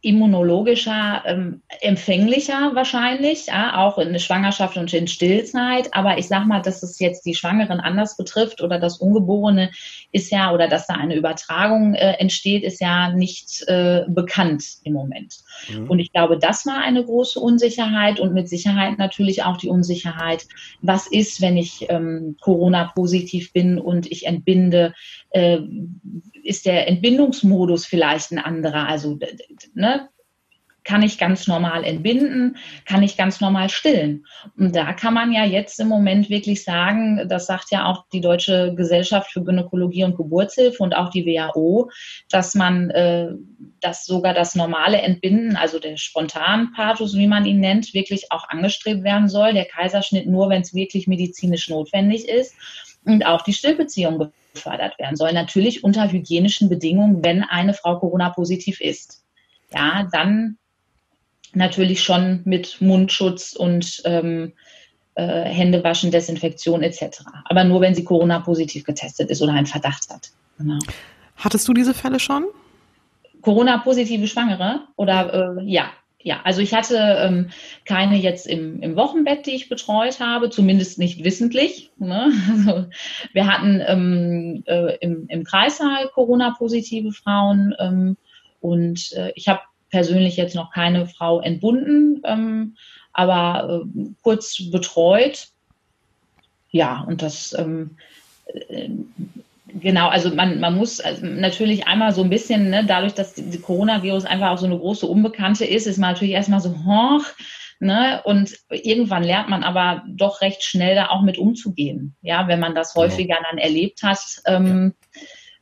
immunologischer 0.01 1.24
ähm, 1.27 1.62
empfänglicher 1.81 2.70
wahrscheinlich, 2.74 3.46
ja, 3.46 3.79
auch 3.79 3.98
in 3.98 4.12
der 4.12 4.20
Schwangerschaft 4.20 4.77
und 4.77 4.92
in 4.94 5.09
Stillzeit. 5.09 5.92
Aber 5.92 6.18
ich 6.18 6.29
sage 6.29 6.46
mal, 6.46 6.62
dass 6.62 6.85
es 6.85 7.01
jetzt 7.01 7.27
die 7.27 7.35
Schwangeren 7.35 7.81
anders 7.81 8.16
betrifft 8.16 8.62
oder 8.62 8.79
das 8.79 8.98
Ungeborene 8.98 9.70
ist 10.12 10.31
ja, 10.31 10.53
oder 10.53 10.68
dass 10.68 10.87
da 10.87 10.94
eine 10.94 11.16
Übertragung 11.16 11.94
äh, 11.94 12.12
entsteht, 12.12 12.62
ist 12.62 12.81
ja 12.81 13.12
nicht 13.12 13.64
äh, 13.66 14.05
bekannt 14.07 14.64
im 14.85 14.92
Moment. 14.92 15.38
Mhm. 15.68 15.90
Und 15.90 15.99
ich 15.99 16.12
glaube, 16.12 16.38
das 16.38 16.66
war 16.66 16.79
eine 16.79 17.05
große 17.05 17.38
Unsicherheit 17.40 18.21
und 18.21 18.35
mit 18.35 18.49
Sicherheit 18.49 18.99
natürlich 18.99 19.44
auch 19.44 19.57
die 19.57 19.68
Unsicherheit, 19.68 20.47
was 20.81 21.07
ist, 21.07 21.40
wenn 21.40 21.57
ich 21.57 21.87
ähm, 21.88 22.37
Corona-positiv 22.40 23.53
bin 23.53 23.79
und 23.79 24.11
ich 24.11 24.27
entbinde, 24.27 24.94
äh, 25.31 25.59
ist 26.42 26.66
der 26.66 26.88
Entbindungsmodus 26.88 27.87
vielleicht 27.87 28.33
ein 28.33 28.38
anderer. 28.38 28.87
Also 28.87 29.18
ne, 29.75 30.09
kann 30.88 31.03
ich 31.03 31.18
ganz 31.18 31.46
normal 31.46 31.85
entbinden, 31.85 32.57
kann 32.87 33.03
ich 33.03 33.18
ganz 33.18 33.42
normal 33.42 33.68
stillen. 33.68 34.24
Und 34.57 34.74
da 34.74 34.94
kann 34.94 35.12
man 35.12 35.33
ja 35.33 35.44
jetzt 35.44 35.79
im 35.81 35.88
Moment 35.88 36.31
wirklich 36.31 36.64
sagen, 36.64 37.29
das 37.29 37.44
sagt 37.44 37.70
ja 37.70 37.85
auch 37.85 38.07
die 38.11 38.22
Deutsche 38.22 38.74
Gesellschaft 38.74 39.31
für 39.31 39.44
Gynäkologie 39.44 40.05
und 40.05 40.16
Geburtshilfe 40.16 40.83
und 40.83 40.96
auch 40.96 41.11
die 41.11 41.27
WHO, 41.27 41.90
dass 42.31 42.55
man 42.55 42.88
äh, 42.88 43.33
dass 43.83 44.07
sogar 44.07 44.33
das 44.33 44.55
normale 44.55 45.03
Entbinden, 45.03 45.57
also 45.57 45.79
der 45.79 45.98
Spontanpathos, 45.98 47.14
wie 47.14 47.27
man 47.27 47.44
ihn 47.44 47.61
nennt, 47.61 47.92
wirklich 47.92 48.33
auch 48.33 48.48
angestrebt 48.48 49.05
werden 49.05 49.29
soll. 49.29 49.53
Der 49.53 49.66
Kaiserschnitt 49.66 50.27
nur, 50.27 50.48
wenn 50.48 50.62
es 50.62 50.72
wirklich 50.72 51.07
medizinisch 51.07 51.68
notwendig 51.68 52.27
ist 52.27 52.55
und 53.05 53.27
auch 53.27 53.42
die 53.42 53.53
Stillbeziehung 53.53 54.33
gefördert 54.55 54.98
werden 54.98 55.16
soll. 55.16 55.35
Natürlich 55.35 55.85
unter 55.85 56.11
hygienischen 56.11 56.70
Bedingungen, 56.70 57.22
wenn 57.22 57.44
eine 57.44 57.74
Frau 57.74 57.98
Corona-positiv 57.98 58.81
ist. 58.81 59.22
Ja, 59.70 60.09
dann 60.11 60.57
natürlich 61.55 62.03
schon 62.03 62.43
mit 62.45 62.81
Mundschutz 62.81 63.55
und 63.55 64.03
ähm, 64.05 64.53
äh, 65.15 65.45
Händewaschen, 65.45 66.11
Desinfektion 66.11 66.83
etc. 66.83 67.23
Aber 67.45 67.65
nur, 67.65 67.81
wenn 67.81 67.95
sie 67.95 68.05
Corona-positiv 68.05 68.85
getestet 68.85 69.31
ist 69.31 69.43
oder 69.43 69.53
einen 69.53 69.67
Verdacht 69.67 70.09
hat. 70.11 70.31
Genau. 70.59 70.79
Hattest 71.37 71.67
du 71.69 71.75
diese 71.75 71.95
Fälle 71.95 72.21
schon? 72.21 72.47
Corona-positive 73.43 74.27
Schwangere? 74.27 74.83
Oder 74.97 75.59
äh, 75.59 75.65
ja, 75.65 75.91
ja, 76.21 76.41
also 76.43 76.61
ich 76.61 76.75
hatte 76.75 76.97
ähm, 76.97 77.51
keine 77.85 78.17
jetzt 78.17 78.47
im, 78.47 78.83
im 78.83 78.97
Wochenbett, 78.97 79.47
die 79.47 79.55
ich 79.55 79.69
betreut 79.69 80.19
habe, 80.19 80.51
zumindest 80.51 80.99
nicht 80.99 81.23
wissentlich. 81.25 81.91
Ne? 81.97 82.33
Also 82.51 82.87
wir 83.33 83.47
hatten 83.47 83.81
ähm, 83.87 84.63
äh, 84.67 84.97
im, 85.01 85.27
im 85.29 85.45
Kreissaal 85.45 86.09
Corona-positive 86.09 87.13
Frauen 87.13 87.75
ähm, 87.79 88.17
und 88.61 89.13
äh, 89.13 89.33
ich 89.37 89.49
habe 89.49 89.61
persönlich 89.90 90.37
jetzt 90.37 90.55
noch 90.55 90.72
keine 90.72 91.07
Frau 91.07 91.40
entbunden, 91.40 92.22
ähm, 92.24 92.77
aber 93.12 93.85
äh, 93.85 94.09
kurz 94.22 94.70
betreut. 94.70 95.48
Ja, 96.70 97.05
und 97.09 97.22
das 97.22 97.55
ähm, 97.59 97.96
äh, 98.46 98.90
Genau, 99.74 100.09
also 100.09 100.35
man, 100.35 100.61
man 100.61 100.77
muss 100.77 101.01
also 101.01 101.27
natürlich 101.27 101.87
einmal 101.87 102.12
so 102.12 102.22
ein 102.22 102.31
bisschen, 102.31 102.70
ne, 102.70 102.85
dadurch, 102.87 103.14
dass 103.14 103.35
die 103.35 103.61
Coronavirus 103.61 104.24
einfach 104.24 104.51
auch 104.51 104.59
so 104.59 104.66
eine 104.66 104.79
große 104.79 105.07
Unbekannte 105.07 105.64
ist, 105.64 105.87
ist 105.87 105.98
man 105.98 106.12
natürlich 106.12 106.33
erstmal 106.33 106.61
so, 106.61 106.74
hoch, 106.87 107.24
ne, 107.79 108.22
und 108.24 108.57
irgendwann 108.70 109.22
lernt 109.22 109.51
man 109.51 109.62
aber 109.62 110.05
doch 110.09 110.40
recht 110.40 110.62
schnell 110.62 110.94
da 110.94 111.11
auch 111.11 111.22
mit 111.22 111.38
umzugehen. 111.38 112.16
Ja, 112.22 112.48
wenn 112.48 112.61
man 112.61 112.74
das 112.74 112.94
genau. 112.94 113.07
häufiger 113.07 113.37
dann 113.48 113.59
erlebt 113.59 114.03
hat, 114.03 114.20
ähm. 114.46 114.94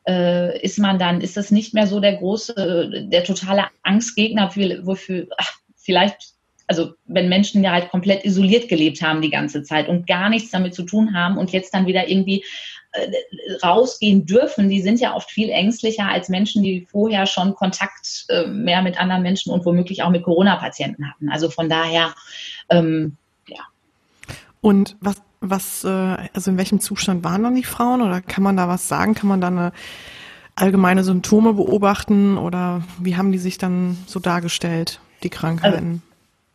Äh, 0.08 0.60
ist 0.60 0.78
man 0.78 0.98
dann, 0.98 1.20
ist 1.20 1.36
das 1.36 1.50
nicht 1.50 1.74
mehr 1.74 1.86
so 1.86 2.00
der 2.00 2.16
große, 2.16 3.08
der 3.08 3.24
totale 3.24 3.66
Angstgegner, 3.82 4.50
für, 4.50 4.86
wofür, 4.86 5.26
ach, 5.38 5.52
vielleicht 5.76 6.36
also 6.66 6.94
wenn 7.06 7.28
Menschen 7.28 7.62
ja 7.62 7.72
halt 7.72 7.90
komplett 7.90 8.24
isoliert 8.24 8.68
gelebt 8.68 9.02
haben 9.02 9.22
die 9.22 9.30
ganze 9.30 9.62
Zeit 9.62 9.88
und 9.88 10.06
gar 10.06 10.28
nichts 10.28 10.50
damit 10.50 10.74
zu 10.74 10.82
tun 10.82 11.14
haben 11.14 11.38
und 11.38 11.52
jetzt 11.52 11.72
dann 11.72 11.86
wieder 11.86 12.08
irgendwie 12.08 12.44
äh, 12.92 13.08
rausgehen 13.64 14.26
dürfen, 14.26 14.68
die 14.68 14.82
sind 14.82 15.00
ja 15.00 15.14
oft 15.14 15.30
viel 15.30 15.50
ängstlicher 15.50 16.08
als 16.08 16.28
Menschen, 16.28 16.62
die 16.62 16.86
vorher 16.90 17.26
schon 17.26 17.54
Kontakt 17.54 18.26
äh, 18.28 18.46
mehr 18.46 18.82
mit 18.82 18.98
anderen 18.98 19.22
Menschen 19.22 19.52
und 19.52 19.64
womöglich 19.64 20.02
auch 20.02 20.10
mit 20.10 20.24
Corona-Patienten 20.24 21.08
hatten. 21.08 21.28
Also 21.28 21.50
von 21.50 21.68
daher, 21.68 22.14
ähm, 22.68 23.16
ja. 23.46 23.60
Und 24.60 24.96
was, 25.00 25.22
was, 25.50 25.84
äh, 25.84 25.88
also 25.88 26.50
in 26.50 26.58
welchem 26.58 26.80
Zustand 26.80 27.24
waren 27.24 27.42
dann 27.42 27.54
die 27.54 27.64
Frauen 27.64 28.02
oder 28.02 28.20
kann 28.20 28.44
man 28.44 28.56
da 28.56 28.68
was 28.68 28.88
sagen? 28.88 29.14
Kann 29.14 29.28
man 29.28 29.40
da 29.40 29.48
eine 29.48 29.72
allgemeine 30.54 31.04
Symptome 31.04 31.54
beobachten 31.54 32.38
oder 32.38 32.82
wie 32.98 33.16
haben 33.16 33.32
die 33.32 33.38
sich 33.38 33.58
dann 33.58 33.98
so 34.06 34.20
dargestellt, 34.20 35.00
die 35.22 35.30
Krankheiten? 35.30 36.02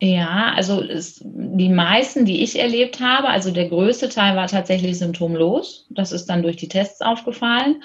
Also, 0.02 0.14
ja, 0.14 0.54
also 0.56 0.82
es, 0.82 1.22
die 1.24 1.70
meisten, 1.70 2.26
die 2.26 2.42
ich 2.42 2.60
erlebt 2.60 3.00
habe, 3.00 3.30
also 3.30 3.52
der 3.52 3.70
größte 3.70 4.10
Teil 4.10 4.36
war 4.36 4.48
tatsächlich 4.48 4.98
symptomlos. 4.98 5.86
Das 5.92 6.12
ist 6.12 6.26
dann 6.26 6.42
durch 6.42 6.56
die 6.56 6.68
Tests 6.68 7.02
aufgefallen. 7.02 7.84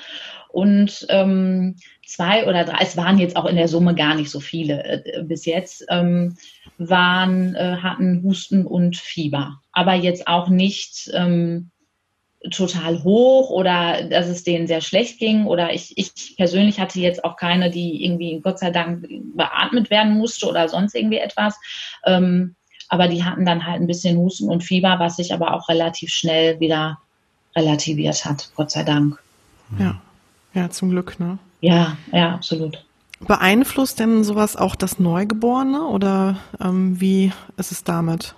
Und 0.49 1.07
ähm, 1.11 1.77
zwei 2.07 2.49
oder 2.49 2.65
drei, 2.65 2.79
es 2.81 2.97
waren 2.97 3.19
jetzt 3.19 3.37
auch 3.37 3.45
in 3.45 3.57
der 3.57 3.69
Summe 3.69 3.95
gar 3.95 4.15
nicht 4.15 4.31
so 4.31 4.41
viele 4.41 5.05
äh, 5.05 5.23
bis 5.25 5.45
jetzt, 5.45 5.85
ähm, 5.91 6.39
waren, 6.79 7.55
äh, 7.55 7.77
hatten 7.83 8.23
Husten 8.23 8.65
und 8.65 8.97
Fieber. 8.97 9.61
Aber 9.77 9.93
jetzt 9.93 10.27
auch 10.27 10.49
nicht 10.49 11.11
ähm, 11.13 11.71
total 12.51 13.03
hoch 13.05 13.51
oder 13.51 14.05
dass 14.05 14.27
es 14.27 14.43
denen 14.43 14.67
sehr 14.67 14.81
schlecht 14.81 15.19
ging 15.19 15.45
oder 15.45 15.75
ich, 15.75 15.99
ich 15.99 16.35
persönlich 16.39 16.81
hatte 16.81 16.99
jetzt 16.99 17.25
auch 17.25 17.37
keine, 17.37 17.71
die 17.71 18.03
irgendwie 18.03 18.41
Gott 18.41 18.59
sei 18.59 18.71
Dank 18.71 19.07
beatmet 19.35 19.91
werden 19.91 20.17
musste 20.17 20.47
oder 20.49 20.67
sonst 20.71 20.95
irgendwie 20.95 21.19
etwas. 21.19 21.59
Ähm, 22.07 22.57
aber 22.89 23.09
die 23.09 23.23
hatten 23.23 23.45
dann 23.45 23.67
halt 23.67 23.83
ein 23.83 23.87
bisschen 23.87 24.17
Husten 24.17 24.49
und 24.49 24.65
Fieber, 24.65 24.99
was 24.99 25.17
sich 25.17 25.35
aber 25.35 25.53
auch 25.53 25.69
relativ 25.69 26.11
schnell 26.11 26.59
wieder 26.59 26.99
relativiert 27.55 28.25
hat, 28.25 28.51
Gott 28.55 28.71
sei 28.71 28.83
Dank. 28.83 29.19
Ja, 29.79 30.01
ja, 30.55 30.71
zum 30.71 30.89
Glück, 30.89 31.21
ne? 31.21 31.39
Ja, 31.61 31.99
ja, 32.13 32.33
absolut. 32.33 32.83
Beeinflusst 33.21 34.01
denn 34.01 34.25
sowas 34.25 34.57
auch 34.57 34.75
das 34.75 34.99
Neugeborene 34.99 35.83
oder 35.83 36.39
ähm, 36.61 36.99
wie 36.99 37.33
ist 37.59 37.73
es 37.73 37.85
damit? 37.85 38.35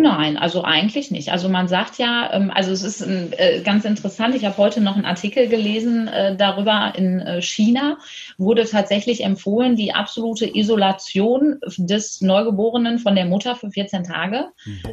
Nein, 0.00 0.36
also 0.36 0.62
eigentlich 0.62 1.10
nicht. 1.10 1.32
Also 1.32 1.48
man 1.48 1.66
sagt 1.66 1.98
ja, 1.98 2.32
ähm, 2.32 2.52
also 2.54 2.70
es 2.70 2.84
ist 2.84 3.00
äh, 3.00 3.62
ganz 3.64 3.84
interessant, 3.84 4.36
ich 4.36 4.44
habe 4.44 4.56
heute 4.56 4.80
noch 4.80 4.94
einen 4.94 5.04
Artikel 5.04 5.48
gelesen 5.48 6.06
äh, 6.06 6.36
darüber, 6.36 6.92
in 6.96 7.18
äh, 7.18 7.42
China 7.42 7.98
wurde 8.36 8.64
tatsächlich 8.64 9.24
empfohlen, 9.24 9.74
die 9.74 9.92
absolute 9.92 10.56
Isolation 10.56 11.58
des 11.78 12.20
Neugeborenen 12.20 13.00
von 13.00 13.16
der 13.16 13.24
Mutter 13.24 13.56
für 13.56 13.72
14 13.72 14.04
Tage. 14.04 14.50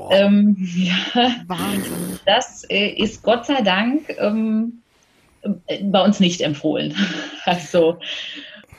Ähm, 0.09 0.57
ja, 0.75 1.35
Wahnsinn. 1.45 2.19
Das 2.25 2.63
ist 2.67 3.21
Gott 3.21 3.45
sei 3.45 3.61
Dank 3.61 4.09
ähm, 4.17 4.81
bei 5.83 6.03
uns 6.03 6.19
nicht 6.19 6.41
empfohlen. 6.41 6.95
Also 7.47 7.99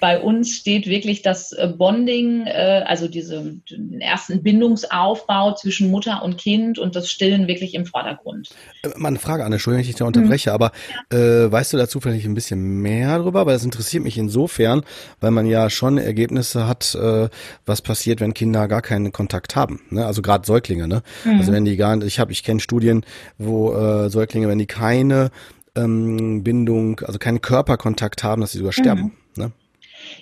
bei 0.01 0.21
uns 0.21 0.55
steht 0.57 0.87
wirklich 0.87 1.23
das 1.23 1.53
äh, 1.53 1.73
Bonding, 1.77 2.47
äh, 2.47 2.85
also 2.87 3.09
diese, 3.09 3.57
den 3.71 4.01
ersten 4.01 4.43
Bindungsaufbau 4.43 5.55
zwischen 5.55 5.91
Mutter 5.91 6.23
und 6.23 6.39
Kind 6.39 6.79
und 6.79 6.97
das 6.97 7.11
Stillen 7.11 7.47
wirklich 7.47 7.75
im 7.75 7.87
Vordergrund. 7.87 8.51
Äh, 8.83 8.89
mal 8.97 9.09
eine 9.09 9.19
Frage, 9.19 9.45
Anne, 9.45 9.57
Entschuldigung, 9.57 9.79
wenn 9.79 9.83
ich 9.83 9.89
dich 9.89 9.97
da 9.97 10.05
unterbreche, 10.05 10.51
mhm. 10.51 10.55
aber 10.55 10.73
äh, 11.11 11.51
weißt 11.51 11.73
du 11.73 11.77
dazu 11.77 12.01
vielleicht 12.01 12.27
ein 12.27 12.35
bisschen 12.35 12.83
mehr 12.83 13.19
darüber? 13.19 13.47
Weil 13.47 13.55
das 13.55 13.65
interessiert 13.65 14.05
mich 14.05 14.19
insofern, 14.19 14.83
weil 15.21 15.31
man 15.31 15.47
ja 15.47 15.71
schon 15.71 15.99
Ergebnisse 15.99 16.67
hat, 16.67 16.95
äh, 16.95 17.29
was 17.65 17.83
passiert, 17.83 18.21
wenn 18.21 18.35
Kinder 18.35 18.69
gar 18.69 18.83
keinen 18.83 19.13
Kontakt 19.13 19.57
haben. 19.57 19.81
Ne? 19.91 20.05
Also 20.05 20.23
gerade 20.23 20.47
Säuglinge, 20.47 20.89
ne? 20.89 21.03
Mhm. 21.25 21.39
Also 21.39 21.53
wenn 21.53 21.65
die 21.65 21.77
gar 21.77 21.97
nicht, 21.97 22.07
ich 22.07 22.19
habe, 22.19 22.33
ich 22.33 22.43
kenne 22.43 22.61
Studien, 22.61 23.05
wo 23.39 23.73
äh, 23.73 24.11
Säuglinge, 24.11 24.49
wenn 24.49 24.59
die 24.59 24.67
keine 24.67 25.31
ähm, 25.77 26.43
Bindung, 26.43 27.01
also 27.01 27.19
keinen 27.19 27.41
Körperkontakt 27.41 28.25
haben, 28.25 28.41
dass 28.41 28.53
sie 28.53 28.59
sogar 28.59 28.73
mhm. 28.77 28.83
sterben. 28.83 29.13
Ne? 29.37 29.53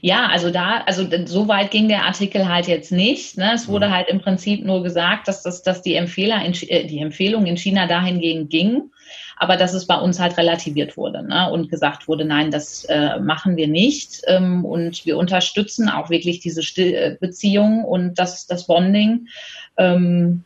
Ja, 0.00 0.26
also 0.26 0.50
da, 0.50 0.82
also 0.86 1.06
so 1.26 1.48
weit 1.48 1.70
ging 1.70 1.88
der 1.88 2.04
Artikel 2.04 2.48
halt 2.48 2.66
jetzt 2.68 2.92
nicht. 2.92 3.36
Ne? 3.36 3.52
Es 3.54 3.68
wurde 3.68 3.88
mhm. 3.88 3.92
halt 3.92 4.08
im 4.08 4.20
Prinzip 4.20 4.64
nur 4.64 4.82
gesagt, 4.82 5.28
dass, 5.28 5.42
das, 5.42 5.62
dass 5.62 5.82
die, 5.82 5.94
Empfehler 5.94 6.44
in, 6.44 6.52
äh, 6.68 6.86
die 6.86 7.00
Empfehlung 7.00 7.46
in 7.46 7.56
China 7.56 7.86
dahingegen 7.86 8.48
ging, 8.48 8.90
aber 9.36 9.56
dass 9.56 9.74
es 9.74 9.86
bei 9.86 9.96
uns 9.96 10.20
halt 10.20 10.36
relativiert 10.36 10.96
wurde 10.96 11.26
ne? 11.26 11.50
und 11.50 11.70
gesagt 11.70 12.08
wurde, 12.08 12.24
nein, 12.24 12.50
das 12.50 12.84
äh, 12.84 13.18
machen 13.18 13.56
wir 13.56 13.68
nicht. 13.68 14.22
Ähm, 14.26 14.64
und 14.64 15.04
wir 15.06 15.16
unterstützen 15.16 15.88
auch 15.88 16.10
wirklich 16.10 16.40
diese 16.40 16.62
Still 16.62 16.94
äh, 16.94 17.16
Beziehung 17.18 17.84
und 17.84 18.18
das, 18.18 18.46
das 18.46 18.66
Bonding 18.66 19.28
ähm, 19.76 20.44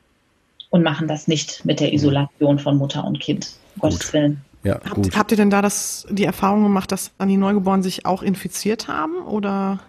und 0.70 0.82
machen 0.82 1.08
das 1.08 1.28
nicht 1.28 1.64
mit 1.64 1.80
der 1.80 1.92
Isolation 1.92 2.58
von 2.58 2.76
Mutter 2.76 3.04
und 3.04 3.20
Kind. 3.20 3.50
Gottes 3.78 4.12
Willen. 4.12 4.42
Ja, 4.68 4.74
habt, 4.84 4.94
gut. 4.94 5.16
habt 5.16 5.30
ihr 5.30 5.38
denn 5.38 5.48
da 5.48 5.62
das, 5.62 6.06
die 6.10 6.24
Erfahrung 6.24 6.62
gemacht, 6.62 6.92
dass 6.92 7.10
dann 7.16 7.30
die 7.30 7.38
Neugeborenen 7.38 7.82
sich 7.82 8.04
auch 8.04 8.22
infiziert 8.22 8.86
haben 8.86 9.16
oder? 9.16 9.80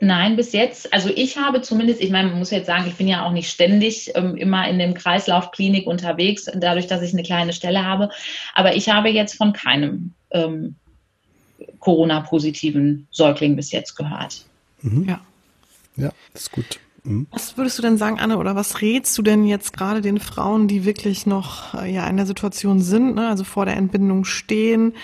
Nein, 0.00 0.36
bis 0.36 0.52
jetzt. 0.52 0.94
Also 0.94 1.10
ich 1.14 1.36
habe 1.36 1.62
zumindest, 1.62 2.00
ich 2.00 2.10
meine, 2.10 2.28
man 2.28 2.38
muss 2.38 2.52
jetzt 2.52 2.66
sagen, 2.66 2.84
ich 2.86 2.94
bin 2.94 3.08
ja 3.08 3.26
auch 3.26 3.32
nicht 3.32 3.50
ständig 3.50 4.12
ähm, 4.14 4.36
immer 4.36 4.68
in 4.68 4.78
dem 4.78 4.94
Kreislaufklinik 4.94 5.84
unterwegs, 5.88 6.48
dadurch, 6.54 6.86
dass 6.86 7.02
ich 7.02 7.12
eine 7.12 7.24
kleine 7.24 7.52
Stelle 7.52 7.84
habe. 7.84 8.10
Aber 8.54 8.76
ich 8.76 8.88
habe 8.88 9.08
jetzt 9.08 9.34
von 9.34 9.52
keinem 9.52 10.12
ähm, 10.30 10.76
Corona-positiven 11.80 13.08
Säugling 13.10 13.56
bis 13.56 13.72
jetzt 13.72 13.96
gehört. 13.96 14.44
Mhm. 14.82 15.08
Ja. 15.08 15.20
Ja, 15.96 16.10
das 16.32 16.42
ist 16.42 16.52
gut. 16.52 16.78
Mhm. 17.04 17.26
Was 17.30 17.56
würdest 17.56 17.78
du 17.78 17.82
denn 17.82 17.96
sagen, 17.96 18.18
Anne, 18.18 18.38
oder 18.38 18.56
was 18.56 18.82
rätst 18.82 19.16
du 19.16 19.22
denn 19.22 19.44
jetzt 19.44 19.72
gerade 19.72 20.00
den 20.00 20.20
Frauen, 20.20 20.68
die 20.68 20.84
wirklich 20.84 21.26
noch 21.26 21.74
äh, 21.74 21.92
ja 21.92 22.06
in 22.06 22.16
der 22.16 22.26
Situation 22.26 22.80
sind, 22.80 23.14
ne, 23.14 23.28
also 23.28 23.44
vor 23.44 23.64
der 23.64 23.76
Entbindung 23.76 24.24
stehen 24.24 24.94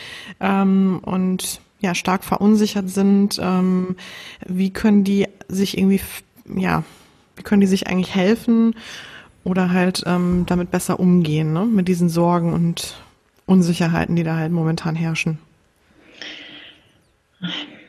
ähm, 0.40 1.00
und 1.02 1.60
ja 1.80 1.94
stark 1.94 2.24
verunsichert 2.24 2.88
sind? 2.90 3.38
Ähm, 3.42 3.96
wie 4.46 4.70
können 4.70 5.04
die 5.04 5.26
sich 5.48 5.78
irgendwie, 5.78 6.00
ja, 6.54 6.84
wie 7.36 7.42
können 7.42 7.60
die 7.60 7.66
sich 7.66 7.86
eigentlich 7.86 8.14
helfen 8.14 8.74
oder 9.44 9.70
halt 9.70 10.02
ähm, 10.06 10.44
damit 10.46 10.70
besser 10.70 11.00
umgehen, 11.00 11.52
ne, 11.52 11.64
mit 11.64 11.88
diesen 11.88 12.08
Sorgen 12.08 12.52
und 12.52 12.96
Unsicherheiten, 13.46 14.16
die 14.16 14.24
da 14.24 14.36
halt 14.36 14.52
momentan 14.52 14.96
herrschen? 14.96 15.38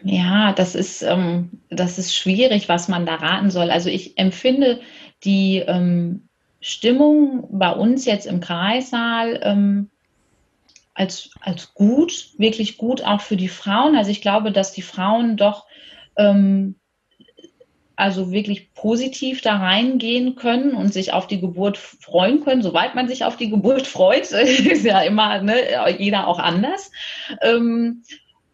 Ja, 0.04 0.54
das 0.54 0.76
ist, 0.76 1.02
ähm, 1.02 1.62
das 1.70 1.98
ist 1.98 2.16
schwierig, 2.16 2.70
was 2.70 2.88
man 2.88 3.06
da 3.06 3.16
raten 3.16 3.50
soll. 3.50 3.72
Also 3.72 3.90
ich 3.90 4.18
empfinde 4.18 4.80
die 5.24 5.58
ähm, 5.58 6.30
Stimmung 6.60 7.48
bei 7.52 7.72
uns 7.72 8.06
jetzt 8.06 8.26
im 8.26 8.40
Kreissaal 8.40 9.40
ähm, 9.44 9.90
als, 10.94 11.32
als 11.42 11.74
gut, 11.74 12.32
wirklich 12.38 12.78
gut 12.78 13.04
auch 13.04 13.22
für 13.22 13.38
die 13.38 13.50
Frauen. 13.50 13.96
Also 13.96 14.12
ich 14.12 14.22
glaube, 14.22 14.52
dass 14.52 14.72
die 14.72 14.82
Frauen 14.82 15.38
doch 15.38 15.66
ähm, 16.16 16.76
also 17.96 18.32
wirklich 18.32 18.74
positiv 18.74 19.42
da 19.42 19.58
reingehen 19.58 20.36
können 20.36 20.76
und 20.76 20.94
sich 20.94 21.14
auf 21.14 21.26
die 21.26 21.42
Geburt 21.42 21.78
freuen 21.78 22.44
können, 22.44 22.62
soweit 22.62 22.94
man 22.94 23.08
sich 23.08 23.26
auf 23.26 23.38
die 23.38 23.50
Geburt 23.50 23.88
freut, 23.88 24.32
ist 24.32 24.86
ja 24.86 25.02
immer 25.02 25.42
ne, 25.42 25.56
jeder 25.98 26.28
auch 26.28 26.40
anders. 26.40 26.92
Ähm, 27.42 28.04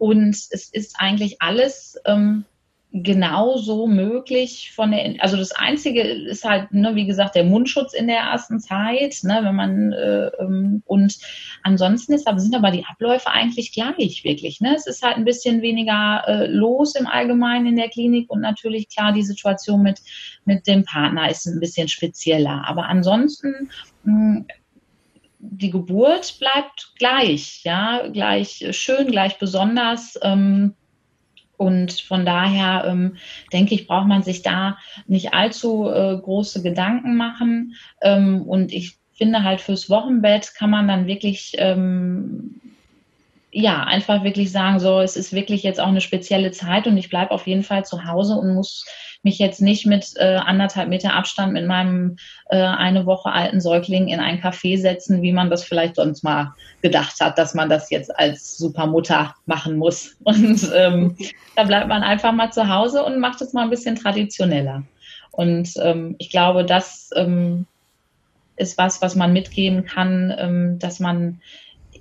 und 0.04 0.36
es 0.36 0.70
ist 0.70 0.96
eigentlich 1.00 1.42
alles 1.42 1.98
ähm, 2.04 2.44
genauso 2.92 3.88
möglich 3.88 4.74
von 4.76 4.92
der, 4.92 5.16
also 5.20 5.38
das 5.38 5.54
Einzige 5.54 6.02
ist 6.02 6.44
halt, 6.44 6.74
ne, 6.74 6.94
wie 6.96 7.08
gesagt, 7.08 7.36
der 7.36 7.46
Mundschutz 7.46 7.94
in 7.94 8.08
der 8.08 8.18
ersten 8.18 8.60
Zeit, 8.60 9.20
ne, 9.24 9.40
wenn 9.44 9.56
man, 9.56 9.94
äh, 9.94 10.28
ähm, 10.42 10.84
und 10.88 11.18
ansonsten 11.64 12.12
ist, 12.12 12.28
sind 12.36 12.54
aber 12.54 12.72
die 12.72 12.86
Abläufe 12.86 13.32
eigentlich 13.32 13.72
gleich, 13.72 14.26
wirklich, 14.26 14.60
ne, 14.60 14.76
es 14.76 14.88
ist 14.88 15.04
halt 15.04 15.16
ein 15.16 15.24
bisschen 15.24 15.62
weniger 15.62 16.26
äh, 16.28 16.48
los 16.48 16.96
im 16.96 17.08
Allgemeinen 17.08 17.68
in 17.68 17.78
der 17.78 17.90
Klinik 17.90 18.30
und 18.30 18.42
natürlich, 18.42 18.90
klar, 18.90 19.14
die 19.14 19.24
Situation 19.24 19.84
mit, 19.84 20.02
mit 20.44 20.68
dem 20.68 20.84
Partner 20.84 21.32
ist 21.32 21.46
ein 21.46 21.62
bisschen 21.62 21.88
spezieller, 21.88 22.66
aber 22.68 22.88
ansonsten, 22.88 23.70
mh, 24.04 24.36
hm, 24.36 24.48
die 25.52 25.72
Geburt 25.72 26.40
bleibt 26.40 26.94
gleich, 26.98 27.64
ja, 27.64 28.08
gleich 28.08 28.66
schön, 28.72 29.08
gleich 29.08 29.38
besonders. 29.38 30.18
Ähm, 30.22 30.74
und 31.58 31.92
von 31.94 32.26
daher 32.26 32.86
ähm, 32.88 33.18
denke 33.52 33.76
ich, 33.76 33.88
braucht 33.88 34.08
man 34.08 34.24
sich 34.24 34.42
da 34.42 34.78
nicht 35.06 35.34
allzu 35.34 35.90
äh, 35.90 36.18
große 36.18 36.64
Gedanken 36.64 37.16
machen. 37.16 37.76
Ähm, 38.02 38.42
und 38.44 38.74
ich 38.74 38.98
finde 39.14 39.44
halt 39.44 39.62
fürs 39.62 39.90
Wochenbett 39.90 40.56
kann 40.56 40.70
man 40.70 40.88
dann 40.88 41.08
wirklich 41.08 41.54
ähm, 41.58 42.62
ja, 43.52 43.84
einfach 43.84 44.24
wirklich 44.24 44.52
sagen, 44.52 44.80
so, 44.80 45.00
es 45.00 45.16
ist 45.16 45.32
wirklich 45.32 45.62
jetzt 45.62 45.80
auch 45.80 45.88
eine 45.88 46.02
spezielle 46.02 46.52
Zeit 46.52 46.88
und 46.88 46.98
ich 46.98 47.10
bleibe 47.10 47.32
auf 47.32 47.46
jeden 47.46 47.64
Fall 47.64 47.86
zu 47.86 48.06
Hause 48.06 48.34
und 48.34 48.56
muss 48.56 48.86
mich 49.24 49.40
jetzt 49.40 49.62
nicht 49.62 49.86
mit 49.86 50.14
äh, 50.18 50.36
anderthalb 50.36 50.90
Meter 50.90 51.14
Abstand 51.14 51.54
mit 51.54 51.66
meinem 51.66 52.18
äh, 52.50 52.58
eine 52.58 53.06
Woche 53.06 53.32
alten 53.32 53.62
Säugling 53.62 54.10
in 54.10 54.20
ein 54.20 54.42
Café 54.42 54.80
setzen, 54.80 55.22
wie 55.22 55.32
man 55.32 55.50
das 55.50 55.64
vielleicht 55.64 55.96
sonst 55.96 56.24
mal 56.24 56.54
gedacht 56.82 57.20
hat, 57.22 57.38
dass 57.38 57.54
man 57.54 57.70
das 57.70 57.90
jetzt 57.90 58.18
als 58.18 58.58
Supermutter 58.58 59.34
machen 59.46 59.78
muss. 59.78 60.18
Und 60.24 60.70
ähm, 60.76 61.16
da 61.56 61.64
bleibt 61.64 61.88
man 61.88 62.04
einfach 62.04 62.34
mal 62.34 62.52
zu 62.52 62.68
Hause 62.68 63.04
und 63.04 63.20
macht 63.20 63.42
es 63.42 63.54
mal 63.54 63.64
ein 63.64 63.70
bisschen 63.70 63.96
traditioneller. 63.96 64.84
Und 65.32 65.74
ähm, 65.82 66.16
ich 66.20 66.30
glaube, 66.30 66.66
das 66.66 67.10
ähm, 67.16 67.66
ist 68.56 68.78
was, 68.78 69.02
was 69.02 69.16
man 69.16 69.34
mitgeben 69.34 69.86
kann, 69.86 70.34
ähm, 70.38 70.80
dass 70.80 71.00
man 71.00 71.42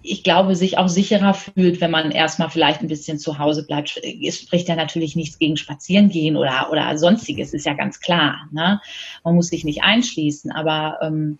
ich 0.03 0.25
glaube, 0.25 0.57
sich 0.57 0.79
auch 0.79 0.89
sicherer 0.89 1.35
fühlt, 1.35 1.81
wenn 1.81 1.91
man 1.91 2.11
erstmal 2.11 2.51
vielleicht 2.51 2.81
ein 2.81 2.89
bisschen 2.89 3.19
zu 3.19 3.39
Hause 3.39 3.67
bleibt. 3.67 4.01
Es 4.25 4.41
spricht 4.41 4.69
ja 4.69 4.77
natürlich 4.77 5.17
nichts 5.17 5.39
gegen 5.39 5.57
Spazierengehen 5.57 6.37
oder, 6.37 6.69
oder 6.71 6.97
sonstiges, 6.99 7.55
ist 7.55 7.67
ja 7.67 7.75
ganz 7.75 8.01
klar. 8.01 8.49
Ne? 8.51 8.81
Man 9.25 9.35
muss 9.35 9.49
sich 9.49 9.65
nicht 9.65 9.83
einschließen, 9.83 10.51
aber 10.51 10.99
ähm, 11.03 11.39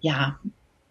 ja, 0.00 0.38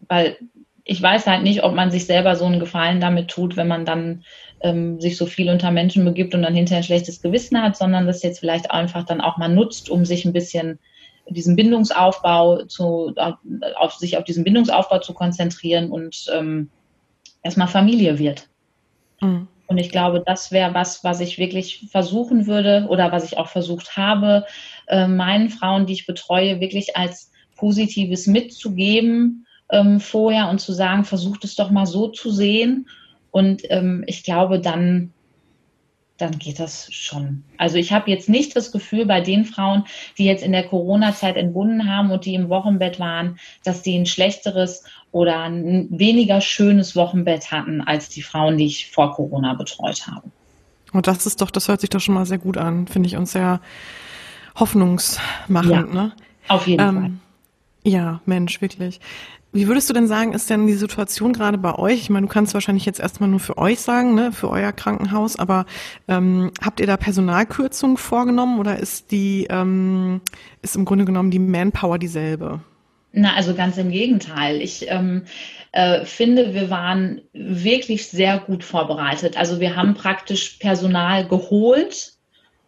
weil 0.08 0.38
ich 0.84 1.02
weiß 1.02 1.26
halt 1.28 1.44
nicht, 1.44 1.64
ob 1.64 1.74
man 1.74 1.92
sich 1.92 2.06
selber 2.06 2.36
so 2.36 2.46
einen 2.46 2.60
Gefallen 2.60 3.02
damit 3.02 3.30
tut, 3.30 3.58
wenn 3.58 3.68
man 3.68 3.86
dann 3.86 4.24
ähm, 4.62 5.02
sich 5.02 5.18
so 5.18 5.26
viel 5.26 5.50
unter 5.50 5.72
Menschen 5.72 6.06
begibt 6.06 6.34
und 6.36 6.44
dann 6.44 6.54
hinterher 6.54 6.82
ein 6.82 6.84
schlechtes 6.84 7.22
Gewissen 7.22 7.62
hat, 7.62 7.76
sondern 7.76 8.06
das 8.06 8.24
jetzt 8.24 8.40
vielleicht 8.40 8.72
einfach 8.72 9.04
dann 9.04 9.22
auch 9.22 9.38
mal 9.38 9.48
nutzt, 9.48 9.90
um 9.90 10.06
sich 10.06 10.26
ein 10.26 10.34
bisschen 10.34 10.80
diesen 11.28 11.56
Bindungsaufbau 11.56 12.66
zu, 12.66 13.14
auf 13.78 13.94
sich 13.94 14.18
auf 14.18 14.24
diesen 14.24 14.44
Bindungsaufbau 14.44 15.00
zu 15.00 15.14
konzentrieren 15.14 15.92
und 15.92 16.28
ähm, 16.34 16.70
erstmal 17.46 17.68
Familie 17.68 18.18
wird. 18.18 18.50
Mhm. 19.22 19.48
Und 19.68 19.78
ich 19.78 19.90
glaube, 19.90 20.22
das 20.26 20.52
wäre 20.52 20.74
was, 20.74 21.04
was 21.04 21.20
ich 21.22 21.38
wirklich 21.38 21.88
versuchen 21.90 22.48
würde 22.48 22.88
oder 22.90 23.12
was 23.12 23.24
ich 23.24 23.38
auch 23.38 23.48
versucht 23.48 23.96
habe, 23.98 24.46
äh, 24.88 25.08
meinen 25.08 25.50
Frauen, 25.50 25.86
die 25.86 25.94
ich 25.94 26.06
betreue, 26.06 26.60
wirklich 26.60 26.98
als 26.98 27.32
Positives 27.56 28.28
mitzugeben 28.28 29.46
ähm, 29.72 30.00
vorher 30.00 30.50
und 30.50 30.60
zu 30.60 30.74
sagen, 30.74 31.06
versucht 31.06 31.44
es 31.46 31.56
doch 31.56 31.72
mal 31.72 31.86
so 31.86 32.10
zu 32.10 32.30
sehen. 32.30 32.88
Und 33.32 33.64
ähm, 33.70 34.04
ich 34.08 34.24
glaube, 34.24 34.60
dann 34.60 35.14
dann 36.18 36.38
geht 36.40 36.60
das 36.60 36.92
schon. 36.94 37.44
Also 37.58 37.78
ich 37.78 37.92
habe 37.92 38.10
jetzt 38.10 38.30
nicht 38.30 38.56
das 38.56 38.72
Gefühl 38.72 39.06
bei 39.06 39.22
den 39.22 39.44
Frauen, 39.44 39.84
die 40.18 40.26
jetzt 40.26 40.44
in 40.44 40.54
der 40.54 40.64
Corona-Zeit 40.64 41.36
entbunden 41.36 41.90
haben 41.90 42.12
und 42.12 42.26
die 42.26 42.36
im 42.36 42.50
Wochenbett 42.50 43.00
waren, 43.00 43.38
dass 43.64 43.82
die 43.82 43.98
ein 43.98 44.06
schlechteres 44.06 44.84
oder 45.12 45.44
ein 45.44 45.88
weniger 45.92 46.42
schönes 46.42 46.96
Wochenbett 46.96 47.52
hatten 47.52 47.82
als 47.82 48.10
die 48.10 48.22
Frauen, 48.22 48.58
die 48.58 48.66
ich 48.66 48.92
vor 48.92 49.14
Corona 49.14 49.54
betreut 49.54 50.08
habe. 50.08 50.30
Und 50.94 51.08
das 51.08 51.26
ist 51.26 51.42
doch, 51.42 51.52
das 51.52 51.68
hört 51.68 51.82
sich 51.82 51.90
doch 51.90 52.00
schon 52.00 52.16
mal 52.16 52.26
sehr 52.26 52.38
gut 52.38 52.58
an, 52.58 52.88
finde 52.88 53.08
ich, 53.08 53.18
und 53.18 53.26
sehr 53.26 53.60
hoffnungsmachend. 54.58 55.72
Ja, 55.72 55.82
ne? 55.82 56.12
Auf 56.48 56.68
jeden 56.68 56.82
ähm, 56.82 57.02
Fall. 57.02 57.12
Ja, 57.86 58.20
Mensch, 58.26 58.62
wirklich. 58.62 59.00
Wie 59.54 59.68
würdest 59.68 59.90
du 59.90 59.94
denn 59.94 60.08
sagen, 60.08 60.34
ist 60.34 60.50
denn 60.50 60.66
die 60.66 60.74
Situation 60.74 61.32
gerade 61.32 61.58
bei 61.60 61.76
euch? 61.76 62.02
Ich 62.02 62.10
meine, 62.10 62.26
du 62.26 62.34
kannst 62.34 62.56
wahrscheinlich 62.56 62.86
jetzt 62.86 63.00
erstmal 63.00 63.30
nur 63.30 63.40
für 63.40 63.58
euch 63.58 63.80
sagen, 63.80 64.16
ne, 64.16 64.32
für 64.32 64.50
euer 64.50 64.74
Krankenhaus, 64.74 65.38
aber 65.38 65.66
ähm, 66.08 66.52
habt 66.62 66.80
ihr 66.80 66.88
da 66.88 66.98
Personalkürzungen 66.98 67.98
vorgenommen 67.98 68.60
oder 68.60 68.80
ist 68.80 69.12
die, 69.12 69.48
ähm, 69.50 70.20
ist 70.64 70.76
im 70.76 70.84
Grunde 70.84 71.06
genommen 71.06 71.30
die 71.30 71.40
Manpower 71.40 72.00
dieselbe? 72.00 72.60
Na, 73.14 73.36
also 73.36 73.54
ganz 73.54 73.78
im 73.78 73.92
Gegenteil. 73.92 74.62
Ich 74.62 74.88
ähm, 74.90 75.24
äh, 75.72 76.04
finde, 76.06 76.54
wir 76.54 76.70
waren 76.70 77.22
wirklich 77.32 78.08
sehr 78.08 78.40
gut 78.40 78.64
vorbereitet. 78.64 79.38
Also 79.38 79.60
wir 79.62 79.76
haben 79.76 79.94
praktisch 79.94 80.58
Personal 80.60 81.28
geholt, 81.28 82.15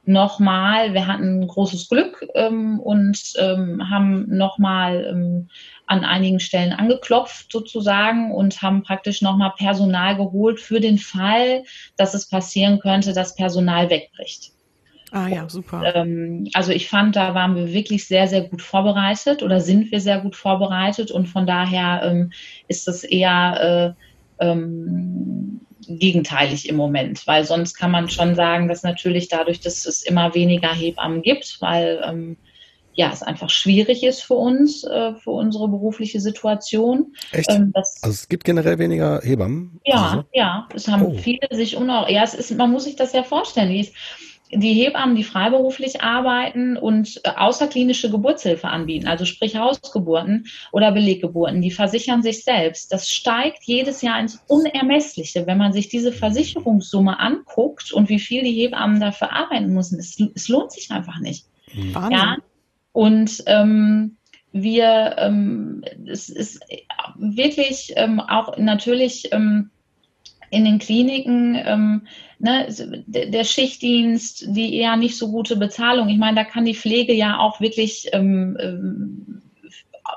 nochmal, 0.08 0.94
wir 0.94 1.06
hatten 1.06 1.46
großes 1.46 1.90
Glück 1.90 2.26
ähm, 2.34 2.80
und 2.80 3.34
ähm, 3.38 3.90
haben 3.90 4.26
nochmal 4.30 5.06
ähm, 5.12 5.50
an 5.86 6.06
einigen 6.06 6.40
Stellen 6.40 6.72
angeklopft 6.72 7.52
sozusagen 7.52 8.32
und 8.32 8.62
haben 8.62 8.84
praktisch 8.84 9.22
nochmal 9.22 9.52
Personal 9.58 10.16
geholt 10.16 10.60
für 10.62 10.80
den 10.80 10.98
Fall, 10.98 11.64
dass 11.98 12.14
es 12.14 12.30
passieren 12.30 12.80
könnte, 12.80 13.14
dass 13.14 13.36
Personal 13.36 13.90
wegbricht. 13.90 14.54
Ah 15.12 15.28
ja, 15.28 15.50
super. 15.50 15.96
Ähm, 15.96 16.50
also 16.54 16.72
ich 16.72 16.90
fand, 16.90 17.16
da 17.16 17.34
waren 17.34 17.56
wir 17.56 17.74
wirklich 17.74 18.08
sehr, 18.08 18.28
sehr 18.28 18.42
gut 18.42 18.62
vorbereitet 18.62 19.44
oder 19.44 19.60
sind 19.60 19.92
wir 19.92 20.00
sehr 20.00 20.20
gut 20.20 20.36
vorbereitet 20.36 21.12
und 21.12 21.28
von 21.28 21.46
daher 21.46 22.02
ähm, 22.04 22.32
ist 22.68 22.88
das 22.88 23.04
eher 23.04 23.96
äh, 24.40 24.46
ähm, 24.46 25.62
gegenteilig 25.88 26.68
im 26.70 26.76
Moment, 26.76 27.26
weil 27.28 27.46
sonst 27.46 27.76
kann 27.76 27.92
man 27.92 28.10
schon 28.10 28.36
sagen, 28.36 28.68
dass 28.68 28.84
natürlich 28.84 29.28
dadurch, 29.28 29.60
dass 29.60 29.86
es 29.86 30.04
immer 30.04 30.36
weniger 30.36 30.74
Hebammen 30.74 31.22
gibt, 31.22 31.58
weil 31.62 32.02
ähm, 32.06 32.38
ja, 32.98 33.12
es 33.14 33.22
einfach 33.22 33.52
schwierig 33.52 34.04
ist 34.04 34.24
für 34.24 34.34
uns, 34.34 34.84
äh, 34.84 35.14
für 35.14 35.30
unsere 35.30 35.68
berufliche 35.68 36.20
Situation. 36.20 37.16
Echt? 37.32 37.50
Ähm, 37.52 37.72
also 37.76 38.10
es 38.10 38.28
gibt 38.28 38.44
generell 38.44 38.80
weniger 38.80 39.22
Hebammen? 39.22 39.80
Ja, 39.86 40.04
also? 40.04 40.24
ja. 40.34 40.68
Es 40.74 40.88
haben 40.88 41.06
oh. 41.06 41.18
viele 41.18 41.48
sich 41.52 41.78
unauf. 41.78 42.10
Ja, 42.10 42.24
es 42.24 42.34
ist, 42.34 42.58
man 42.58 42.72
muss 42.72 42.86
sich 42.86 42.96
das 42.96 43.14
ja 43.14 43.24
vorstellen. 43.24 43.70
Die, 43.70 43.88
die 44.52 44.74
Hebammen, 44.74 45.16
die 45.16 45.24
freiberuflich 45.24 46.02
arbeiten 46.02 46.78
und 46.78 47.20
äh, 47.24 47.32
außerklinische 47.36 48.10
Geburtshilfe 48.10 48.68
anbieten, 48.68 49.08
also 49.08 49.26
sprich 49.26 49.58
Hausgeburten 49.58 50.48
oder 50.72 50.92
Beleggeburten, 50.92 51.62
die 51.62 51.72
versichern 51.72 52.22
sich 52.22 52.44
selbst. 52.44 52.94
Das 52.94 53.10
steigt 53.10 53.64
jedes 53.64 54.02
Jahr 54.02 54.20
ins 54.20 54.42
Unermessliche. 54.48 55.48
Wenn 55.48 55.58
man 55.58 55.74
sich 55.74 55.90
diese 55.90 56.12
Versicherungssumme 56.12 57.20
anguckt 57.20 57.92
und 57.92 58.10
wie 58.10 58.20
viel 58.20 58.44
die 58.44 58.54
Hebammen 58.54 59.00
dafür 59.00 59.34
arbeiten 59.34 59.74
müssen, 59.74 60.00
es, 60.00 60.18
es 60.36 60.48
lohnt 60.48 60.72
sich 60.72 60.92
einfach 60.92 61.20
nicht. 61.20 61.46
Wahnsinn. 61.94 62.12
Ja, 62.12 62.38
und 62.94 63.44
ähm, 63.48 64.18
wir, 64.52 65.16
ähm, 65.18 65.84
es 66.08 66.30
ist 66.30 66.62
wirklich 67.16 67.94
ähm, 67.96 68.20
auch 68.20 68.58
natürlich 68.58 69.32
ähm, 69.34 69.72
in 70.50 70.66
den 70.66 70.80
Kliniken 70.80 71.56
ähm, 71.56 72.08
ne, 72.40 72.68
der 73.08 73.44
Schichtdienst, 73.44 74.46
die 74.48 74.76
eher 74.76 74.96
nicht 74.96 75.18
so 75.18 75.32
gute 75.32 75.56
Bezahlung. 75.56 76.10
Ich 76.10 76.18
meine, 76.18 76.38
da 76.38 76.44
kann 76.44 76.66
die 76.66 76.76
Pflege 76.76 77.14
ja 77.14 77.40
auch 77.40 77.60
wirklich 77.60 78.08
ähm, 78.14 78.58
ähm, 78.60 79.42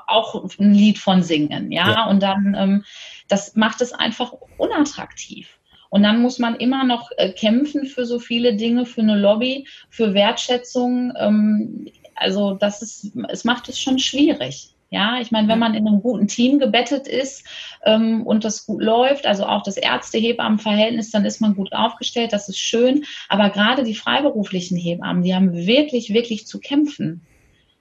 auch 0.07 0.43
ein 0.59 0.73
Lied 0.73 0.97
von 0.97 1.23
singen, 1.23 1.71
ja. 1.71 1.89
ja. 1.89 2.09
Und 2.09 2.21
dann, 2.23 2.55
ähm, 2.57 2.83
das 3.27 3.55
macht 3.55 3.81
es 3.81 3.93
einfach 3.93 4.33
unattraktiv. 4.57 5.59
Und 5.89 6.03
dann 6.03 6.21
muss 6.21 6.39
man 6.39 6.55
immer 6.55 6.85
noch 6.85 7.11
äh, 7.17 7.31
kämpfen 7.31 7.85
für 7.85 8.05
so 8.05 8.19
viele 8.19 8.55
Dinge, 8.55 8.85
für 8.85 9.01
eine 9.01 9.19
Lobby, 9.19 9.67
für 9.89 10.13
Wertschätzung. 10.13 11.11
Ähm, 11.17 11.89
also 12.15 12.53
das 12.53 12.81
ist, 12.81 13.11
es 13.29 13.43
macht 13.43 13.67
es 13.67 13.79
schon 13.79 13.99
schwierig. 13.99 14.73
Ja, 14.93 15.21
ich 15.21 15.31
meine, 15.31 15.47
wenn 15.47 15.57
man 15.57 15.73
in 15.73 15.87
einem 15.87 16.01
guten 16.01 16.27
Team 16.27 16.59
gebettet 16.59 17.07
ist 17.07 17.45
ähm, 17.85 18.27
und 18.27 18.43
das 18.43 18.65
gut 18.65 18.83
läuft, 18.83 19.25
also 19.25 19.45
auch 19.45 19.63
das 19.63 19.77
Ärzte-Hebammen-Verhältnis, 19.77 21.11
dann 21.11 21.23
ist 21.23 21.39
man 21.39 21.55
gut 21.55 21.71
aufgestellt, 21.71 22.33
das 22.33 22.49
ist 22.49 22.59
schön. 22.59 23.05
Aber 23.29 23.49
gerade 23.51 23.83
die 23.83 23.95
freiberuflichen 23.95 24.77
Hebammen, 24.77 25.23
die 25.23 25.33
haben 25.33 25.53
wirklich, 25.53 26.13
wirklich 26.13 26.45
zu 26.45 26.59
kämpfen. 26.59 27.21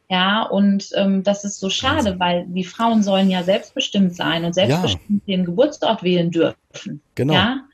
Ja, 0.09 0.43
und 0.43 0.91
ähm, 0.95 1.25
das 1.25 1.45
ist 1.45 1.59
so 1.59 1.69
schade, 1.69 2.21
weil 2.21 2.47
die 2.47 2.65
Frauen 2.65 3.03
sollen 3.03 3.29
ja 3.29 3.43
selbstbestimmt 3.43 4.15
sein 4.15 4.45
und 4.45 4.55
selbstbestimmt 4.55 5.23
ja. 5.27 5.37
den 5.37 5.45
Geburtsort 5.45 6.05
wählen 6.05 6.31
dürfen. 6.31 7.01
Genau. 7.17 7.35
Ja? 7.35 7.65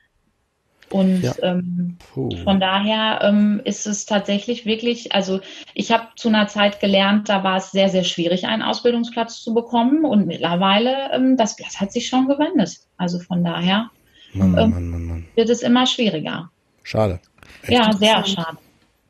Und 0.91 1.23
ja. 1.23 1.35
ähm, 1.43 1.99
von 2.15 2.61
daher 2.61 3.21
ähm, 3.23 3.61
ist 3.65 3.87
es 3.87 4.07
tatsächlich 4.07 4.67
wirklich, 4.67 5.13
also 5.13 5.41
ich 5.75 5.91
habe 5.91 6.07
zu 6.17 6.29
einer 6.29 6.47
Zeit 6.47 6.81
gelernt, 6.81 7.29
da 7.29 7.43
war 7.43 7.57
es 7.57 7.73
sehr, 7.73 7.89
sehr 7.89 8.05
schwierig, 8.05 8.47
einen 8.47 8.63
Ausbildungsplatz 8.63 9.43
zu 9.43 9.53
bekommen. 9.53 10.05
Und 10.05 10.27
mittlerweile, 10.27 11.11
ähm, 11.13 11.37
das 11.37 11.57
Blatt 11.57 11.81
hat 11.81 11.93
sich 11.93 12.09
schon 12.09 12.29
gewendet. 12.29 12.79
Also 12.97 13.19
von 13.19 13.43
daher 13.43 13.91
Mann, 14.33 14.53
Mann, 14.53 14.75
ähm, 14.75 15.07
Mann, 15.07 15.27
wird 15.35 15.51
es 15.51 15.63
immer 15.63 15.87
schwieriger. 15.87 16.51
Schade. 16.83 17.21
Echt 17.63 17.73
ja, 17.73 17.93
sehr 17.93 18.25
schade. 18.25 18.59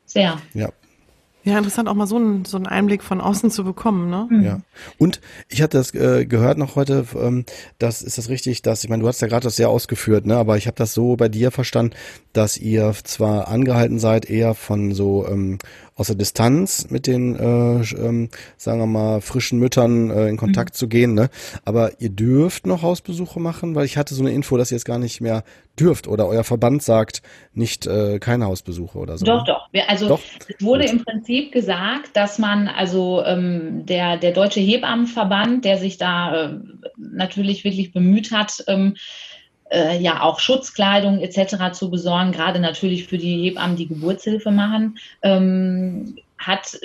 Sehr. 0.05 0.37
Ja. 0.53 0.69
Ja, 1.47 1.57
interessant 1.57 1.87
auch 1.87 1.93
mal 1.93 2.07
so 2.07 2.17
einen, 2.17 2.43
so 2.43 2.57
einen 2.57 2.67
Einblick 2.67 3.01
von 3.01 3.21
außen 3.21 3.51
zu 3.51 3.63
bekommen, 3.63 4.09
ne? 4.09 4.27
Mhm. 4.29 4.43
Ja. 4.43 4.59
Und 4.97 5.21
ich 5.47 5.61
hatte 5.61 5.77
das 5.77 5.93
äh, 5.93 6.25
gehört 6.25 6.57
noch 6.57 6.75
heute, 6.75 7.05
ähm, 7.15 7.45
das 7.79 8.01
ist 8.01 8.17
das 8.17 8.27
richtig, 8.27 8.63
dass, 8.63 8.83
ich 8.83 8.89
meine, 8.89 9.01
du 9.01 9.07
hast 9.07 9.21
ja 9.21 9.29
gerade 9.29 9.45
das 9.45 9.55
sehr 9.55 9.69
ausgeführt, 9.69 10.25
ne? 10.25 10.35
Aber 10.35 10.57
ich 10.57 10.67
habe 10.67 10.75
das 10.75 10.93
so 10.93 11.15
bei 11.15 11.29
dir 11.29 11.51
verstanden, 11.51 11.95
dass 12.33 12.57
ihr 12.57 12.93
zwar 13.05 13.47
angehalten 13.47 13.97
seid, 13.97 14.29
eher 14.29 14.55
von 14.55 14.93
so 14.93 15.25
ähm, 15.25 15.57
aus 15.97 16.07
der 16.07 16.15
Distanz 16.15 16.89
mit 16.91 17.07
den, 17.07 17.35
äh, 17.35 17.81
ähm, 17.97 18.29
sagen 18.55 18.79
wir 18.79 18.85
mal, 18.85 19.19
frischen 19.19 19.57
Müttern 19.57 20.11
äh, 20.11 20.27
in 20.27 20.37
Kontakt 20.37 20.75
mhm. 20.75 20.77
zu 20.77 20.87
gehen. 20.87 21.13
Ne? 21.15 21.29
Aber 21.65 21.99
ihr 21.99 22.09
dürft 22.09 22.67
noch 22.67 22.83
Hausbesuche 22.83 23.39
machen, 23.39 23.73
weil 23.73 23.85
ich 23.85 23.97
hatte 23.97 24.13
so 24.13 24.23
eine 24.23 24.31
Info, 24.31 24.57
dass 24.57 24.71
ihr 24.71 24.77
es 24.77 24.85
gar 24.85 24.99
nicht 24.99 25.21
mehr 25.21 25.43
dürft 25.79 26.07
oder 26.07 26.27
euer 26.27 26.43
Verband 26.43 26.83
sagt 26.83 27.21
nicht 27.53 27.87
äh, 27.87 28.19
keine 28.19 28.45
Hausbesuche 28.45 28.97
oder 28.97 29.17
so. 29.17 29.25
Doch, 29.25 29.45
ne? 29.45 29.53
doch. 29.73 29.87
Also 29.87 30.07
doch? 30.07 30.21
es 30.47 30.63
wurde 30.63 30.85
Gut. 30.85 30.93
im 30.93 31.03
Prinzip 31.03 31.51
gesagt, 31.51 32.15
dass 32.15 32.39
man 32.39 32.67
also 32.67 33.23
ähm, 33.25 33.85
der 33.85 34.17
der 34.17 34.31
deutsche 34.31 34.59
Hebammenverband, 34.59 35.65
der 35.65 35.77
sich 35.77 35.97
da 35.97 36.45
äh, 36.45 36.59
natürlich 36.97 37.63
wirklich 37.63 37.91
bemüht 37.91 38.31
hat. 38.31 38.63
Ähm, 38.67 38.95
äh, 39.71 39.99
ja 39.99 40.21
auch 40.21 40.39
Schutzkleidung 40.39 41.19
etc. 41.19 41.71
zu 41.73 41.89
besorgen, 41.89 42.31
gerade 42.31 42.59
natürlich 42.59 43.07
für 43.07 43.17
die 43.17 43.43
Hebammen, 43.43 43.75
die 43.75 43.87
Geburtshilfe 43.87 44.51
machen, 44.51 44.97
ähm, 45.21 46.15
hat, 46.37 46.79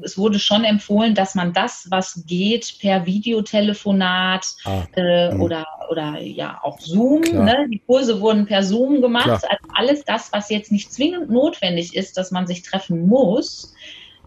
es 0.00 0.16
wurde 0.16 0.38
schon 0.38 0.64
empfohlen, 0.64 1.14
dass 1.14 1.34
man 1.34 1.52
das, 1.52 1.86
was 1.90 2.24
geht, 2.26 2.78
per 2.80 3.04
Videotelefonat 3.04 4.46
ah, 4.64 4.84
äh, 4.96 5.34
mhm. 5.34 5.42
oder, 5.42 5.66
oder 5.90 6.18
ja 6.20 6.58
auch 6.62 6.80
Zoom, 6.80 7.20
ne? 7.20 7.66
die 7.70 7.80
Kurse 7.80 8.20
wurden 8.20 8.46
per 8.46 8.62
Zoom 8.62 9.02
gemacht, 9.02 9.24
Klar. 9.24 9.42
also 9.42 9.64
alles 9.74 10.04
das, 10.04 10.32
was 10.32 10.48
jetzt 10.48 10.72
nicht 10.72 10.92
zwingend 10.92 11.30
notwendig 11.30 11.94
ist, 11.94 12.16
dass 12.16 12.30
man 12.30 12.46
sich 12.46 12.62
treffen 12.62 13.06
muss, 13.06 13.74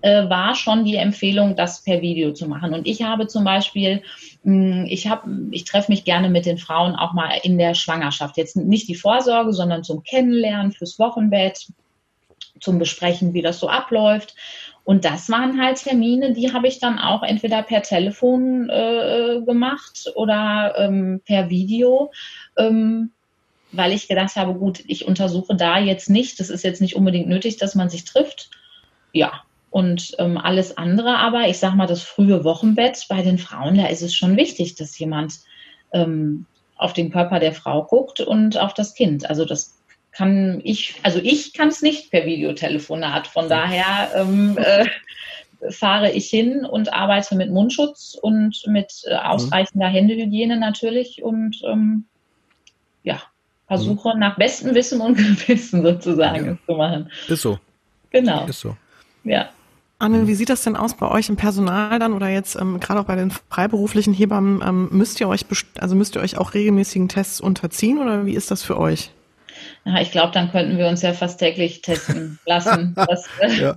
äh, 0.01 0.29
war 0.29 0.55
schon 0.55 0.85
die 0.85 0.95
Empfehlung, 0.95 1.55
das 1.55 1.83
per 1.83 2.01
Video 2.01 2.33
zu 2.33 2.47
machen. 2.47 2.73
Und 2.73 2.87
ich 2.87 3.01
habe 3.03 3.27
zum 3.27 3.43
Beispiel 3.43 4.01
hm, 4.47 4.85
ich 4.87 5.07
habe, 5.07 5.29
ich 5.51 5.65
treffe 5.65 5.91
mich 5.91 6.05
gerne 6.05 6.29
mit 6.29 6.45
den 6.45 6.57
Frauen 6.57 6.95
auch 6.95 7.11
mal 7.11 7.37
in 7.43 7.57
der 7.57 7.73
Schwangerschaft. 7.73 8.37
Jetzt 8.37 8.55
nicht 8.55 8.87
die 8.87 8.95
Vorsorge, 8.95 9.51
sondern 9.51 9.83
zum 9.83 10.03
Kennenlernen, 10.03 10.71
fürs 10.71 10.99
Wochenbett, 10.99 11.67
zum 12.61 12.79
Besprechen, 12.79 13.33
wie 13.33 13.41
das 13.41 13.59
so 13.59 13.67
abläuft. 13.67 14.35
Und 14.85 15.03
das 15.03 15.29
waren 15.29 15.61
halt 15.61 15.83
Termine, 15.83 16.31
die 16.31 16.53
habe 16.53 16.69
ich 16.69 16.79
dann 16.79 16.97
auch 16.97 17.23
entweder 17.23 17.61
per 17.61 17.81
Telefon 17.81 18.69
äh, 18.69 19.41
gemacht 19.45 20.13
oder 20.15 20.75
ähm, 20.77 21.21
per 21.25 21.49
Video, 21.49 22.11
ähm, 22.55 23.11
weil 23.73 23.91
ich 23.91 24.07
gedacht 24.07 24.37
habe, 24.37 24.53
gut, 24.53 24.81
ich 24.87 25.05
untersuche 25.05 25.57
da 25.57 25.77
jetzt 25.77 26.09
nicht, 26.09 26.39
das 26.39 26.49
ist 26.49 26.63
jetzt 26.63 26.79
nicht 26.79 26.95
unbedingt 26.95 27.27
nötig, 27.27 27.57
dass 27.57 27.75
man 27.75 27.89
sich 27.89 28.05
trifft. 28.05 28.49
Ja, 29.11 29.41
und 29.69 30.15
ähm, 30.17 30.37
alles 30.37 30.77
andere 30.77 31.17
aber, 31.17 31.47
ich 31.47 31.59
sag 31.59 31.75
mal, 31.75 31.87
das 31.87 32.01
frühe 32.01 32.43
Wochenbett 32.43 33.05
bei 33.09 33.21
den 33.21 33.37
Frauen, 33.37 33.77
da 33.77 33.87
ist 33.87 34.01
es 34.01 34.15
schon 34.15 34.37
wichtig, 34.37 34.75
dass 34.75 34.97
jemand 34.97 35.39
ähm, 35.91 36.45
auf 36.77 36.93
den 36.93 37.11
Körper 37.11 37.39
der 37.39 37.53
Frau 37.53 37.83
guckt 37.83 38.21
und 38.21 38.57
auf 38.57 38.73
das 38.73 38.93
Kind. 38.93 39.29
Also 39.29 39.45
das 39.45 39.77
kann 40.11 40.61
ich, 40.63 40.95
also 41.03 41.19
ich 41.21 41.53
kann 41.53 41.67
es 41.67 41.81
nicht 41.81 42.11
per 42.11 42.25
Videotelefonat. 42.25 43.27
Von 43.27 43.49
daher 43.49 44.09
ähm, 44.15 44.57
äh, 44.57 44.87
fahre 45.71 46.11
ich 46.11 46.29
hin 46.29 46.65
und 46.65 46.93
arbeite 46.93 47.35
mit 47.35 47.51
Mundschutz 47.51 48.17
und 48.19 48.63
mit 48.67 49.03
äh, 49.05 49.15
ausreichender 49.15 49.87
Händehygiene 49.87 50.57
natürlich 50.57 51.23
und 51.23 51.61
ähm, 51.65 52.05
ja, 53.03 53.21
versuche 53.67 54.13
mhm. 54.13 54.19
nach 54.19 54.37
bestem 54.37 54.73
Wissen 54.75 55.01
und 55.01 55.17
Gewissen 55.47 55.83
sozusagen 55.83 56.45
ja. 56.45 56.57
zu 56.65 56.77
machen. 56.77 57.11
Ist 57.27 57.41
so. 57.41 57.59
Genau. 58.11 58.45
Ist 58.45 58.61
so. 58.61 58.75
Ja. 59.23 59.49
Anne, 59.99 60.27
wie 60.27 60.35
sieht 60.35 60.49
das 60.49 60.63
denn 60.63 60.75
aus 60.75 60.93
bei 60.93 61.09
euch 61.09 61.27
im 61.27 61.37
Personal 61.37 61.97
dann 61.97 62.13
oder 62.13 62.29
jetzt 62.29 62.55
ähm, 62.55 62.79
gerade 62.79 62.99
auch 62.99 63.05
bei 63.05 63.15
den 63.15 63.31
freiberuflichen 63.31 64.13
Hebammen? 64.13 64.61
Ähm, 64.63 64.89
müsst 64.91 65.19
ihr 65.19 65.27
euch 65.27 65.45
also 65.79 65.95
müsst 65.95 66.15
ihr 66.15 66.21
euch 66.21 66.37
auch 66.37 66.53
regelmäßigen 66.53 67.09
Tests 67.09 67.41
unterziehen 67.41 67.97
oder 67.97 68.25
wie 68.25 68.35
ist 68.35 68.51
das 68.51 68.61
für 68.61 68.77
euch? 68.77 69.11
Ja, 69.87 70.01
ich 70.01 70.11
glaube, 70.11 70.33
dann 70.33 70.51
könnten 70.51 70.77
wir 70.77 70.87
uns 70.87 71.01
ja 71.01 71.13
fast 71.13 71.39
täglich 71.39 71.81
testen 71.81 72.39
lassen. 72.45 72.93
Das, 72.95 73.25
äh, 73.39 73.53
ja. 73.53 73.75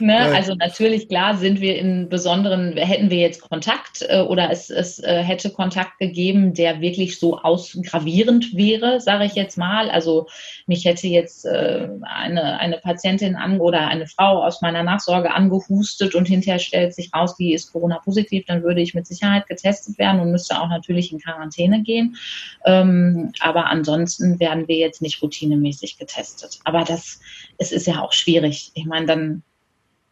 ne? 0.00 0.18
Also 0.34 0.56
natürlich, 0.56 1.08
klar, 1.08 1.36
sind 1.36 1.60
wir 1.60 1.78
in 1.78 2.08
besonderen, 2.08 2.76
hätten 2.76 3.10
wir 3.10 3.18
jetzt 3.18 3.42
Kontakt 3.42 4.04
äh, 4.08 4.22
oder 4.22 4.50
es, 4.50 4.70
es 4.70 4.98
äh, 4.98 5.22
hätte 5.22 5.50
Kontakt 5.50 6.00
gegeben, 6.00 6.52
der 6.52 6.80
wirklich 6.80 7.16
so 7.20 7.38
ausgravierend 7.38 8.56
wäre, 8.56 9.00
sage 9.00 9.24
ich 9.24 9.34
jetzt 9.34 9.56
mal. 9.56 9.88
Also 9.88 10.26
mich 10.66 10.84
hätte 10.84 11.06
jetzt 11.06 11.44
äh, 11.44 11.88
eine, 12.02 12.58
eine 12.58 12.78
Patientin 12.78 13.36
an 13.36 13.60
oder 13.60 13.86
eine 13.86 14.08
Frau 14.08 14.42
aus 14.42 14.62
meiner 14.62 14.82
Nachsorge 14.82 15.32
angehustet 15.32 16.16
und 16.16 16.26
hinterher 16.26 16.58
stellt 16.58 16.92
sich 16.92 17.14
raus, 17.14 17.36
die 17.36 17.54
ist 17.54 17.70
Corona-positiv, 17.70 18.46
dann 18.46 18.64
würde 18.64 18.80
ich 18.80 18.94
mit 18.94 19.06
Sicherheit 19.06 19.46
getestet 19.46 19.96
werden 19.98 20.20
und 20.20 20.32
müsste 20.32 20.60
auch 20.60 20.68
natürlich 20.68 21.12
in 21.12 21.20
Quarantäne 21.20 21.82
gehen. 21.82 22.16
Ähm, 22.64 23.30
aber 23.38 23.66
ansonsten 23.66 24.40
werden 24.40 24.66
wir 24.66 24.76
jetzt 24.76 25.02
nicht 25.02 25.18
routinemäßig 25.52 25.98
getestet. 25.98 26.60
Aber 26.64 26.84
das, 26.84 27.20
es 27.58 27.72
ist 27.72 27.86
ja 27.86 28.00
auch 28.00 28.12
schwierig. 28.12 28.72
Ich 28.74 28.86
meine, 28.86 29.06
dann 29.06 29.42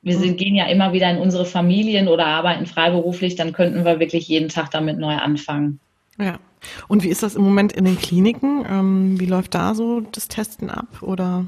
wir 0.02 0.16
sind, 0.16 0.38
gehen 0.38 0.54
ja 0.54 0.66
immer 0.66 0.94
wieder 0.94 1.10
in 1.10 1.18
unsere 1.18 1.44
Familien 1.44 2.08
oder 2.08 2.24
arbeiten 2.24 2.64
freiberuflich, 2.64 3.36
dann 3.36 3.52
könnten 3.52 3.84
wir 3.84 4.00
wirklich 4.00 4.28
jeden 4.28 4.48
Tag 4.48 4.70
damit 4.70 4.98
neu 4.98 5.14
anfangen. 5.14 5.78
Ja. 6.18 6.38
Und 6.88 7.02
wie 7.02 7.08
ist 7.08 7.22
das 7.22 7.36
im 7.36 7.42
Moment 7.42 7.72
in 7.72 7.84
den 7.84 7.98
Kliniken? 7.98 8.64
Ähm, 8.68 9.20
wie 9.20 9.26
läuft 9.26 9.54
da 9.54 9.74
so 9.74 10.00
das 10.00 10.28
Testen 10.28 10.70
ab? 10.70 11.02
Oder? 11.02 11.44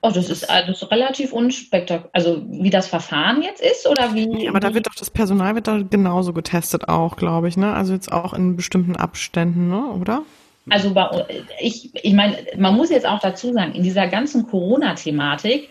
Oh, 0.00 0.10
das 0.10 0.30
ist, 0.30 0.44
ist 0.68 0.90
relativ 0.92 1.32
unspektakulär. 1.32 2.10
Also 2.12 2.44
wie 2.48 2.70
das 2.70 2.86
Verfahren 2.86 3.42
jetzt 3.42 3.60
ist 3.60 3.88
oder 3.88 4.14
wie? 4.14 4.44
Ja, 4.44 4.50
aber 4.50 4.60
da 4.60 4.74
wird 4.74 4.86
doch 4.86 4.94
das 4.94 5.10
Personal 5.10 5.56
wird 5.56 5.66
da 5.66 5.82
genauso 5.82 6.32
getestet 6.32 6.88
auch, 6.88 7.16
glaube 7.16 7.48
ich, 7.48 7.56
ne? 7.56 7.72
Also 7.72 7.94
jetzt 7.94 8.12
auch 8.12 8.32
in 8.32 8.54
bestimmten 8.54 8.94
Abständen, 8.94 9.68
ne? 9.68 9.90
Oder? 9.90 10.22
Also 10.70 10.94
bei, 10.94 11.26
ich, 11.60 11.94
ich 11.94 12.12
meine, 12.12 12.36
man 12.56 12.76
muss 12.76 12.90
jetzt 12.90 13.06
auch 13.06 13.20
dazu 13.20 13.52
sagen, 13.52 13.74
in 13.74 13.82
dieser 13.82 14.08
ganzen 14.08 14.46
Corona-Thematik 14.46 15.68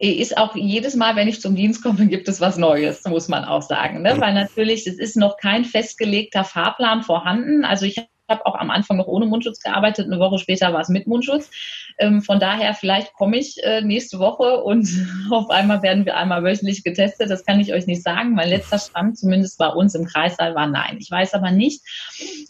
ist 0.00 0.38
auch 0.38 0.56
jedes 0.56 0.96
Mal, 0.96 1.14
wenn 1.16 1.28
ich 1.28 1.40
zum 1.40 1.54
Dienst 1.54 1.82
komme, 1.82 2.06
gibt 2.08 2.28
es 2.28 2.40
was 2.40 2.56
Neues, 2.56 3.04
muss 3.04 3.28
man 3.28 3.44
auch 3.44 3.62
sagen. 3.62 4.02
Ne? 4.02 4.14
Weil 4.18 4.34
natürlich, 4.34 4.86
es 4.86 4.98
ist 4.98 5.16
noch 5.16 5.36
kein 5.36 5.64
festgelegter 5.64 6.44
Fahrplan 6.44 7.02
vorhanden. 7.02 7.64
Also 7.64 7.84
ich 7.84 7.98
habe 8.30 8.46
auch 8.46 8.54
am 8.54 8.70
Anfang 8.70 8.96
noch 8.96 9.08
ohne 9.08 9.26
Mundschutz 9.26 9.60
gearbeitet, 9.60 10.06
eine 10.06 10.20
Woche 10.20 10.38
später 10.38 10.72
war 10.72 10.80
es 10.80 10.88
mit 10.88 11.06
Mundschutz. 11.06 11.50
Ähm, 11.98 12.22
von 12.22 12.40
daher, 12.40 12.72
vielleicht 12.74 13.12
komme 13.14 13.36
ich 13.36 13.62
äh, 13.62 13.82
nächste 13.82 14.18
Woche 14.20 14.62
und 14.62 14.88
auf 15.30 15.50
einmal 15.50 15.82
werden 15.82 16.06
wir 16.06 16.16
einmal 16.16 16.42
wöchentlich 16.42 16.82
getestet. 16.82 17.28
Das 17.28 17.44
kann 17.44 17.60
ich 17.60 17.74
euch 17.74 17.86
nicht 17.86 18.02
sagen. 18.02 18.34
Mein 18.34 18.48
letzter 18.48 18.78
Stand, 18.78 19.18
zumindest 19.18 19.58
bei 19.58 19.68
uns 19.68 19.94
im 19.94 20.06
Kreissaal, 20.06 20.54
war 20.54 20.66
nein. 20.66 20.96
Ich 20.98 21.10
weiß 21.10 21.34
aber 21.34 21.50
nicht, 21.50 21.82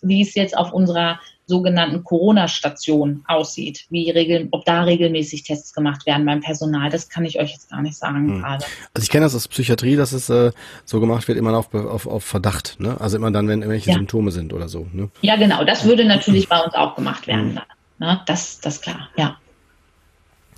wie 0.02 0.22
es 0.22 0.34
jetzt 0.34 0.56
auf 0.56 0.72
unserer 0.72 1.18
sogenannten 1.50 2.04
Corona-Station 2.04 3.24
aussieht, 3.26 3.86
wie 3.90 4.08
regel, 4.10 4.48
ob 4.52 4.64
da 4.64 4.84
regelmäßig 4.84 5.42
Tests 5.42 5.74
gemacht 5.74 6.06
werden 6.06 6.24
beim 6.24 6.40
Personal, 6.40 6.88
das 6.88 7.08
kann 7.08 7.24
ich 7.24 7.38
euch 7.38 7.50
jetzt 7.52 7.68
gar 7.68 7.82
nicht 7.82 7.96
sagen 7.96 8.28
hm. 8.28 8.40
gerade. 8.40 8.64
Also 8.94 9.02
ich 9.04 9.10
kenne 9.10 9.26
das 9.26 9.34
aus 9.34 9.48
Psychiatrie, 9.48 9.96
dass 9.96 10.12
es 10.12 10.30
äh, 10.30 10.52
so 10.84 11.00
gemacht 11.00 11.28
wird, 11.28 11.36
immer 11.36 11.56
auf, 11.58 11.74
auf, 11.74 12.06
auf 12.06 12.24
Verdacht, 12.24 12.76
ne? 12.78 12.98
Also 13.00 13.16
immer 13.16 13.30
dann, 13.30 13.48
wenn 13.48 13.60
irgendwelche 13.60 13.90
ja. 13.90 13.96
Symptome 13.96 14.30
sind 14.30 14.52
oder 14.52 14.68
so. 14.68 14.86
Ne? 14.92 15.10
Ja, 15.20 15.36
genau, 15.36 15.64
das 15.64 15.84
würde 15.84 16.04
natürlich 16.04 16.48
bei 16.48 16.60
uns 16.60 16.74
auch 16.74 16.94
gemacht 16.94 17.26
werden. 17.26 17.56
Hm. 17.56 17.62
Ne? 17.98 18.20
Das, 18.26 18.60
das 18.60 18.80
klar, 18.80 19.08
ja. 19.16 19.36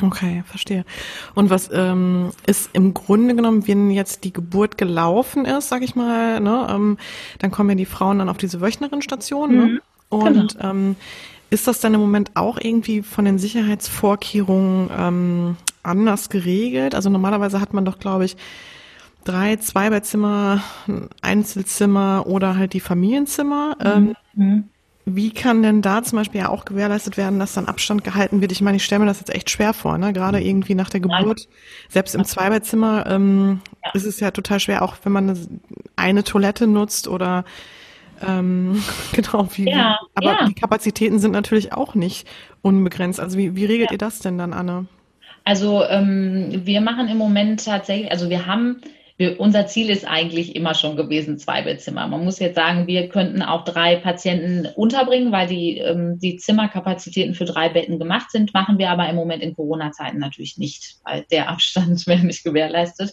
Okay, 0.01 0.43
verstehe. 0.47 0.85
Und 1.35 1.51
was 1.51 1.71
ähm, 1.73 2.31
ist 2.47 2.71
im 2.73 2.93
Grunde 2.93 3.35
genommen, 3.35 3.67
wenn 3.69 3.91
jetzt 3.91 4.25
die 4.25 4.33
Geburt 4.33 4.77
gelaufen 4.77 5.45
ist, 5.45 5.69
sag 5.69 5.83
ich 5.83 5.95
mal, 5.95 6.41
ne, 6.41 6.67
ähm, 6.71 6.99
dann 7.39 7.51
kommen 7.51 7.71
ja 7.71 7.77
die 7.77 7.87
Frauen 7.87 8.19
dann 8.19 8.29
auf 8.29 8.39
diese 8.39 8.61
Wöchnerinstation, 8.61 9.55
ne? 9.55 9.65
mhm. 9.65 9.75
ne? 9.75 9.81
Und 10.13 10.59
genau. 10.59 10.71
ähm, 10.71 10.97
ist 11.51 11.67
das 11.67 11.81
dann 11.81 11.95
im 11.95 12.01
Moment 12.01 12.31
auch 12.35 12.59
irgendwie 12.61 13.03
von 13.03 13.25
den 13.25 13.39
Sicherheitsvorkehrungen 13.39 14.91
ähm, 14.97 15.57
anders 15.83 16.29
geregelt? 16.29 16.95
Also 16.95 17.11
normalerweise 17.11 17.61
hat 17.61 17.75
man 17.75 17.85
doch, 17.85 17.99
glaube 17.99 18.25
ich, 18.25 18.37
drei 19.25 19.57
Zweibettzimmer, 19.57 20.63
Einzelzimmer 21.21 22.25
oder 22.27 22.57
halt 22.57 22.73
die 22.73 22.81
Familienzimmer. 22.81 23.77
Mhm. 23.79 23.87
Ähm, 23.87 24.17
mhm. 24.35 24.65
Wie 25.05 25.31
kann 25.31 25.63
denn 25.63 25.83
da 25.83 26.03
zum 26.05 26.19
Beispiel 26.19 26.43
ja 26.43 26.49
auch 26.49 26.65
gewährleistet 26.65 27.17
werden, 27.17 27.41
dass 27.41 27.55
dann 27.55 27.67
Abstand 27.67 28.05
gehalten 28.05 28.41
wird? 28.41 28.53
Ich 28.53 28.61
meine, 28.61 28.77
ich 28.77 28.85
stelle 28.85 29.01
mir 29.01 29.07
das 29.07 29.19
jetzt 29.19 29.35
echt 29.35 29.51
schwer 29.51 29.75
vor, 29.75 29.99
ne? 29.99 30.13
Gerade 30.13 30.39
mhm. 30.39 30.47
irgendwie 30.47 30.77
nach 30.77 30.91
der 30.91 31.01
Geburt. 31.01 31.49
Selbst 31.89 32.15
im 32.15 32.25
Zweibettzimmer 32.25 33.07
ähm, 33.09 33.61
ja. 33.85 33.91
ist 33.95 34.07
es 34.07 34.21
ja 34.21 34.31
total 34.31 34.61
schwer, 34.61 34.83
auch 34.83 34.97
wenn 35.03 35.13
man 35.13 35.31
eine, 35.31 35.39
eine 35.97 36.25
Toilette 36.25 36.69
nutzt 36.69 37.09
oder 37.09 37.45
ähm, 38.27 38.83
genau, 39.13 39.49
wie, 39.55 39.69
ja, 39.69 39.99
aber 40.15 40.27
ja. 40.27 40.47
die 40.47 40.55
Kapazitäten 40.55 41.19
sind 41.19 41.33
natürlich 41.33 41.73
auch 41.73 41.95
nicht 41.95 42.27
unbegrenzt. 42.63 43.21
Also 43.21 43.39
wie, 43.39 43.57
wie 43.57 43.65
regelt 43.65 43.91
ja. 43.91 43.93
ihr 43.93 43.99
das 43.99 44.21
denn 44.21 44.39
dann, 44.39 44.53
Anne? 44.53 44.87
Also 45.45 45.85
ähm, 45.85 46.63
wir 46.65 46.81
machen 46.81 47.09
im 47.09 47.19
Moment 47.19 47.65
tatsächlich, 47.65 48.11
also 48.11 48.31
wir 48.31 48.47
haben, 48.47 48.81
wir, 49.17 49.41
unser 49.41 49.67
Ziel 49.67 49.91
ist 49.91 50.07
eigentlich 50.07 50.55
immer 50.55 50.75
schon 50.75 50.97
gewesen, 50.97 51.37
zwei 51.39 51.63
Bettzimmer. 51.63 52.07
Man 52.07 52.25
muss 52.25 52.39
jetzt 52.39 52.55
sagen, 52.55 52.87
wir 52.87 53.09
könnten 53.09 53.43
auch 53.43 53.65
drei 53.65 53.97
Patienten 53.97 54.69
unterbringen, 54.77 55.33
weil 55.33 55.49
die, 55.49 55.79
ähm, 55.79 56.19
die 56.21 56.37
Zimmerkapazitäten 56.37 57.35
für 57.35 57.45
drei 57.45 57.69
Betten 57.69 57.99
gemacht 57.99 58.31
sind, 58.31 58.55
machen 58.55 58.79
wir 58.79 58.91
aber 58.91 59.09
im 59.09 59.17
Moment 59.17 59.43
in 59.43 59.55
Corona-Zeiten 59.55 60.19
natürlich 60.19 60.59
nicht, 60.59 60.97
weil 61.05 61.25
der 61.31 61.49
Abstand 61.49 62.07
wäre 62.07 62.25
nicht 62.25 62.45
gewährleistet. 62.45 63.13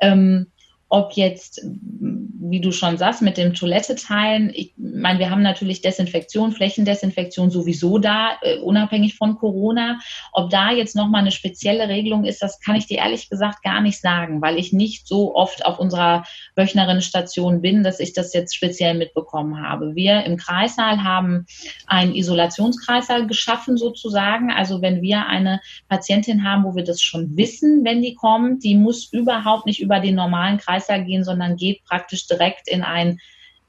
Ähm, 0.00 0.46
ob 0.90 1.12
jetzt, 1.12 1.64
wie 1.64 2.60
du 2.60 2.72
schon 2.72 2.98
sagst, 2.98 3.22
mit 3.22 3.36
dem 3.36 3.54
Toilette 3.54 3.94
teilen. 3.94 4.50
Ich 4.52 4.74
meine, 4.76 5.20
wir 5.20 5.30
haben 5.30 5.40
natürlich 5.40 5.82
Desinfektion, 5.82 6.50
Flächendesinfektion 6.50 7.48
sowieso 7.48 7.98
da, 7.98 8.32
äh, 8.42 8.58
unabhängig 8.58 9.14
von 9.14 9.36
Corona. 9.36 10.00
Ob 10.32 10.50
da 10.50 10.72
jetzt 10.72 10.96
nochmal 10.96 11.20
eine 11.20 11.30
spezielle 11.30 11.88
Regelung 11.88 12.24
ist, 12.24 12.42
das 12.42 12.58
kann 12.58 12.74
ich 12.74 12.88
dir 12.88 12.98
ehrlich 12.98 13.30
gesagt 13.30 13.62
gar 13.62 13.80
nicht 13.80 14.00
sagen, 14.00 14.42
weil 14.42 14.58
ich 14.58 14.72
nicht 14.72 15.06
so 15.06 15.36
oft 15.36 15.64
auf 15.64 15.78
unserer 15.78 16.24
Wöchnerinnenstation 16.56 17.60
bin, 17.60 17.84
dass 17.84 18.00
ich 18.00 18.12
das 18.12 18.34
jetzt 18.34 18.56
speziell 18.56 18.94
mitbekommen 18.94 19.62
habe. 19.62 19.94
Wir 19.94 20.24
im 20.24 20.38
Kreissaal 20.38 21.04
haben 21.04 21.46
einen 21.86 22.16
Isolationskreissaal 22.16 23.28
geschaffen 23.28 23.76
sozusagen. 23.76 24.50
Also 24.50 24.82
wenn 24.82 25.02
wir 25.02 25.26
eine 25.26 25.60
Patientin 25.88 26.42
haben, 26.42 26.64
wo 26.64 26.74
wir 26.74 26.82
das 26.82 27.00
schon 27.00 27.36
wissen, 27.36 27.84
wenn 27.84 28.02
die 28.02 28.16
kommt, 28.16 28.64
die 28.64 28.74
muss 28.74 29.04
überhaupt 29.12 29.66
nicht 29.66 29.80
über 29.80 30.00
den 30.00 30.16
normalen 30.16 30.58
Kreis 30.58 30.79
Kreislauf 30.80 31.06
gehen, 31.06 31.24
sondern 31.24 31.56
geht 31.56 31.84
praktisch 31.84 32.26
direkt 32.26 32.68
in 32.68 32.82
ein 32.82 33.18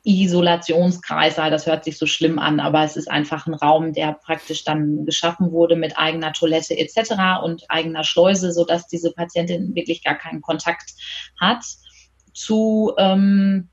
Isolationskreissaal. 0.04 1.52
Das 1.52 1.68
hört 1.68 1.84
sich 1.84 1.98
so 1.98 2.08
schlimm 2.08 2.40
an, 2.40 2.60
aber 2.60 2.84
es 2.84 2.98
ist 2.98 3.10
einfach 3.10 3.46
ein 3.46 3.54
Raum, 3.54 3.94
der 3.94 4.14
praktisch 4.14 4.64
dann 4.64 5.06
geschaffen 5.06 5.52
wurde 5.52 5.76
mit 5.76 5.98
eigener 5.98 6.34
Toilette 6.34 6.78
etc. 6.78 7.44
und 7.44 7.70
eigener 7.70 8.04
Schleuse, 8.04 8.52
sodass 8.52 8.88
diese 8.88 9.12
Patientin 9.12 9.76
wirklich 9.76 10.04
gar 10.04 10.16
keinen 10.16 10.42
Kontakt 10.42 10.94
hat 11.40 11.64
zu 12.34 12.94
ähm, 12.98 13.70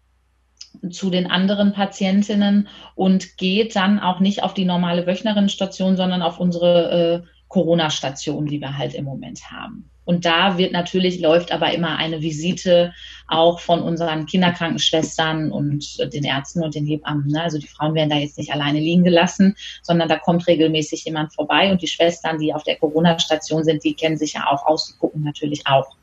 zu 0.91 1.11
den 1.11 1.29
anderen 1.29 1.73
Patientinnen 1.73 2.69
und 2.95 3.37
geht 3.37 3.75
dann 3.75 3.99
auch 3.99 4.21
nicht 4.21 4.43
auf 4.43 4.55
die 4.55 4.67
normale 4.67 5.07
Wöchnerinnenstation, 5.07 5.97
sondern 5.97 6.23
auf 6.23 6.39
unsere 6.39 7.25
äh, 7.25 7.29
Corona-Station, 7.49 8.47
die 8.47 8.61
wir 8.61 8.77
halt 8.77 8.95
im 8.95 9.05
Moment 9.05 9.51
haben. 9.51 9.91
Und 10.09 10.25
da 10.25 10.57
wird 10.57 10.73
natürlich, 10.73 11.21
läuft 11.21 11.53
aber 11.53 11.71
immer 11.75 11.99
eine 11.99 12.23
Visite 12.23 12.95
auch 13.27 13.61
von 13.61 13.83
unseren 13.83 14.25
Kinderkrankenschwestern 14.25 15.53
und 15.53 15.99
den 16.15 16.25
Ärzten 16.25 16.63
und 16.63 16.75
den 16.75 16.87
Hebammen. 16.87 17.27
Ne? 17.27 17.43
Also 17.43 17.59
die 17.59 17.67
Frauen 17.67 17.93
werden 17.95 18.09
da 18.09 18.17
jetzt 18.17 18.39
nicht 18.39 18.51
alleine 18.51 18.81
liegen 18.81 19.05
gelassen, 19.05 19.55
sondern 19.83 20.09
da 20.09 20.17
kommt 20.17 20.47
regelmäßig 20.47 21.05
jemand 21.05 21.35
vorbei 21.35 21.71
und 21.71 21.83
die 21.83 21.89
Schwestern, 21.89 22.39
die 22.39 22.55
auf 22.55 22.63
der 22.63 22.77
Corona-Station 22.77 23.65
sind, 23.65 23.85
die 23.85 23.93
kennen 23.93 24.17
sich 24.17 24.33
ja 24.33 24.47
auch 24.47 24.65
aus, 24.65 24.87
die 24.87 24.99
gucken 24.99 25.25
natürlich 25.25 25.67
auch. 25.67 25.95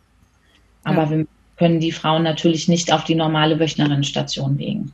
Aber 0.84 1.06
ja. 1.06 1.10
wir 1.10 1.28
können 1.58 1.80
die 1.80 1.92
Frauen 1.92 2.22
natürlich 2.22 2.68
nicht 2.68 2.94
auf 2.94 3.06
die 3.06 3.16
normale 3.16 3.60
Wöchnerinnenstation 3.60 4.60
legen. 4.60 4.94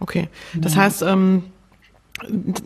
Okay, 0.00 0.28
das 0.54 0.76
ja. 0.76 0.80
heißt, 0.80 1.02
ähm, 1.02 1.51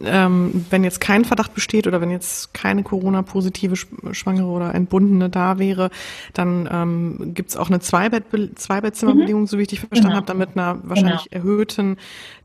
ähm, 0.05 0.67
wenn 0.71 0.85
jetzt 0.85 1.01
kein 1.01 1.25
Verdacht 1.25 1.55
besteht 1.55 1.87
oder 1.87 2.01
wenn 2.01 2.11
jetzt 2.11 2.53
keine 2.53 2.83
Corona-positive 2.83 3.77
Schwangere 4.13 4.47
oder 4.47 4.75
Entbundene 4.75 5.31
da 5.31 5.59
wäre, 5.59 5.91
dann 6.35 6.69
ähm, 6.71 7.33
gibt 7.35 7.51
es 7.51 7.57
auch 7.57 7.69
eine 7.69 7.81
Zweibett 7.81 8.25
Zweibettzimmerbedingung, 8.57 9.43
mhm. 9.43 9.47
so 9.47 9.59
wie 9.59 9.63
ich 9.63 9.69
dich 9.69 9.81
verstanden 9.81 10.09
genau. 10.09 10.17
habe, 10.17 10.27
dann 10.27 10.39
mit 10.39 10.57
einer 10.57 10.81
wahrscheinlich 10.83 11.31
genau. 11.31 11.45
erhöhten 11.45 11.97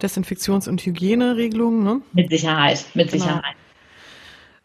Desinfektions- 0.01 0.69
und 0.69 0.85
Hygieneregelung. 0.85 1.83
Ne? 1.83 2.01
Mit 2.13 2.29
Sicherheit, 2.29 2.85
mit 2.93 3.11
genau. 3.11 3.23
Sicherheit. 3.23 3.55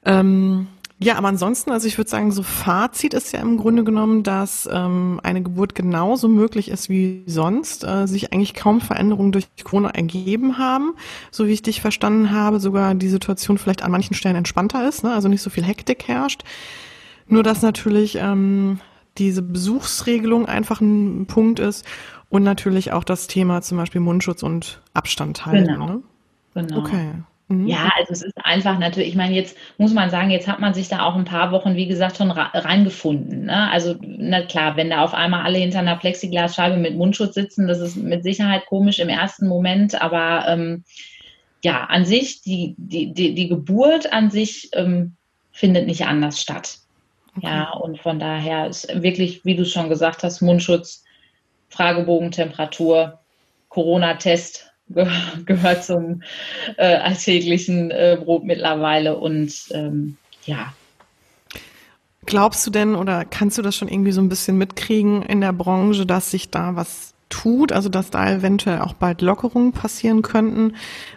Ähm, 0.05 0.69
Ja, 0.99 1.19
aber 1.19 1.29
ansonsten, 1.29 1.73
also 1.73 1.87
ich 1.87 1.99
würde 1.99 2.09
sagen, 2.09 2.33
so 2.33 2.43
Fazit 2.43 3.13
ist 3.13 3.33
ja 3.33 3.41
im 3.41 3.59
Grunde 3.59 3.85
genommen, 3.85 4.23
dass 4.23 4.67
ähm, 4.73 5.21
eine 5.23 5.43
Geburt 5.43 5.75
genauso 5.75 6.27
möglich 6.27 6.71
ist 6.71 6.89
wie 6.89 7.23
sonst, 7.27 7.85
äh, 7.85 8.07
sich 8.07 8.33
eigentlich 8.33 8.55
kaum 8.55 8.81
Veränderungen 8.81 9.31
durch 9.31 9.47
Corona 9.63 9.91
ergeben 9.91 10.57
haben, 10.57 10.95
so 11.31 11.47
wie 11.47 11.53
ich 11.53 11.61
dich 11.61 11.83
verstanden 11.83 12.31
habe, 12.31 12.61
sogar 12.61 12.95
die 12.95 13.11
Situation 13.11 13.59
vielleicht 13.59 13.83
an 13.83 13.91
manchen 13.91 14.15
Stellen 14.15 14.37
entspannter 14.37 14.89
ist, 14.89 15.05
ne? 15.05 15.13
also 15.13 15.29
nicht 15.29 15.43
so 15.43 15.51
viel 15.51 15.65
Hektik 15.65 16.09
herrscht. 16.09 16.45
Nur 17.29 17.43
dass 17.43 17.61
natürlich 17.61 18.17
ähm, 18.17 18.81
diese 19.19 19.43
Besuchsregelung 19.43 20.47
einfach 20.47 20.81
ein 20.81 21.27
Punkt 21.27 21.59
ist 21.59 21.85
und 22.31 22.43
natürlich 22.43 22.93
auch 22.93 23.05
das 23.05 23.27
Thema 23.27 23.61
zum 23.61 23.77
Beispiel 23.77 24.01
Mundschutz 24.01 24.43
und 24.43 24.81
Abstand 24.95 25.45
halten. 25.45 25.75
Genau. 25.75 25.87
Ne? 25.87 26.03
genau. 26.55 26.79
Okay. 26.79 27.13
Mhm. 27.49 27.69
Ja, 27.69 27.91
also 27.97 28.13
es 28.13 28.23
ist 28.23 28.35
einfach 28.43 28.79
natürlich, 28.79 29.11
ich 29.11 29.15
meine, 29.15 29.35
jetzt 29.35 29.57
muss 29.79 29.93
man 29.93 30.11
sagen, 30.11 30.31
jetzt 30.31 30.49
hat 30.49 30.59
man 30.59 30.75
sich 30.75 30.89
da 30.89 31.05
auch 31.05 31.15
ein 31.15 31.25
paar 31.25 31.53
Wochen, 31.53 31.77
wie 31.77 31.87
gesagt, 31.87 32.17
schon 32.17 32.33
reingefunden. 32.33 33.45
Ne? 33.47 33.71
Also, 33.71 33.95
na 34.01 34.43
klar, 34.43 34.77
wenn 34.77 34.91
da 34.91 35.05
auf 35.05 35.15
einmal 35.15 35.45
alle 35.45 35.59
hinter 35.59 35.79
einer 35.79 35.97
Plexiglasscheibe 35.97 36.77
mit 36.77 36.97
Mundschutz 36.97 37.35
sitzen, 37.35 37.69
das 37.69 37.79
ist 37.79 37.97
mit 37.97 38.25
Sicherheit 38.25 38.67
komisch 38.67 38.99
im 38.99 39.09
ersten 39.09 39.47
Moment, 39.47 40.01
aber 40.01 40.47
ähm, 40.49 40.85
ja, 41.63 41.85
an 41.85 42.05
sich, 42.05 42.43
die, 42.43 42.75
die, 42.79 43.13
die, 43.13 43.35
die 43.35 43.49
Geburt 43.49 44.13
an 44.13 44.31
sich 44.31 44.71
ähm, 44.73 45.17
findet 45.53 45.87
nicht 45.87 46.07
anders 46.07 46.41
statt. 46.41 46.79
Okay. 47.37 47.47
Ja, 47.47 47.71
und 47.73 48.01
von 48.01 48.19
daher 48.19 48.67
ist 48.67 48.89
wirklich, 49.03 49.45
wie 49.45 49.55
du 49.55 49.63
es 49.63 49.71
schon 49.71 49.89
gesagt 49.89 50.23
hast, 50.23 50.41
Mundschutz, 50.41 51.05
Fragebogen, 51.69 52.33
Temperatur, 52.33 53.21
Corona-Test 53.69 54.66
gehört 54.89 55.85
zum 55.85 56.23
äh, 56.77 56.97
alltäglichen 56.97 57.91
äh, 57.91 58.19
Brot 58.23 58.45
mittlerweile 58.45 59.17
und 59.17 59.53
ähm, 59.73 60.17
ja. 60.45 60.73
Glaubst 62.25 62.67
du 62.67 62.71
denn 62.71 62.95
oder 62.95 63.25
kannst 63.25 63.59
du 63.59 63.63
das 63.63 63.77
schon 63.77 63.89
irgendwie 63.89 64.13
so 64.13 64.21
ein 64.21 64.29
bisschen 64.29 64.59
mitkriegen 64.59 65.23
in 65.23 65.41
der 65.41 65.53
Branche, 65.53 66.07
dass 66.07 66.31
sich 66.31 66.51
da 66.51 66.75
was 66.75 67.15
tut, 67.29 67.73
also 67.73 67.89
dass 67.89 68.11
da 68.11 68.31
eventuell 68.31 68.81
auch 68.81 68.95
bald 68.95 69.23
Lockerungen 69.23 69.73
passieren 69.73 70.23
könnten? 70.23 70.75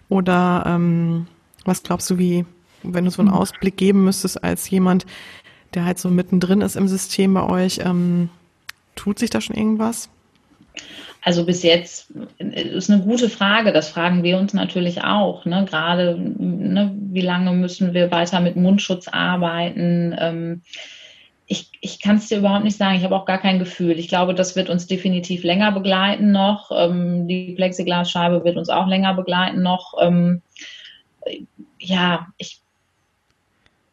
Oder 0.08 0.64
ähm, 0.68 1.28
was 1.66 1.84
glaubst 1.84 2.10
du, 2.10 2.18
wie, 2.18 2.46
wenn 2.84 3.06
du 3.06 3.12
so 3.12 3.22
einen 3.22 3.32
hm. 3.32 3.38
Ausblick 3.38 3.78
geben 3.78 4.04
müsstest 4.04 4.44
als 4.44 4.70
jemand, 4.70 5.06
der 5.74 5.86
halt 5.86 6.00
so 6.00 6.10
mittendrin 6.10 6.62
ist 6.62 6.76
im 6.76 6.88
System 6.88 7.34
bei 7.34 7.44
euch, 7.44 7.80
ähm, 7.84 8.30
tut 8.96 9.20
sich 9.20 9.30
da 9.30 9.42
schon 9.42 9.56
irgendwas? 9.56 10.10
Also 11.30 11.46
bis 11.46 11.62
jetzt 11.62 12.12
ist 12.40 12.90
eine 12.90 13.04
gute 13.04 13.30
Frage. 13.30 13.72
Das 13.72 13.88
fragen 13.88 14.24
wir 14.24 14.40
uns 14.40 14.56
natürlich 14.56 15.04
auch. 15.04 15.46
Ne? 15.46 15.64
Gerade, 15.70 16.18
ne, 16.18 16.92
wie 16.98 17.22
lange 17.22 17.52
müssen 17.52 17.94
wir 17.94 18.10
weiter 18.10 18.40
mit 18.40 18.56
Mundschutz 18.56 19.08
arbeiten? 19.08 20.16
Ähm, 20.20 20.64
ich, 21.46 21.70
ich 21.82 22.02
kann 22.02 22.16
es 22.16 22.30
dir 22.30 22.40
überhaupt 22.40 22.64
nicht 22.64 22.78
sagen. 22.78 22.98
Ich 22.98 23.04
habe 23.04 23.16
auch 23.16 23.28
gar 23.28 23.38
kein 23.38 23.60
Gefühl. 23.60 24.00
Ich 24.00 24.08
glaube, 24.08 24.34
das 24.34 24.56
wird 24.56 24.72
uns 24.72 24.88
definitiv 24.88 25.44
länger 25.44 25.72
begleiten 25.72 26.32
noch. 26.32 26.72
Ähm, 26.76 27.28
die 27.28 27.54
Plexiglasscheibe 27.54 28.44
wird 28.44 28.58
uns 28.58 28.70
auch 28.70 28.88
länger 28.88 29.14
begleiten 29.14 29.62
noch. 29.62 29.94
Ähm, 30.02 30.42
ja, 31.78 32.26
ich 32.40 32.60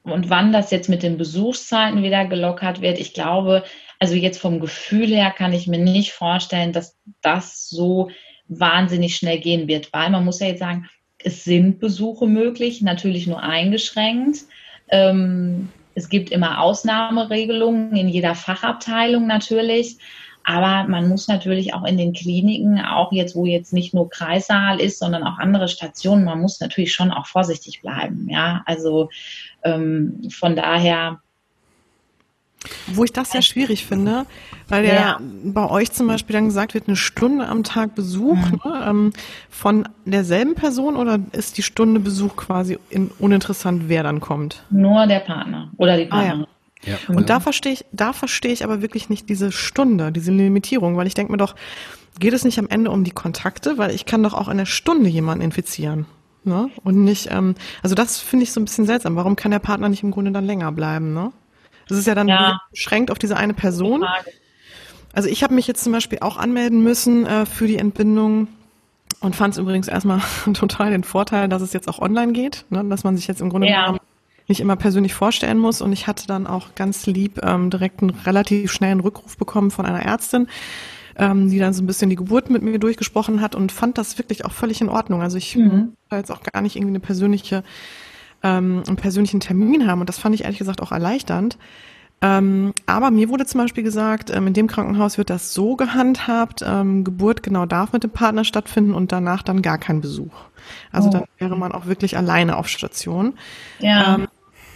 und 0.04 0.30
wann 0.30 0.52
das 0.52 0.70
jetzt 0.70 0.88
mit 0.88 1.02
den 1.02 1.18
Besuchszeiten 1.18 2.02
wieder 2.02 2.24
gelockert 2.24 2.80
wird, 2.80 2.98
ich 2.98 3.12
glaube, 3.12 3.64
also 3.98 4.14
jetzt 4.14 4.38
vom 4.38 4.60
Gefühl 4.60 5.08
her 5.08 5.30
kann 5.30 5.52
ich 5.52 5.66
mir 5.66 5.78
nicht 5.78 6.12
vorstellen, 6.12 6.72
dass 6.72 6.96
das 7.22 7.68
so 7.68 8.10
wahnsinnig 8.48 9.16
schnell 9.16 9.38
gehen 9.40 9.68
wird, 9.68 9.92
weil 9.92 10.10
man 10.10 10.24
muss 10.24 10.40
ja 10.40 10.48
jetzt 10.48 10.60
sagen, 10.60 10.88
es 11.18 11.44
sind 11.44 11.80
Besuche 11.80 12.26
möglich, 12.26 12.82
natürlich 12.82 13.26
nur 13.26 13.42
eingeschränkt. 13.42 14.40
Ähm, 14.88 15.70
es 15.94 16.08
gibt 16.08 16.30
immer 16.30 16.60
Ausnahmeregelungen 16.60 17.96
in 17.96 18.08
jeder 18.08 18.34
Fachabteilung 18.34 19.26
natürlich. 19.26 19.98
Aber 20.48 20.88
man 20.88 21.08
muss 21.08 21.26
natürlich 21.26 21.74
auch 21.74 21.84
in 21.84 21.96
den 21.96 22.12
Kliniken, 22.12 22.80
auch 22.80 23.10
jetzt, 23.10 23.34
wo 23.34 23.46
jetzt 23.46 23.72
nicht 23.72 23.94
nur 23.94 24.08
Kreissaal 24.08 24.80
ist, 24.80 25.00
sondern 25.00 25.24
auch 25.24 25.38
andere 25.38 25.66
Stationen, 25.66 26.24
man 26.24 26.40
muss 26.40 26.60
natürlich 26.60 26.92
schon 26.92 27.10
auch 27.10 27.26
vorsichtig 27.26 27.82
bleiben. 27.82 28.28
Ja, 28.30 28.62
also 28.64 29.08
ähm, 29.64 30.28
von 30.30 30.54
daher 30.54 31.20
wo 32.88 33.04
ich 33.04 33.12
das 33.12 33.30
sehr 33.30 33.42
schwierig 33.42 33.86
finde, 33.86 34.26
weil 34.68 34.84
ja, 34.84 34.94
ja 34.94 35.20
bei 35.44 35.68
euch 35.68 35.92
zum 35.92 36.06
Beispiel 36.06 36.34
dann 36.34 36.46
gesagt 36.46 36.74
wird, 36.74 36.88
eine 36.88 36.96
Stunde 36.96 37.46
am 37.46 37.62
Tag 37.64 37.94
Besuch 37.94 38.36
mhm. 38.36 38.60
ne, 38.64 38.84
ähm, 38.86 39.12
von 39.48 39.88
derselben 40.04 40.54
Person 40.54 40.96
oder 40.96 41.18
ist 41.32 41.58
die 41.58 41.62
Stunde 41.62 42.00
Besuch 42.00 42.36
quasi 42.36 42.78
in, 42.90 43.10
uninteressant, 43.18 43.84
wer 43.88 44.02
dann 44.02 44.20
kommt? 44.20 44.64
Nur 44.70 45.06
der 45.06 45.20
Partner 45.20 45.70
oder 45.76 45.96
die 45.96 46.06
Partnerin. 46.06 46.42
Ah, 46.42 46.42
ja. 46.42 46.46
Ja. 46.84 46.98
Und 47.08 47.30
da 47.30 47.40
verstehe 47.40 47.72
ich, 47.72 47.84
da 47.90 48.12
verstehe 48.12 48.52
ich 48.52 48.62
aber 48.62 48.80
wirklich 48.80 49.08
nicht 49.08 49.28
diese 49.28 49.50
Stunde, 49.50 50.12
diese 50.12 50.30
Limitierung, 50.30 50.96
weil 50.96 51.06
ich 51.06 51.14
denke 51.14 51.32
mir 51.32 51.38
doch, 51.38 51.56
geht 52.20 52.32
es 52.32 52.44
nicht 52.44 52.58
am 52.58 52.68
Ende 52.68 52.90
um 52.90 53.02
die 53.02 53.10
Kontakte, 53.10 53.76
weil 53.76 53.90
ich 53.90 54.06
kann 54.06 54.22
doch 54.22 54.34
auch 54.34 54.48
in 54.48 54.58
der 54.58 54.66
Stunde 54.66 55.08
jemanden 55.08 55.42
infizieren. 55.42 56.06
Ne? 56.44 56.70
Und 56.84 57.02
nicht, 57.02 57.28
ähm, 57.32 57.56
also 57.82 57.96
das 57.96 58.20
finde 58.20 58.44
ich 58.44 58.52
so 58.52 58.60
ein 58.60 58.64
bisschen 58.64 58.86
seltsam. 58.86 59.16
Warum 59.16 59.34
kann 59.34 59.50
der 59.50 59.58
Partner 59.58 59.88
nicht 59.88 60.04
im 60.04 60.12
Grunde 60.12 60.30
dann 60.30 60.44
länger 60.44 60.70
bleiben, 60.70 61.12
ne? 61.12 61.32
Das 61.88 61.98
ist 61.98 62.06
ja 62.06 62.14
dann 62.14 62.28
ja. 62.28 62.60
beschränkt 62.70 63.10
auf 63.10 63.18
diese 63.18 63.36
eine 63.36 63.54
Person. 63.54 64.04
Also 65.12 65.28
ich 65.28 65.42
habe 65.42 65.54
mich 65.54 65.66
jetzt 65.66 65.82
zum 65.82 65.92
Beispiel 65.92 66.18
auch 66.20 66.36
anmelden 66.36 66.82
müssen 66.82 67.26
äh, 67.26 67.46
für 67.46 67.66
die 67.66 67.78
Entbindung 67.78 68.48
und 69.20 69.34
fand 69.34 69.54
es 69.54 69.58
übrigens 69.58 69.88
erstmal 69.88 70.20
total 70.52 70.90
den 70.90 71.04
Vorteil, 71.04 71.48
dass 71.48 71.62
es 71.62 71.72
jetzt 71.72 71.88
auch 71.88 72.00
online 72.00 72.32
geht, 72.32 72.64
ne? 72.70 72.84
dass 72.84 73.04
man 73.04 73.16
sich 73.16 73.26
jetzt 73.26 73.40
im 73.40 73.48
Grunde 73.48 73.68
ja. 73.68 73.96
nicht 74.46 74.60
immer 74.60 74.76
persönlich 74.76 75.14
vorstellen 75.14 75.58
muss. 75.58 75.80
Und 75.80 75.92
ich 75.92 76.06
hatte 76.06 76.26
dann 76.26 76.46
auch 76.46 76.74
ganz 76.74 77.06
lieb 77.06 77.40
ähm, 77.42 77.70
direkt 77.70 78.02
einen 78.02 78.10
relativ 78.10 78.72
schnellen 78.72 79.00
Rückruf 79.00 79.38
bekommen 79.38 79.70
von 79.70 79.86
einer 79.86 80.02
Ärztin, 80.02 80.48
ähm, 81.16 81.48
die 81.48 81.58
dann 81.58 81.72
so 81.72 81.82
ein 81.82 81.86
bisschen 81.86 82.10
die 82.10 82.16
Geburt 82.16 82.50
mit 82.50 82.62
mir 82.62 82.78
durchgesprochen 82.78 83.40
hat 83.40 83.54
und 83.54 83.72
fand 83.72 83.96
das 83.96 84.18
wirklich 84.18 84.44
auch 84.44 84.52
völlig 84.52 84.80
in 84.80 84.90
Ordnung. 84.90 85.22
Also 85.22 85.38
ich 85.38 85.56
mhm. 85.56 85.94
jetzt 86.12 86.30
auch 86.30 86.42
gar 86.42 86.60
nicht 86.60 86.76
irgendwie 86.76 86.92
eine 86.92 87.00
persönliche 87.00 87.64
ähm, 88.46 88.84
einen 88.86 88.96
persönlichen 88.96 89.40
Termin 89.40 89.88
haben. 89.88 90.00
Und 90.00 90.08
das 90.08 90.18
fand 90.18 90.34
ich 90.34 90.44
ehrlich 90.44 90.58
gesagt 90.58 90.80
auch 90.80 90.92
erleichternd. 90.92 91.58
Ähm, 92.22 92.72
aber 92.86 93.10
mir 93.10 93.28
wurde 93.28 93.44
zum 93.44 93.60
Beispiel 93.60 93.82
gesagt, 93.82 94.30
ähm, 94.30 94.46
in 94.46 94.54
dem 94.54 94.68
Krankenhaus 94.68 95.18
wird 95.18 95.28
das 95.28 95.52
so 95.52 95.76
gehandhabt, 95.76 96.64
ähm, 96.66 97.04
Geburt 97.04 97.42
genau 97.42 97.66
darf 97.66 97.92
mit 97.92 98.04
dem 98.04 98.10
Partner 98.10 98.44
stattfinden 98.44 98.94
und 98.94 99.12
danach 99.12 99.42
dann 99.42 99.60
gar 99.60 99.76
kein 99.76 100.00
Besuch. 100.00 100.32
Also 100.92 101.08
oh. 101.08 101.12
dann 101.12 101.24
wäre 101.38 101.56
man 101.56 101.72
auch 101.72 101.86
wirklich 101.86 102.16
alleine 102.16 102.56
auf 102.56 102.68
Station. 102.68 103.34
Ja. 103.80 104.14
Ähm, 104.14 104.28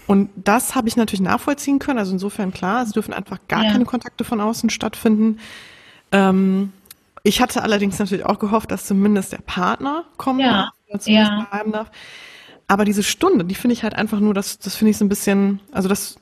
und 0.07 0.31
das 0.35 0.75
habe 0.75 0.89
ich 0.89 0.97
natürlich 0.97 1.23
nachvollziehen 1.23 1.79
können. 1.79 1.99
Also 1.99 2.12
insofern 2.12 2.53
klar, 2.53 2.83
es 2.83 2.91
dürfen 2.91 3.14
einfach 3.14 3.39
gar 3.49 3.64
ja. 3.64 3.73
keine 3.73 3.85
Kontakte 3.85 4.25
von 4.25 4.41
außen 4.41 4.68
stattfinden. 4.68 5.39
Ähm, 6.12 6.73
ich 7.23 7.41
hatte 7.41 7.62
allerdings 7.62 7.99
natürlich 7.99 8.27
auch 8.27 8.39
gehofft, 8.39 8.71
dass 8.71 8.87
zumindest 8.87 9.33
der 9.33 9.39
Partner 9.39 10.05
kommen 10.16 10.41
ja. 10.41 10.73
darf, 10.91 11.07
ja. 11.07 11.47
bleiben 11.51 11.73
darf. 11.73 11.91
Aber 12.71 12.85
diese 12.85 13.03
Stunde, 13.03 13.45
die 13.45 13.57
finde 13.57 13.73
ich 13.73 13.83
halt 13.83 13.97
einfach 13.97 14.21
nur, 14.21 14.33
das, 14.33 14.61
das 14.61 14.77
finde 14.77 14.93
ich 14.93 14.97
so 14.97 15.05
ein 15.05 15.09
bisschen, 15.09 15.59
also 15.73 15.89
das, 15.89 16.21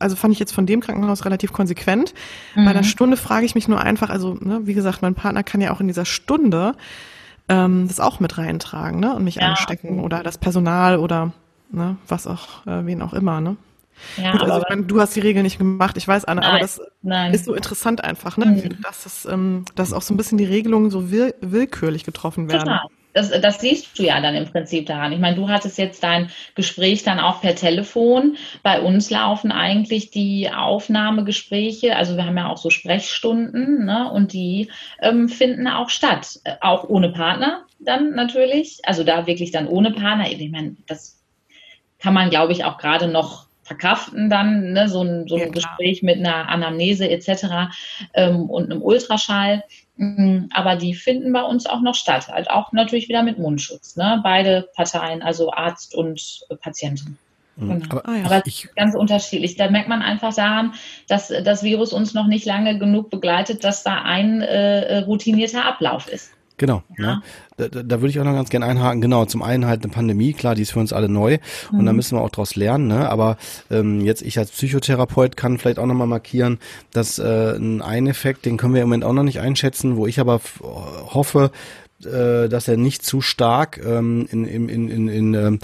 also 0.00 0.16
fand 0.16 0.32
ich 0.32 0.40
jetzt 0.40 0.50
von 0.50 0.66
dem 0.66 0.80
Krankenhaus 0.80 1.24
relativ 1.24 1.52
konsequent. 1.52 2.12
Mhm. 2.56 2.64
Bei 2.64 2.72
einer 2.72 2.82
Stunde 2.82 3.16
frage 3.16 3.46
ich 3.46 3.54
mich 3.54 3.68
nur 3.68 3.80
einfach, 3.80 4.10
also 4.10 4.34
ne, 4.34 4.62
wie 4.64 4.74
gesagt, 4.74 5.00
mein 5.00 5.14
Partner 5.14 5.44
kann 5.44 5.60
ja 5.60 5.72
auch 5.72 5.80
in 5.80 5.86
dieser 5.86 6.04
Stunde 6.04 6.74
ähm, 7.48 7.86
das 7.86 8.00
auch 8.00 8.18
mit 8.18 8.36
reintragen, 8.36 8.98
ne, 8.98 9.14
und 9.14 9.22
mich 9.22 9.36
ja. 9.36 9.42
anstecken 9.42 10.00
oder 10.00 10.24
das 10.24 10.38
Personal 10.38 10.98
oder 10.98 11.32
ne, 11.70 11.96
was 12.08 12.26
auch, 12.26 12.66
äh, 12.66 12.84
wen 12.84 13.00
auch 13.00 13.12
immer, 13.12 13.40
ne. 13.40 13.56
Ja, 14.16 14.32
Gut, 14.32 14.42
also 14.42 14.58
ich 14.58 14.68
meine, 14.68 14.82
du 14.82 15.00
hast 15.00 15.14
die 15.14 15.20
Regel 15.20 15.44
nicht 15.44 15.58
gemacht, 15.58 15.96
ich 15.96 16.08
weiß, 16.08 16.24
Anna, 16.24 16.40
nein, 16.40 16.50
aber 16.50 16.58
das 16.58 16.80
nein. 17.02 17.32
ist 17.32 17.44
so 17.44 17.54
interessant 17.54 18.02
einfach, 18.02 18.36
ne? 18.36 18.46
Mhm. 18.46 18.82
Dass, 18.82 19.06
es, 19.06 19.24
ähm, 19.24 19.64
dass 19.76 19.92
auch 19.92 20.02
so 20.02 20.12
ein 20.12 20.16
bisschen 20.16 20.36
die 20.36 20.44
Regelungen 20.44 20.90
so 20.90 21.12
will 21.12 21.32
willkürlich 21.40 22.02
getroffen 22.02 22.48
werden. 22.48 22.64
Total 22.64 22.80
das, 23.16 23.30
das 23.30 23.60
siehst 23.60 23.98
du 23.98 24.02
ja 24.02 24.20
dann 24.20 24.34
im 24.34 24.44
Prinzip 24.44 24.84
daran. 24.84 25.10
Ich 25.10 25.18
meine, 25.18 25.36
du 25.36 25.48
hattest 25.48 25.78
jetzt 25.78 26.02
dein 26.02 26.30
Gespräch 26.54 27.02
dann 27.02 27.18
auch 27.18 27.40
per 27.40 27.54
Telefon. 27.54 28.36
Bei 28.62 28.82
uns 28.82 29.08
laufen 29.08 29.52
eigentlich 29.52 30.10
die 30.10 30.50
Aufnahmegespräche, 30.50 31.96
also 31.96 32.16
wir 32.16 32.26
haben 32.26 32.36
ja 32.36 32.50
auch 32.50 32.58
so 32.58 32.68
Sprechstunden, 32.68 33.86
ne, 33.86 34.12
und 34.12 34.34
die 34.34 34.70
ähm, 35.00 35.30
finden 35.30 35.66
auch 35.66 35.88
statt. 35.88 36.40
Äh, 36.44 36.56
auch 36.60 36.90
ohne 36.90 37.08
Partner 37.08 37.64
dann 37.78 38.10
natürlich. 38.10 38.80
Also 38.84 39.02
da 39.02 39.26
wirklich 39.26 39.50
dann 39.50 39.66
ohne 39.66 39.92
Partner. 39.92 40.30
Ich 40.30 40.50
meine, 40.50 40.76
das 40.86 41.22
kann 41.98 42.12
man, 42.12 42.28
glaube 42.28 42.52
ich, 42.52 42.64
auch 42.64 42.76
gerade 42.76 43.08
noch 43.08 43.46
verkraften 43.62 44.28
dann, 44.28 44.74
ne, 44.74 44.90
so 44.90 45.02
ein, 45.02 45.26
so 45.26 45.36
ein 45.36 45.40
ja, 45.40 45.48
Gespräch 45.48 46.02
mit 46.02 46.18
einer 46.18 46.50
Anamnese 46.50 47.08
etc. 47.08 47.72
Ähm, 48.12 48.50
und 48.50 48.70
einem 48.70 48.82
Ultraschall. 48.82 49.64
Mm, 49.96 50.46
aber 50.52 50.76
die 50.76 50.94
finden 50.94 51.32
bei 51.32 51.42
uns 51.42 51.66
auch 51.66 51.80
noch 51.80 51.94
statt, 51.94 52.28
halt 52.28 52.50
auch 52.50 52.72
natürlich 52.72 53.08
wieder 53.08 53.22
mit 53.22 53.38
Mundschutz. 53.38 53.96
Ne? 53.96 54.20
Beide 54.22 54.68
Parteien, 54.74 55.22
also 55.22 55.52
Arzt 55.52 55.94
und 55.94 56.40
äh, 56.50 56.56
Patienten. 56.56 57.18
Mhm. 57.56 57.80
Genau. 57.80 57.86
Aber, 57.90 58.08
ah, 58.08 58.16
ja. 58.16 58.24
aber 58.26 58.46
ich, 58.46 58.68
ganz 58.76 58.94
unterschiedlich. 58.94 59.56
Da 59.56 59.70
merkt 59.70 59.88
man 59.88 60.02
einfach 60.02 60.34
daran, 60.34 60.74
dass 61.08 61.28
das 61.28 61.62
Virus 61.62 61.92
uns 61.92 62.12
noch 62.12 62.26
nicht 62.26 62.44
lange 62.44 62.78
genug 62.78 63.10
begleitet, 63.10 63.64
dass 63.64 63.82
da 63.82 64.02
ein 64.02 64.42
äh, 64.42 64.82
äh 64.82 64.98
routinierter 64.98 65.64
Ablauf 65.64 66.08
ist. 66.08 66.32
Genau. 66.58 66.82
Ja. 66.96 67.16
Ne? 67.16 67.22
Da, 67.58 67.68
da 67.68 68.00
würde 68.00 68.08
ich 68.08 68.20
auch 68.20 68.24
noch 68.24 68.34
ganz 68.34 68.50
gerne 68.50 68.66
einhaken. 68.66 69.00
Genau, 69.00 69.24
zum 69.26 69.42
einen 69.42 69.66
halt 69.66 69.82
eine 69.82 69.92
Pandemie, 69.92 70.32
klar, 70.32 70.54
die 70.54 70.62
ist 70.62 70.72
für 70.72 70.80
uns 70.80 70.92
alle 70.92 71.08
neu 71.08 71.38
mhm. 71.70 71.78
und 71.78 71.86
da 71.86 71.92
müssen 71.92 72.16
wir 72.16 72.22
auch 72.22 72.30
daraus 72.30 72.56
lernen. 72.56 72.86
Ne? 72.86 73.08
Aber 73.08 73.36
ähm, 73.70 74.00
jetzt 74.00 74.22
ich 74.22 74.38
als 74.38 74.50
Psychotherapeut 74.50 75.36
kann 75.36 75.58
vielleicht 75.58 75.78
auch 75.78 75.86
nochmal 75.86 76.06
markieren, 76.06 76.58
dass 76.92 77.18
äh, 77.18 77.56
ein 77.58 78.06
Effekt, 78.06 78.46
den 78.46 78.56
können 78.56 78.74
wir 78.74 78.82
im 78.82 78.88
Moment 78.88 79.04
auch 79.04 79.12
noch 79.12 79.22
nicht 79.22 79.40
einschätzen, 79.40 79.96
wo 79.96 80.06
ich 80.06 80.18
aber 80.20 80.40
hoffe, 80.60 81.50
äh, 82.04 82.48
dass 82.48 82.68
er 82.68 82.76
nicht 82.76 83.04
zu 83.04 83.20
stark 83.20 83.80
ähm, 83.84 84.26
in, 84.30 84.44
in, 84.44 84.68
in, 84.68 84.88
in, 84.88 85.08
in 85.08 85.34
äh, 85.34 85.58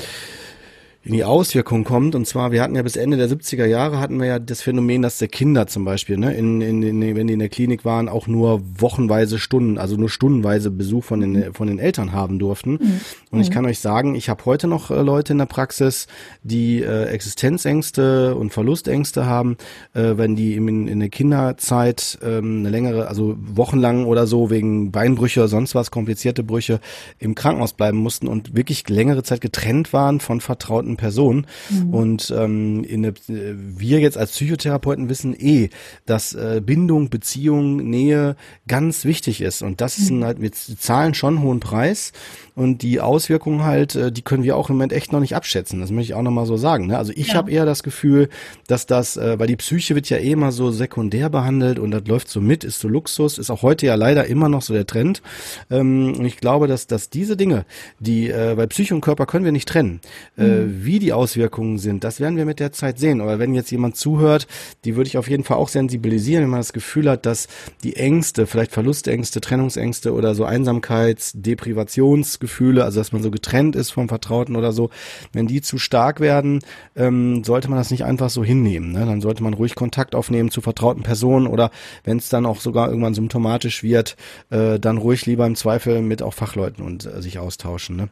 in 1.04 1.12
die 1.12 1.24
Auswirkung 1.24 1.84
kommt. 1.84 2.14
Und 2.14 2.26
zwar, 2.26 2.52
wir 2.52 2.62
hatten 2.62 2.76
ja 2.76 2.82
bis 2.82 2.96
Ende 2.96 3.16
der 3.16 3.28
70er 3.28 3.66
Jahre 3.66 3.98
hatten 3.98 4.20
wir 4.20 4.26
ja 4.26 4.38
das 4.38 4.62
Phänomen, 4.62 5.02
dass 5.02 5.18
der 5.18 5.28
Kinder 5.28 5.66
zum 5.66 5.84
Beispiel, 5.84 6.16
ne, 6.16 6.34
in, 6.34 6.60
in, 6.60 6.82
in, 6.82 7.16
wenn 7.16 7.26
die 7.26 7.32
in 7.32 7.40
der 7.40 7.48
Klinik 7.48 7.84
waren, 7.84 8.08
auch 8.08 8.28
nur 8.28 8.62
wochenweise 8.78 9.38
Stunden, 9.38 9.78
also 9.78 9.96
nur 9.96 10.08
stundenweise 10.08 10.70
Besuch 10.70 11.04
von 11.04 11.20
den, 11.20 11.54
von 11.54 11.66
den 11.66 11.80
Eltern 11.80 12.12
haben 12.12 12.38
durften. 12.38 12.72
Mhm. 12.72 13.00
Und 13.30 13.40
ich 13.40 13.50
mhm. 13.50 13.54
kann 13.54 13.66
euch 13.66 13.80
sagen, 13.80 14.14
ich 14.14 14.28
habe 14.28 14.44
heute 14.44 14.68
noch 14.68 14.90
äh, 14.90 15.02
Leute 15.02 15.32
in 15.32 15.38
der 15.38 15.46
Praxis, 15.46 16.06
die 16.44 16.82
äh, 16.82 17.06
Existenzängste 17.06 18.36
und 18.36 18.52
Verlustängste 18.52 19.26
haben, 19.26 19.56
äh, 19.94 20.16
wenn 20.16 20.36
die 20.36 20.54
in, 20.54 20.86
in 20.86 21.00
der 21.00 21.08
Kinderzeit 21.08 22.18
ähm, 22.22 22.60
eine 22.60 22.70
längere, 22.70 23.08
also 23.08 23.36
wochenlang 23.38 24.04
oder 24.04 24.28
so 24.28 24.50
wegen 24.50 24.92
Beinbrüche 24.92 25.40
oder 25.40 25.48
sonst 25.48 25.74
was, 25.74 25.90
komplizierte 25.90 26.44
Brüche 26.44 26.78
im 27.18 27.34
Krankenhaus 27.34 27.72
bleiben 27.72 27.98
mussten 27.98 28.28
und 28.28 28.54
wirklich 28.54 28.88
längere 28.88 29.24
Zeit 29.24 29.40
getrennt 29.40 29.92
waren 29.92 30.20
von 30.20 30.40
vertrauten 30.40 30.91
fremden 30.92 30.96
Person. 30.96 31.46
Mhm. 31.70 31.94
Und 31.94 32.34
ähm, 32.36 32.84
in 32.84 33.02
der, 33.02 33.14
wir 33.26 34.00
jetzt 34.00 34.18
als 34.18 34.32
Psychotherapeuten 34.32 35.08
wissen 35.08 35.34
eh, 35.38 35.70
dass 36.06 36.34
äh, 36.34 36.60
Bindung, 36.64 37.10
Beziehung, 37.10 37.76
Nähe 37.76 38.36
ganz 38.68 39.04
wichtig 39.04 39.40
ist. 39.40 39.62
Und 39.62 39.80
das 39.80 39.98
mhm. 39.98 40.18
ist 40.18 40.24
halt, 40.24 40.40
wir 40.40 40.52
zahlen 40.52 41.14
schon 41.14 41.36
einen 41.36 41.44
hohen 41.44 41.60
Preis. 41.60 42.12
Und 42.54 42.82
die 42.82 43.00
Auswirkungen 43.00 43.62
halt, 43.62 43.94
äh, 43.94 44.12
die 44.12 44.22
können 44.22 44.42
wir 44.42 44.56
auch 44.56 44.68
im 44.68 44.76
Moment 44.76 44.92
echt 44.92 45.12
noch 45.12 45.20
nicht 45.20 45.34
abschätzen. 45.34 45.80
Das 45.80 45.90
möchte 45.90 46.12
ich 46.12 46.14
auch 46.14 46.22
nochmal 46.22 46.44
so 46.44 46.58
sagen. 46.58 46.86
Ne? 46.88 46.98
Also 46.98 47.12
ich 47.14 47.28
ja. 47.28 47.34
habe 47.34 47.50
eher 47.50 47.64
das 47.64 47.82
Gefühl, 47.82 48.28
dass 48.66 48.84
das, 48.86 49.16
äh, 49.16 49.38
weil 49.38 49.46
die 49.46 49.56
Psyche 49.56 49.94
wird 49.94 50.10
ja 50.10 50.18
eh 50.18 50.32
immer 50.32 50.52
so 50.52 50.70
sekundär 50.70 51.30
behandelt 51.30 51.78
und 51.78 51.92
das 51.92 52.02
läuft 52.06 52.28
so 52.28 52.40
mit, 52.40 52.62
ist 52.62 52.80
so 52.80 52.88
Luxus, 52.88 53.38
ist 53.38 53.50
auch 53.50 53.62
heute 53.62 53.86
ja 53.86 53.94
leider 53.94 54.26
immer 54.26 54.50
noch 54.50 54.60
so 54.60 54.74
der 54.74 54.86
Trend. 54.86 55.22
Ähm, 55.70 56.14
und 56.18 56.24
ich 56.26 56.36
glaube, 56.36 56.66
dass, 56.66 56.86
dass 56.86 57.08
diese 57.08 57.38
Dinge, 57.38 57.64
die, 58.00 58.28
äh, 58.28 58.56
weil 58.56 58.68
Psyche 58.68 58.94
und 58.94 59.00
Körper 59.00 59.24
können 59.24 59.46
wir 59.46 59.52
nicht 59.52 59.68
trennen, 59.68 60.00
äh, 60.36 60.44
mhm. 60.44 60.81
Wie 60.84 60.98
die 60.98 61.12
Auswirkungen 61.12 61.78
sind, 61.78 62.04
das 62.04 62.20
werden 62.20 62.36
wir 62.36 62.44
mit 62.44 62.60
der 62.60 62.72
Zeit 62.72 62.98
sehen. 62.98 63.20
Aber 63.20 63.38
wenn 63.38 63.54
jetzt 63.54 63.70
jemand 63.70 63.96
zuhört, 63.96 64.46
die 64.84 64.96
würde 64.96 65.08
ich 65.08 65.18
auf 65.18 65.28
jeden 65.28 65.44
Fall 65.44 65.56
auch 65.56 65.68
sensibilisieren, 65.68 66.44
wenn 66.44 66.50
man 66.50 66.60
das 66.60 66.72
Gefühl 66.72 67.08
hat, 67.08 67.26
dass 67.26 67.48
die 67.82 67.96
Ängste, 67.96 68.46
vielleicht 68.46 68.72
Verlustängste, 68.72 69.40
Trennungsängste 69.40 70.12
oder 70.12 70.34
so 70.34 70.44
Einsamkeits-, 70.44 71.36
Deprivations- 71.36 72.38
Gefühle, 72.38 72.84
also 72.84 73.00
dass 73.00 73.12
man 73.12 73.22
so 73.22 73.30
getrennt 73.30 73.76
ist 73.76 73.90
vom 73.90 74.08
Vertrauten 74.08 74.56
oder 74.56 74.72
so, 74.72 74.90
wenn 75.32 75.46
die 75.46 75.60
zu 75.60 75.78
stark 75.78 76.20
werden, 76.20 76.60
ähm, 76.96 77.44
sollte 77.44 77.68
man 77.68 77.78
das 77.78 77.90
nicht 77.90 78.04
einfach 78.04 78.30
so 78.30 78.44
hinnehmen. 78.44 78.92
Ne? 78.92 79.06
Dann 79.06 79.20
sollte 79.20 79.42
man 79.42 79.54
ruhig 79.54 79.74
Kontakt 79.74 80.14
aufnehmen 80.14 80.50
zu 80.50 80.60
vertrauten 80.60 81.02
Personen 81.02 81.46
oder 81.46 81.70
wenn 82.04 82.18
es 82.18 82.28
dann 82.28 82.46
auch 82.46 82.60
sogar 82.60 82.88
irgendwann 82.88 83.14
symptomatisch 83.14 83.82
wird, 83.82 84.16
äh, 84.50 84.78
dann 84.78 84.98
ruhig 84.98 85.26
lieber 85.26 85.46
im 85.46 85.54
Zweifel 85.54 86.02
mit 86.02 86.22
auch 86.22 86.34
Fachleuten 86.34 86.84
und 86.84 87.06
äh, 87.06 87.22
sich 87.22 87.38
austauschen. 87.38 87.96
Ne? 87.96 88.08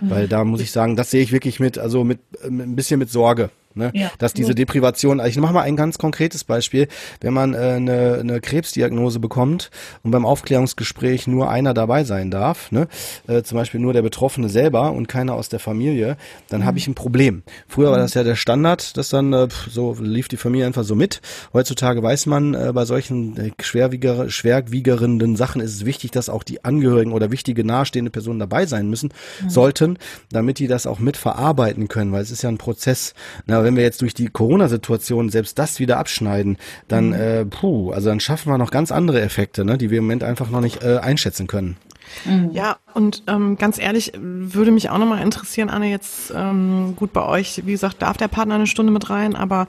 Mhm. 0.00 0.10
Weil 0.10 0.28
da 0.28 0.44
muss 0.44 0.60
ich 0.60 0.70
sagen, 0.70 0.96
das 0.96 1.10
sehe 1.10 1.22
ich 1.22 1.32
wirklich 1.32 1.60
mit, 1.60 1.78
also 1.78 2.04
mit, 2.04 2.11
mit 2.12 2.20
ein 2.48 2.76
bisschen 2.76 2.98
mit 2.98 3.10
Sorge. 3.10 3.50
Ne? 3.74 3.90
Ja. 3.94 4.10
Dass 4.18 4.34
diese 4.34 4.54
Deprivation, 4.54 5.20
also 5.20 5.30
ich 5.30 5.38
mache 5.38 5.52
mal 5.52 5.62
ein 5.62 5.76
ganz 5.76 5.98
konkretes 5.98 6.44
Beispiel, 6.44 6.88
wenn 7.20 7.32
man 7.32 7.54
äh, 7.54 7.56
eine, 7.56 8.18
eine 8.20 8.40
Krebsdiagnose 8.40 9.18
bekommt 9.18 9.70
und 10.02 10.10
beim 10.10 10.26
Aufklärungsgespräch 10.26 11.26
nur 11.26 11.50
einer 11.50 11.74
dabei 11.74 12.04
sein 12.04 12.30
darf, 12.30 12.70
ne? 12.72 12.88
äh, 13.26 13.42
zum 13.42 13.58
Beispiel 13.58 13.80
nur 13.80 13.92
der 13.92 14.02
Betroffene 14.02 14.48
selber 14.48 14.92
und 14.92 15.08
keiner 15.08 15.34
aus 15.34 15.48
der 15.48 15.58
Familie, 15.58 16.16
dann 16.48 16.60
mhm. 16.60 16.64
habe 16.66 16.78
ich 16.78 16.86
ein 16.88 16.94
Problem. 16.94 17.42
Früher 17.68 17.90
war 17.90 17.98
mhm. 17.98 18.02
das 18.02 18.14
ja 18.14 18.24
der 18.24 18.36
Standard, 18.36 18.96
dass 18.96 19.08
dann 19.08 19.32
äh, 19.32 19.48
so 19.70 19.96
lief 20.00 20.28
die 20.28 20.36
Familie 20.36 20.66
einfach 20.66 20.84
so 20.84 20.94
mit. 20.94 21.20
Heutzutage 21.52 22.02
weiß 22.02 22.26
man, 22.26 22.54
äh, 22.54 22.72
bei 22.72 22.84
solchen 22.84 23.36
äh, 23.36 23.50
schwerwieger, 23.60 24.28
schwerwiegerenden 24.30 25.36
Sachen 25.36 25.60
ist 25.60 25.74
es 25.74 25.84
wichtig, 25.84 26.10
dass 26.10 26.28
auch 26.28 26.42
die 26.42 26.64
Angehörigen 26.64 27.12
oder 27.12 27.30
wichtige 27.30 27.64
nahestehende 27.64 28.10
Personen 28.10 28.38
dabei 28.38 28.66
sein 28.66 28.88
müssen, 28.88 29.12
mhm. 29.42 29.50
sollten, 29.50 29.98
damit 30.30 30.58
die 30.58 30.66
das 30.66 30.86
auch 30.86 30.98
mit 30.98 31.16
verarbeiten 31.16 31.88
können, 31.88 32.12
weil 32.12 32.22
es 32.22 32.30
ist 32.30 32.42
ja 32.42 32.48
ein 32.48 32.58
Prozess. 32.58 33.14
Ne? 33.46 33.61
Wenn 33.64 33.76
wir 33.76 33.82
jetzt 33.82 34.02
durch 34.02 34.14
die 34.14 34.28
Corona-Situation 34.28 35.28
selbst 35.28 35.58
das 35.58 35.78
wieder 35.78 35.98
abschneiden, 35.98 36.58
dann, 36.88 37.08
mhm. 37.08 37.14
äh, 37.14 37.44
puh, 37.44 37.90
also 37.92 38.08
dann 38.08 38.20
schaffen 38.20 38.50
wir 38.50 38.58
noch 38.58 38.70
ganz 38.70 38.92
andere 38.92 39.20
Effekte, 39.20 39.64
ne, 39.64 39.78
die 39.78 39.90
wir 39.90 39.98
im 39.98 40.04
Moment 40.04 40.24
einfach 40.24 40.50
noch 40.50 40.60
nicht 40.60 40.82
äh, 40.82 40.98
einschätzen 40.98 41.46
können. 41.46 41.76
Mhm. 42.24 42.50
Ja, 42.52 42.76
und 42.94 43.22
ähm, 43.26 43.56
ganz 43.56 43.78
ehrlich, 43.78 44.12
würde 44.18 44.70
mich 44.70 44.90
auch 44.90 44.98
nochmal 44.98 45.22
interessieren, 45.22 45.70
Anne, 45.70 45.90
jetzt 45.90 46.32
ähm, 46.34 46.94
gut 46.96 47.12
bei 47.12 47.24
euch, 47.24 47.62
wie 47.64 47.72
gesagt, 47.72 48.02
darf 48.02 48.16
der 48.16 48.28
Partner 48.28 48.56
eine 48.56 48.66
Stunde 48.66 48.92
mit 48.92 49.10
rein, 49.10 49.34
aber 49.34 49.66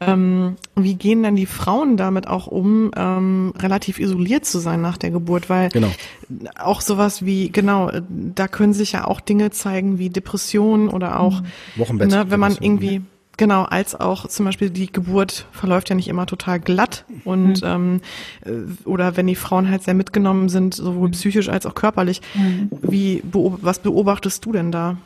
ähm, 0.00 0.56
wie 0.74 0.94
gehen 0.94 1.22
denn 1.22 1.36
die 1.36 1.46
Frauen 1.46 1.96
damit 1.96 2.26
auch 2.26 2.46
um, 2.46 2.90
ähm, 2.96 3.52
relativ 3.58 3.98
isoliert 3.98 4.44
zu 4.44 4.58
sein 4.58 4.80
nach 4.80 4.96
der 4.96 5.10
Geburt? 5.10 5.48
Weil 5.48 5.68
genau. 5.70 5.90
auch 6.58 6.80
sowas 6.80 7.24
wie, 7.24 7.50
genau, 7.50 7.90
da 8.08 8.48
können 8.48 8.74
sich 8.74 8.92
ja 8.92 9.06
auch 9.06 9.20
Dinge 9.20 9.50
zeigen 9.50 9.98
wie 9.98 10.10
Depressionen 10.10 10.88
oder 10.88 11.20
auch, 11.20 11.42
Wochenbett 11.76 12.10
ne, 12.10 12.26
wenn 12.28 12.40
man 12.40 12.56
irgendwie 12.60 13.02
Genau, 13.36 13.62
als 13.62 13.98
auch 13.98 14.28
zum 14.28 14.44
Beispiel 14.44 14.70
die 14.70 14.90
Geburt 14.90 15.46
verläuft 15.50 15.90
ja 15.90 15.96
nicht 15.96 16.08
immer 16.08 16.26
total 16.26 16.60
glatt 16.60 17.04
und 17.24 17.62
mhm. 17.62 17.68
ähm, 17.68 18.00
äh, 18.44 18.88
oder 18.88 19.16
wenn 19.16 19.26
die 19.26 19.34
Frauen 19.34 19.68
halt 19.68 19.82
sehr 19.82 19.94
mitgenommen 19.94 20.48
sind, 20.48 20.74
sowohl 20.74 21.10
psychisch 21.10 21.48
als 21.48 21.66
auch 21.66 21.74
körperlich. 21.74 22.20
Mhm. 22.34 22.70
Wie 22.82 23.22
was 23.32 23.80
beobachtest 23.80 24.44
du 24.44 24.52
denn 24.52 24.70
da? 24.70 24.96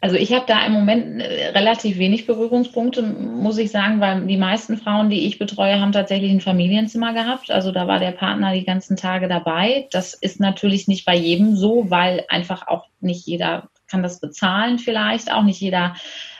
Also 0.00 0.16
ich 0.16 0.32
habe 0.32 0.46
da 0.46 0.64
im 0.64 0.72
Moment 0.72 1.20
äh, 1.20 1.48
relativ 1.48 1.98
wenig 1.98 2.26
Berührungspunkte, 2.26 3.02
muss 3.02 3.58
ich 3.58 3.70
sagen, 3.70 4.00
weil 4.00 4.26
die 4.26 4.38
meisten 4.38 4.78
Frauen, 4.78 5.10
die 5.10 5.26
ich 5.26 5.38
betreue, 5.38 5.78
haben 5.78 5.92
tatsächlich 5.92 6.30
ein 6.30 6.40
Familienzimmer 6.40 7.12
gehabt. 7.12 7.50
Also 7.50 7.70
da 7.70 7.86
war 7.86 7.98
der 7.98 8.12
Partner 8.12 8.54
die 8.54 8.64
ganzen 8.64 8.96
Tage 8.96 9.28
dabei. 9.28 9.86
Das 9.90 10.14
ist 10.14 10.40
natürlich 10.40 10.88
nicht 10.88 11.04
bei 11.04 11.14
jedem 11.14 11.54
so, 11.54 11.90
weil 11.90 12.24
einfach 12.28 12.66
auch 12.66 12.86
nicht 13.00 13.26
jeder 13.26 13.68
kann 13.90 14.02
das 14.02 14.20
bezahlen 14.20 14.78
vielleicht, 14.78 15.32
auch 15.32 15.42
nicht 15.42 15.60
jeder 15.60 15.94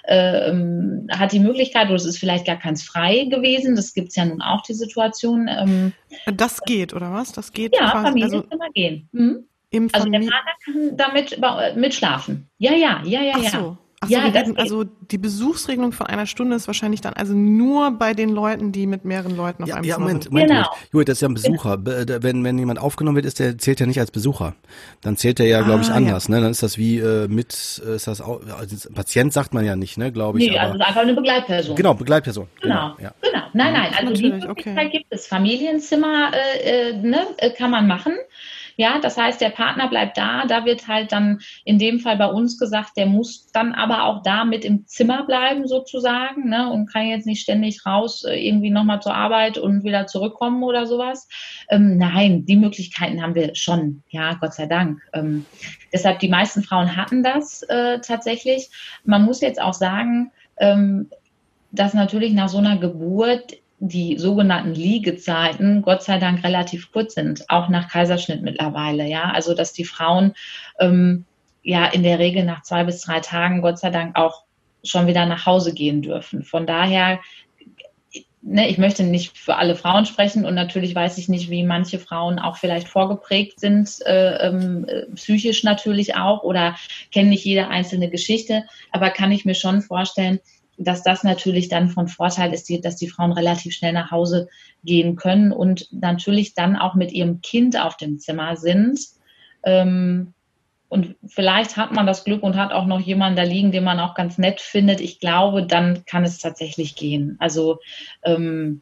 ähm, 0.05 1.07
hat 1.13 1.33
die 1.33 1.41
Möglichkeit, 1.41 1.87
oder 1.87 1.97
es 1.97 2.05
ist 2.05 2.19
vielleicht 2.19 2.47
gar 2.47 2.57
keins 2.57 2.83
frei 2.83 3.25
gewesen. 3.25 3.77
Das 3.77 3.95
gibt 3.95 4.09
es 4.09 4.17
ja 4.17 4.25
nun 4.25 4.43
auch, 4.43 4.63
die 4.63 4.75
Situation. 4.75 5.49
Ähm, 5.49 5.93
das 6.27 6.61
geht, 6.63 6.95
oder 6.95 7.13
was? 7.13 7.33
Das 7.33 7.53
geht 7.53 7.75
ja, 7.75 7.91
quasi, 7.91 8.07
Familienzimmer 8.09 8.63
also, 8.63 8.73
gehen. 8.75 9.09
Mhm. 9.13 9.91
also 9.93 10.09
der 10.09 10.19
Partner 10.19 10.53
kann 10.65 10.97
damit 10.97 11.77
mitschlafen. 11.77 12.49
Ja, 12.59 12.73
ja, 12.73 13.03
ja, 13.05 13.23
ja, 13.23 13.39
ja. 13.39 13.51
So. 13.51 13.79
Ach 14.03 14.09
ja, 14.09 14.23
so, 14.23 14.29
reden, 14.29 14.57
also 14.57 14.85
die 14.85 15.19
Besuchsregelung 15.19 15.93
von 15.93 16.07
einer 16.07 16.25
Stunde 16.25 16.57
ist 16.57 16.67
wahrscheinlich 16.67 17.03
dann 17.03 17.13
also 17.13 17.35
nur 17.35 17.91
bei 17.91 18.15
den 18.15 18.31
Leuten, 18.31 18.73
die 18.73 18.87
mit 18.87 19.05
mehreren 19.05 19.37
Leuten 19.37 19.63
auf 19.63 19.69
ja, 19.69 19.75
einem 19.75 19.85
ja, 19.85 19.97
Zimmer 19.97 20.07
Moment, 20.07 20.23
sind. 20.23 20.33
Moment, 20.33 20.49
genau. 20.49 20.69
Moment. 20.91 21.09
das 21.11 21.19
ist 21.19 21.21
ja 21.21 21.29
ein 21.29 21.35
Besucher. 21.35 21.79
Wenn, 22.23 22.43
wenn 22.43 22.59
jemand 22.59 22.79
aufgenommen 22.79 23.17
wird, 23.17 23.27
ist 23.27 23.41
der 23.41 23.59
zählt 23.59 23.79
ja 23.79 23.85
nicht 23.85 24.01
als 24.01 24.11
Besucher. 24.11 24.55
Dann 25.03 25.19
zählt 25.19 25.39
er 25.39 25.47
ja, 25.47 25.61
glaube 25.61 25.83
ich, 25.83 25.91
ah, 25.91 25.97
anders. 25.97 26.29
Ja. 26.29 26.37
Ne? 26.37 26.41
Dann 26.41 26.51
ist 26.51 26.63
das 26.63 26.79
wie 26.79 26.97
äh, 26.97 27.29
mit, 27.29 27.83
äh, 27.87 27.97
ist 27.97 28.07
das 28.07 28.23
auch, 28.23 28.41
also 28.59 28.91
Patient 28.91 29.35
sagt 29.35 29.53
man 29.53 29.67
ja 29.67 29.77
nicht, 29.77 29.99
ne, 29.99 30.11
glaube 30.11 30.39
ich. 30.39 30.49
Nee, 30.49 30.59
aber, 30.59 30.73
also 30.73 30.83
einfach 30.83 31.03
eine 31.03 31.13
Begleitperson. 31.13 31.77
Genau, 31.77 31.93
Begleitperson. 31.93 32.47
Genau, 32.63 32.95
genau. 32.97 33.03
Ja. 33.03 33.15
genau. 33.21 33.45
Nein, 33.53 33.75
nein, 33.75 33.93
also 33.99 34.15
die 34.15 34.31
Möglichkeit 34.31 34.49
okay. 34.49 34.89
gibt 34.91 35.07
es. 35.11 35.27
Familienzimmer 35.27 36.31
äh, 36.33 36.91
äh, 36.91 36.97
ne, 36.97 37.27
äh, 37.37 37.51
kann 37.51 37.71
man 37.71 37.87
machen. 37.87 38.15
Ja, 38.81 38.99
das 38.99 39.19
heißt, 39.19 39.43
der 39.43 39.51
Partner 39.51 39.89
bleibt 39.89 40.17
da. 40.17 40.47
Da 40.47 40.65
wird 40.65 40.89
halt 40.89 41.13
dann 41.13 41.41
in 41.67 41.79
dem 41.79 42.01
Fall 42.01 42.17
bei 42.17 42.29
uns 42.29 42.59
gesagt, 42.59 42.97
der 42.97 43.05
muss 43.05 43.53
dann 43.53 43.75
aber 43.75 44.05
auch 44.05 44.23
da 44.23 44.47
mit 44.47 44.65
im 44.65 44.87
Zimmer 44.87 45.27
bleiben 45.27 45.69
sozusagen 45.69 46.49
ne, 46.49 46.73
und 46.73 46.91
kann 46.91 47.07
jetzt 47.07 47.27
nicht 47.27 47.43
ständig 47.43 47.85
raus 47.85 48.25
äh, 48.25 48.37
irgendwie 48.37 48.71
nochmal 48.71 49.03
zur 49.03 49.15
Arbeit 49.15 49.59
und 49.59 49.85
wieder 49.85 50.07
zurückkommen 50.07 50.63
oder 50.63 50.87
sowas. 50.87 51.29
Ähm, 51.69 51.99
nein, 51.99 52.47
die 52.47 52.57
Möglichkeiten 52.57 53.21
haben 53.21 53.35
wir 53.35 53.55
schon. 53.55 54.03
Ja, 54.09 54.33
Gott 54.41 54.55
sei 54.55 54.65
Dank. 54.65 55.03
Ähm, 55.13 55.45
deshalb 55.93 56.21
die 56.21 56.31
meisten 56.31 56.63
Frauen 56.63 56.97
hatten 56.97 57.23
das 57.23 57.63
äh, 57.65 58.01
tatsächlich. 58.01 58.71
Man 59.05 59.27
muss 59.27 59.43
jetzt 59.43 59.61
auch 59.61 59.75
sagen, 59.75 60.33
ähm, 60.57 61.11
dass 61.71 61.93
natürlich 61.93 62.33
nach 62.33 62.49
so 62.49 62.57
einer 62.57 62.79
Geburt 62.79 63.60
die 63.81 64.19
sogenannten 64.19 64.75
Liegezeiten 64.75 65.81
Gott 65.83 66.03
sei 66.03 66.19
Dank 66.19 66.45
relativ 66.45 66.93
kurz 66.93 67.15
sind, 67.15 67.49
auch 67.49 67.69
nach 67.69 67.89
Kaiserschnitt 67.89 68.43
mittlerweile. 68.43 69.07
Ja, 69.07 69.31
also 69.33 69.55
dass 69.55 69.73
die 69.73 69.85
Frauen 69.85 70.35
ähm, 70.79 71.25
ja 71.63 71.87
in 71.87 72.03
der 72.03 72.19
Regel 72.19 72.45
nach 72.45 72.63
zwei 72.63 72.85
bis 72.85 73.01
drei 73.01 73.21
Tagen 73.21 73.63
Gott 73.63 73.79
sei 73.79 73.91
Dank 73.91 74.17
auch 74.17 74.45
schon 74.85 75.07
wieder 75.07 75.27
nach 75.27 75.47
Hause 75.47 75.73
gehen 75.73 76.03
dürfen. 76.03 76.43
Von 76.43 76.67
daher, 76.67 77.21
ne, 78.43 78.69
ich 78.69 78.77
möchte 78.77 79.03
nicht 79.03 79.37
für 79.37 79.57
alle 79.57 79.75
Frauen 79.77 80.05
sprechen 80.05 80.45
und 80.45 80.55
natürlich 80.55 80.95
weiß 80.95 81.17
ich 81.17 81.29
nicht, 81.29 81.49
wie 81.49 81.65
manche 81.65 81.99
Frauen 81.99 82.39
auch 82.39 82.57
vielleicht 82.57 82.89
vorgeprägt 82.89 83.61
sind, 83.61 83.99
äh, 84.05 84.47
ähm, 84.47 84.87
psychisch 85.15 85.65
natürlich 85.65 86.17
auch 86.17 86.43
oder 86.43 86.77
kennen 87.13 87.31
nicht 87.31 87.45
jede 87.45 87.69
einzelne 87.69 88.11
Geschichte, 88.11 88.65
aber 88.91 89.11
kann 89.11 89.33
ich 89.33 89.47
mir 89.47 89.55
schon 89.55 89.81
vorstellen, 89.81 90.41
dass 90.81 91.03
das 91.03 91.23
natürlich 91.25 91.69
dann 91.69 91.91
von 91.91 92.09
Vorteil 92.09 92.53
ist, 92.53 92.71
dass 92.85 92.97
die 92.97 93.09
Frauen 93.09 93.33
relativ 93.33 93.75
schnell 93.75 93.93
nach 93.93 94.11
Hause 94.11 94.49
gehen 94.83 95.17
können 95.17 95.53
und 95.53 95.89
natürlich 95.93 96.55
dann 96.55 96.77
auch 96.77 96.95
mit 96.95 97.13
ihrem 97.13 97.43
Kind 97.43 97.79
auf 97.79 97.97
dem 97.97 98.19
Zimmer 98.19 98.57
sind. 98.57 98.99
Ähm, 99.63 100.33
und 100.89 101.15
vielleicht 101.27 101.77
hat 101.77 101.93
man 101.93 102.07
das 102.07 102.25
Glück 102.25 102.43
und 102.43 102.57
hat 102.57 102.73
auch 102.73 102.87
noch 102.87 103.01
jemanden 103.01 103.37
da 103.37 103.43
liegen, 103.43 103.73
den 103.73 103.85
man 103.85 104.01
auch 104.01 104.15
ganz 104.15 104.39
nett 104.39 104.61
findet. 104.61 105.01
Ich 105.01 105.21
glaube, 105.21 105.65
dann 105.65 106.05
kann 106.07 106.25
es 106.25 106.39
tatsächlich 106.39 106.97
gehen. 106.97 107.37
Also, 107.39 107.79
ähm, 108.25 108.81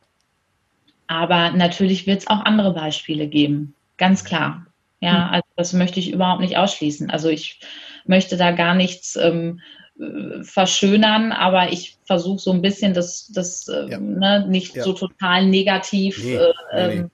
aber 1.07 1.51
natürlich 1.51 2.07
wird 2.07 2.21
es 2.21 2.27
auch 2.29 2.45
andere 2.45 2.73
Beispiele 2.73 3.27
geben. 3.27 3.75
Ganz 3.97 4.25
klar. 4.25 4.67
Ja, 5.01 5.27
hm. 5.27 5.35
also 5.35 5.49
das 5.57 5.73
möchte 5.73 6.01
ich 6.01 6.13
überhaupt 6.13 6.41
nicht 6.41 6.57
ausschließen. 6.57 7.11
Also 7.11 7.29
ich 7.29 7.61
möchte 8.07 8.37
da 8.37 8.53
gar 8.53 8.75
nichts 8.75 9.17
ähm, 9.17 9.61
äh, 10.01 10.43
verschönern, 10.43 11.33
aber 11.33 11.73
ich 11.73 11.97
versuche 12.05 12.39
so 12.39 12.53
ein 12.53 12.63
bisschen 12.63 12.95
das, 12.95 13.31
das 13.33 13.69
äh, 13.69 13.91
ja. 13.91 13.99
ne, 13.99 14.47
nicht 14.49 14.75
ja. 14.75 14.85
so 14.85 14.93
total 14.93 15.47
negativ 15.47 16.23
nee, 16.23 16.37
äh, 16.37 16.89
nee, 16.89 16.95
nee. 16.95 17.09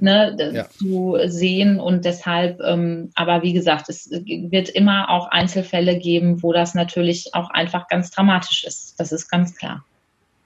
Ne, 0.00 0.52
ja. 0.54 0.68
zu 0.68 1.18
sehen 1.26 1.80
und 1.80 2.04
deshalb, 2.04 2.60
ähm, 2.60 3.10
aber 3.16 3.42
wie 3.42 3.52
gesagt, 3.52 3.88
es 3.88 4.08
wird 4.10 4.68
immer 4.68 5.10
auch 5.10 5.28
Einzelfälle 5.28 5.98
geben, 5.98 6.42
wo 6.42 6.52
das 6.52 6.74
natürlich 6.74 7.34
auch 7.34 7.50
einfach 7.50 7.88
ganz 7.88 8.12
dramatisch 8.12 8.62
ist. 8.64 9.00
Das 9.00 9.10
ist 9.10 9.28
ganz 9.28 9.56
klar. 9.56 9.84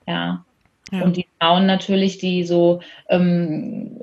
Ja. 0.07 0.45
Ja. 0.93 1.05
Und 1.05 1.17
die 1.17 1.27
Frauen 1.41 1.65
natürlich, 1.65 2.19
die 2.19 2.45
so 2.45 2.83
ähm, 3.09 3.99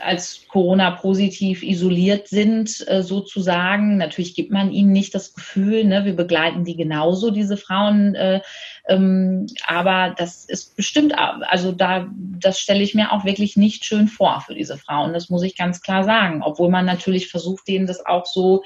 als 0.00 0.46
Corona-positiv 0.46 1.64
isoliert 1.64 2.28
sind, 2.28 2.86
äh, 2.88 3.02
sozusagen, 3.02 3.96
natürlich 3.96 4.36
gibt 4.36 4.52
man 4.52 4.70
ihnen 4.70 4.92
nicht 4.92 5.12
das 5.12 5.34
Gefühl, 5.34 5.84
ne, 5.84 6.04
wir 6.04 6.14
begleiten 6.14 6.64
die 6.64 6.76
genauso, 6.76 7.32
diese 7.32 7.56
Frauen. 7.56 8.14
Äh, 8.14 8.42
ähm, 8.88 9.46
aber 9.66 10.14
das 10.16 10.44
ist 10.44 10.76
bestimmt, 10.76 11.14
also 11.16 11.72
da, 11.72 12.08
das 12.38 12.60
stelle 12.60 12.82
ich 12.82 12.94
mir 12.94 13.10
auch 13.10 13.24
wirklich 13.24 13.56
nicht 13.56 13.84
schön 13.84 14.06
vor 14.06 14.40
für 14.46 14.54
diese 14.54 14.78
Frauen. 14.78 15.12
Das 15.12 15.30
muss 15.30 15.42
ich 15.42 15.56
ganz 15.56 15.82
klar 15.82 16.04
sagen. 16.04 16.42
Obwohl 16.44 16.70
man 16.70 16.86
natürlich 16.86 17.28
versucht, 17.28 17.66
denen 17.66 17.86
das 17.86 18.06
auch 18.06 18.26
so 18.26 18.62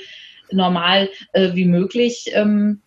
normal 0.50 1.08
äh, 1.32 1.54
wie 1.54 1.64
möglich 1.64 2.30
ähm, 2.34 2.82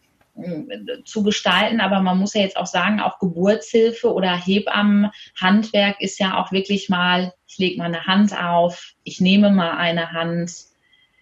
zu 1.06 1.24
gestalten. 1.24 1.80
Aber 1.80 2.02
man 2.02 2.18
muss 2.18 2.34
ja 2.34 2.42
jetzt 2.42 2.58
auch 2.58 2.66
sagen, 2.66 3.00
auch 3.00 3.20
Geburtshilfe 3.20 4.14
oder 4.14 4.36
Hebammenhandwerk 4.36 6.02
ist 6.02 6.20
ja 6.20 6.40
auch 6.40 6.52
wirklich 6.52 6.90
mal, 6.90 7.34
ich 7.48 7.58
lege 7.58 7.78
mal 7.78 7.86
eine 7.86 8.06
Hand 8.06 8.38
auf, 8.38 8.94
ich 9.04 9.22
nehme 9.22 9.50
mal 9.50 9.78
eine 9.78 10.12
Hand, 10.12 10.52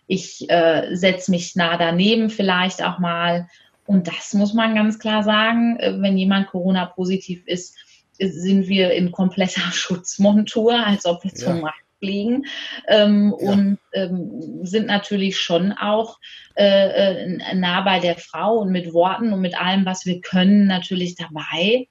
ich 0.07 0.49
äh, 0.49 0.95
setze 0.95 1.31
mich 1.31 1.55
nah 1.55 1.77
daneben 1.77 2.29
vielleicht 2.29 2.83
auch 2.83 2.99
mal. 2.99 3.47
Und 3.85 4.07
das 4.07 4.33
muss 4.33 4.53
man 4.53 4.75
ganz 4.75 4.99
klar 4.99 5.23
sagen, 5.23 5.77
äh, 5.79 5.93
wenn 5.99 6.17
jemand 6.17 6.47
Corona-positiv 6.47 7.43
ist, 7.45 7.75
sind 8.17 8.67
wir 8.67 8.93
in 8.93 9.11
kompletter 9.11 9.61
Schutzmontur, 9.71 10.73
als 10.73 11.05
ob 11.05 11.23
wir 11.23 11.31
ja. 11.31 11.37
zum 11.37 11.61
Markt 11.61 11.84
fliegen 11.99 12.45
ähm, 12.87 13.35
ja. 13.39 13.51
und 13.51 13.77
ähm, 13.93 14.65
sind 14.65 14.87
natürlich 14.87 15.39
schon 15.39 15.71
auch 15.73 16.19
äh, 16.55 17.23
äh, 17.23 17.55
nah 17.55 17.81
bei 17.81 17.99
der 17.99 18.17
Frau 18.17 18.59
und 18.59 18.71
mit 18.71 18.93
Worten 18.93 19.33
und 19.33 19.41
mit 19.41 19.59
allem, 19.59 19.85
was 19.85 20.05
wir 20.05 20.21
können, 20.21 20.67
natürlich 20.67 21.15
dabei. 21.15 21.87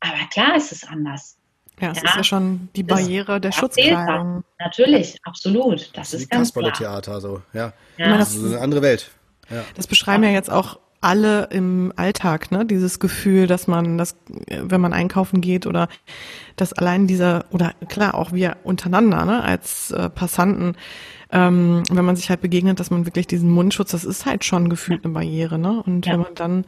Aber 0.00 0.28
klar 0.30 0.56
ist 0.56 0.72
es 0.72 0.86
anders. 0.86 1.36
Ja, 1.80 1.90
es 1.90 1.98
ja, 1.98 2.04
ist 2.04 2.16
ja 2.16 2.24
schon 2.24 2.68
die 2.76 2.84
Barriere 2.84 3.40
der 3.40 3.50
Schutzkleidung. 3.50 4.44
Natürlich, 4.60 5.18
absolut. 5.24 5.90
Das, 5.96 6.10
das 6.10 6.14
ist 6.14 6.30
ganz 6.30 6.52
klar. 6.52 6.72
Theater, 6.72 7.20
so, 7.20 7.42
ja. 7.52 7.72
ja. 7.96 8.16
Das, 8.16 8.32
das 8.32 8.36
ist 8.36 8.52
eine 8.52 8.60
andere 8.60 8.82
Welt. 8.82 9.10
Ja. 9.50 9.64
Das 9.74 9.86
beschreiben 9.86 10.22
ja 10.22 10.30
jetzt 10.30 10.50
auch 10.50 10.78
alle 11.04 11.48
im 11.50 11.92
Alltag, 11.96 12.50
ne? 12.50 12.64
Dieses 12.64 12.98
Gefühl, 12.98 13.46
dass 13.46 13.66
man 13.66 13.98
das, 13.98 14.16
wenn 14.48 14.80
man 14.80 14.94
einkaufen 14.94 15.42
geht 15.42 15.66
oder 15.66 15.88
dass 16.56 16.72
allein 16.72 17.06
dieser, 17.06 17.44
oder 17.50 17.74
klar, 17.88 18.14
auch 18.14 18.32
wir 18.32 18.56
untereinander, 18.64 19.26
ne, 19.26 19.42
als 19.42 19.90
äh, 19.90 20.08
Passanten, 20.08 20.76
ähm, 21.30 21.82
wenn 21.90 22.06
man 22.06 22.16
sich 22.16 22.30
halt 22.30 22.40
begegnet, 22.40 22.80
dass 22.80 22.90
man 22.90 23.04
wirklich 23.04 23.26
diesen 23.26 23.50
Mundschutz, 23.50 23.90
das 23.90 24.04
ist 24.04 24.24
halt 24.24 24.44
schon 24.44 24.70
gefühlt 24.70 25.04
eine 25.04 25.12
Barriere, 25.12 25.58
ne? 25.58 25.82
Und 25.82 26.06
ja. 26.06 26.14
wenn 26.14 26.20
man 26.20 26.34
dann 26.36 26.64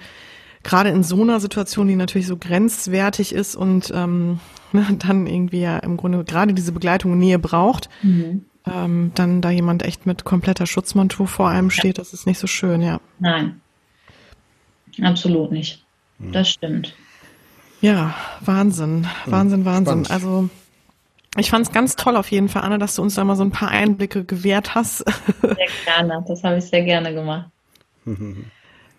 gerade 0.63 0.91
in 0.91 1.03
so 1.03 1.23
einer 1.23 1.41
Situation, 1.41 1.89
die 1.89 1.97
natürlich 1.97 2.27
so 2.27 2.37
grenzwertig 2.37 3.35
ist 3.35 3.57
und 3.57 3.91
ähm, 3.95 4.41
ne, 4.73 4.87
dann 4.99 5.27
irgendwie 5.27 5.61
ja 5.61 5.79
im 5.79 5.97
Grunde 5.97 6.25
gerade 6.25 6.53
diese 6.53 6.73
Begleitung 6.73 7.17
Nähe 7.17 7.39
braucht, 7.39 7.89
mhm. 8.03 8.45
ähm, 8.67 9.13
dann 9.15 9.41
da 9.41 9.49
jemand 9.49 9.83
echt 9.83 10.05
mit 10.05 10.25
kompletter 10.25 10.67
Schutzmontur 10.67 11.27
vor 11.27 11.49
einem 11.49 11.71
steht, 11.71 11.97
das 11.97 12.13
ist 12.13 12.27
nicht 12.27 12.39
so 12.39 12.47
schön, 12.47 12.83
ja. 12.83 13.01
Nein, 13.19 13.63
Absolut 15.03 15.53
nicht. 15.53 15.85
Hm. 16.19 16.33
Das 16.33 16.49
stimmt. 16.49 16.95
Ja, 17.81 18.15
Wahnsinn, 18.41 19.07
hm. 19.25 19.33
Wahnsinn, 19.33 19.65
Wahnsinn. 19.65 20.05
Spannend. 20.05 20.11
Also 20.11 20.49
ich 21.39 21.51
fand 21.51 21.67
es 21.67 21.73
ganz 21.73 21.97
toll 21.97 22.17
auf 22.17 22.31
jeden 22.31 22.49
Fall, 22.49 22.63
Anne, 22.63 22.79
dass 22.79 22.95
du 22.95 23.03
uns 23.03 23.15
da 23.15 23.25
mal 23.25 23.37
so 23.37 23.43
ein 23.43 23.51
paar 23.51 23.69
Einblicke 23.69 24.25
gewährt 24.25 24.75
hast. 24.75 25.05
Sehr 25.43 25.57
gerne, 25.85 26.25
das 26.27 26.43
habe 26.43 26.59
ich 26.59 26.65
sehr 26.65 26.83
gerne 26.83 27.13
gemacht. 27.13 27.51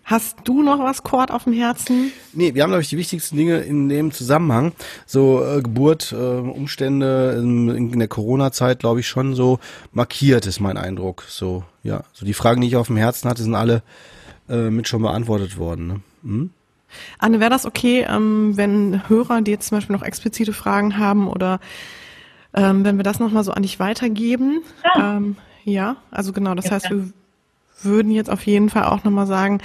Hast 0.08 0.38
du 0.44 0.62
noch 0.62 0.78
was, 0.78 1.02
Kurt, 1.02 1.30
auf 1.30 1.44
dem 1.44 1.52
Herzen? 1.52 2.12
Nee, 2.32 2.54
wir 2.54 2.62
haben, 2.62 2.70
glaube 2.70 2.80
ich, 2.80 2.88
die 2.88 2.96
wichtigsten 2.96 3.36
Dinge 3.36 3.58
in 3.58 3.90
dem 3.90 4.10
Zusammenhang. 4.10 4.72
So 5.04 5.44
äh, 5.44 5.60
Geburt, 5.60 6.12
äh, 6.12 6.16
Umstände 6.16 7.36
in, 7.38 7.68
in 7.68 7.98
der 7.98 8.08
Corona-Zeit, 8.08 8.78
glaube 8.78 9.00
ich, 9.00 9.06
schon 9.06 9.34
so 9.34 9.58
markiert, 9.92 10.46
ist 10.46 10.60
mein 10.60 10.78
Eindruck. 10.78 11.24
So, 11.28 11.62
ja. 11.82 12.04
So 12.14 12.24
die 12.24 12.32
Fragen, 12.32 12.62
die 12.62 12.68
ich 12.68 12.76
auf 12.76 12.86
dem 12.86 12.96
Herzen 12.96 13.28
hatte, 13.28 13.42
sind 13.42 13.54
alle 13.54 13.82
äh, 14.48 14.70
mit 14.70 14.88
schon 14.88 15.02
beantwortet 15.02 15.58
worden. 15.58 15.86
Ne? 15.86 16.00
Hm? 16.22 16.50
Anne, 17.18 17.40
wäre 17.40 17.50
das 17.50 17.66
okay, 17.66 18.06
ähm, 18.08 18.56
wenn 18.56 19.08
Hörer, 19.08 19.42
die 19.42 19.50
jetzt 19.50 19.68
zum 19.68 19.76
Beispiel 19.76 19.94
noch 19.94 20.02
explizite 20.02 20.52
Fragen 20.52 20.98
haben 20.98 21.28
oder 21.28 21.60
ähm, 22.54 22.84
wenn 22.84 22.96
wir 22.96 23.04
das 23.04 23.20
nochmal 23.20 23.44
so 23.44 23.52
an 23.52 23.62
dich 23.62 23.78
weitergeben? 23.78 24.62
Ja, 24.84 25.16
ähm, 25.16 25.36
ja 25.64 25.96
also 26.10 26.32
genau, 26.32 26.54
das 26.54 26.66
ja, 26.66 26.72
heißt, 26.72 26.90
wir 26.90 27.10
würden 27.82 28.10
jetzt 28.10 28.30
auf 28.30 28.46
jeden 28.46 28.70
Fall 28.70 28.84
auch 28.84 29.04
nochmal 29.04 29.26
sagen, 29.26 29.60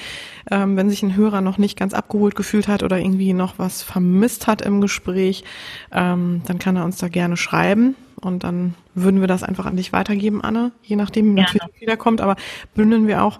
ähm, 0.52 0.76
wenn 0.78 0.90
sich 0.90 1.02
ein 1.02 1.16
Hörer 1.16 1.42
noch 1.42 1.58
nicht 1.58 1.78
ganz 1.78 1.94
abgeholt 1.94 2.36
gefühlt 2.36 2.68
hat 2.68 2.84
oder 2.84 3.00
irgendwie 3.00 3.34
noch 3.34 3.58
was 3.58 3.82
vermisst 3.82 4.48
hat 4.48 4.62
im 4.62 4.82
Gespräch, 4.82 5.44
ähm, 5.92 6.42
dann 6.46 6.60
kann 6.60 6.76
er 6.76 6.86
uns 6.86 6.98
da 6.98 7.08
gerne 7.08 7.38
schreiben 7.38 7.96
und 8.16 8.44
dann 8.44 8.76
würden 8.94 9.22
wir 9.22 9.28
das 9.28 9.44
einfach 9.44 9.66
an 9.66 9.78
dich 9.78 9.94
weitergeben, 9.94 10.44
Anne, 10.44 10.72
je 10.84 10.96
nachdem 10.96 11.36
ja. 11.38 11.44
natürlich 11.44 11.82
wiederkommt, 11.82 12.22
aber 12.22 12.36
bündeln 12.76 13.08
wir 13.08 13.24
auch 13.24 13.40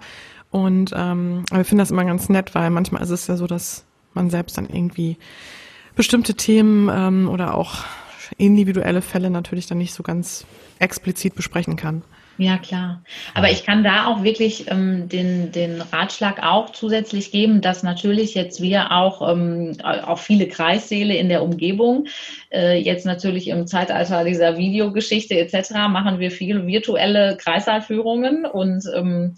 und 0.54 0.91
ähm, 0.95 1.45
aber 1.49 1.62
ich 1.62 1.68
finde 1.68 1.82
das 1.82 1.89
immer 1.89 2.06
ganz 2.06 2.30
nett, 2.30 2.54
weil 2.54 2.70
manchmal 2.70 3.01
ist 3.01 3.10
es 3.10 3.26
ja 3.26 3.36
so, 3.38 3.47
dass 3.47 3.86
man 4.14 4.30
selbst 4.30 4.56
dann 4.56 4.70
irgendwie 4.70 5.18
bestimmte 5.95 6.36
Themen 6.36 6.91
ähm, 6.93 7.28
oder 7.28 7.56
auch 7.56 7.78
individuelle 8.38 9.01
Fälle 9.01 9.32
natürlich 9.32 9.66
dann 9.66 9.80
nicht 9.80 9.95
so 9.95 10.04
ganz 10.04 10.45
explizit 10.78 11.34
besprechen 11.34 11.76
kann. 11.76 12.04
Ja, 12.38 12.60
klar. 12.60 13.04
Aber 13.34 13.49
ich 13.49 13.64
kann 13.66 13.84
da 13.84 14.06
auch 14.06 14.24
wirklich 14.24 14.70
ähm, 14.70 15.10
den, 15.10 15.51
den 15.51 15.82
Ratschlag 15.82 16.43
auch 16.43 16.72
zusätzlich 16.72 17.32
geben, 17.32 17.62
dass 17.62 17.82
natürlich 17.82 18.36
jetzt 18.36 18.62
wir 18.62 18.91
auch, 18.91 19.28
ähm, 19.28 19.78
auch 19.84 20.20
viele 20.20 20.47
Kreissäle 20.47 21.16
in 21.16 21.30
der 21.30 21.41
Umgebung, 21.41 22.06
äh, 22.51 22.78
jetzt 22.80 23.08
natürlich 23.08 23.47
im 23.47 23.66
Zeitalter 23.66 24.24
dieser 24.24 24.58
Videogeschichte 24.58 25.36
etc., 25.36 25.72
machen 25.89 26.20
wir 26.20 26.30
viele 26.30 26.68
virtuelle 26.68 27.38
Kreissaalführungen 27.38 28.45
und 28.45 28.84
ähm, 28.95 29.34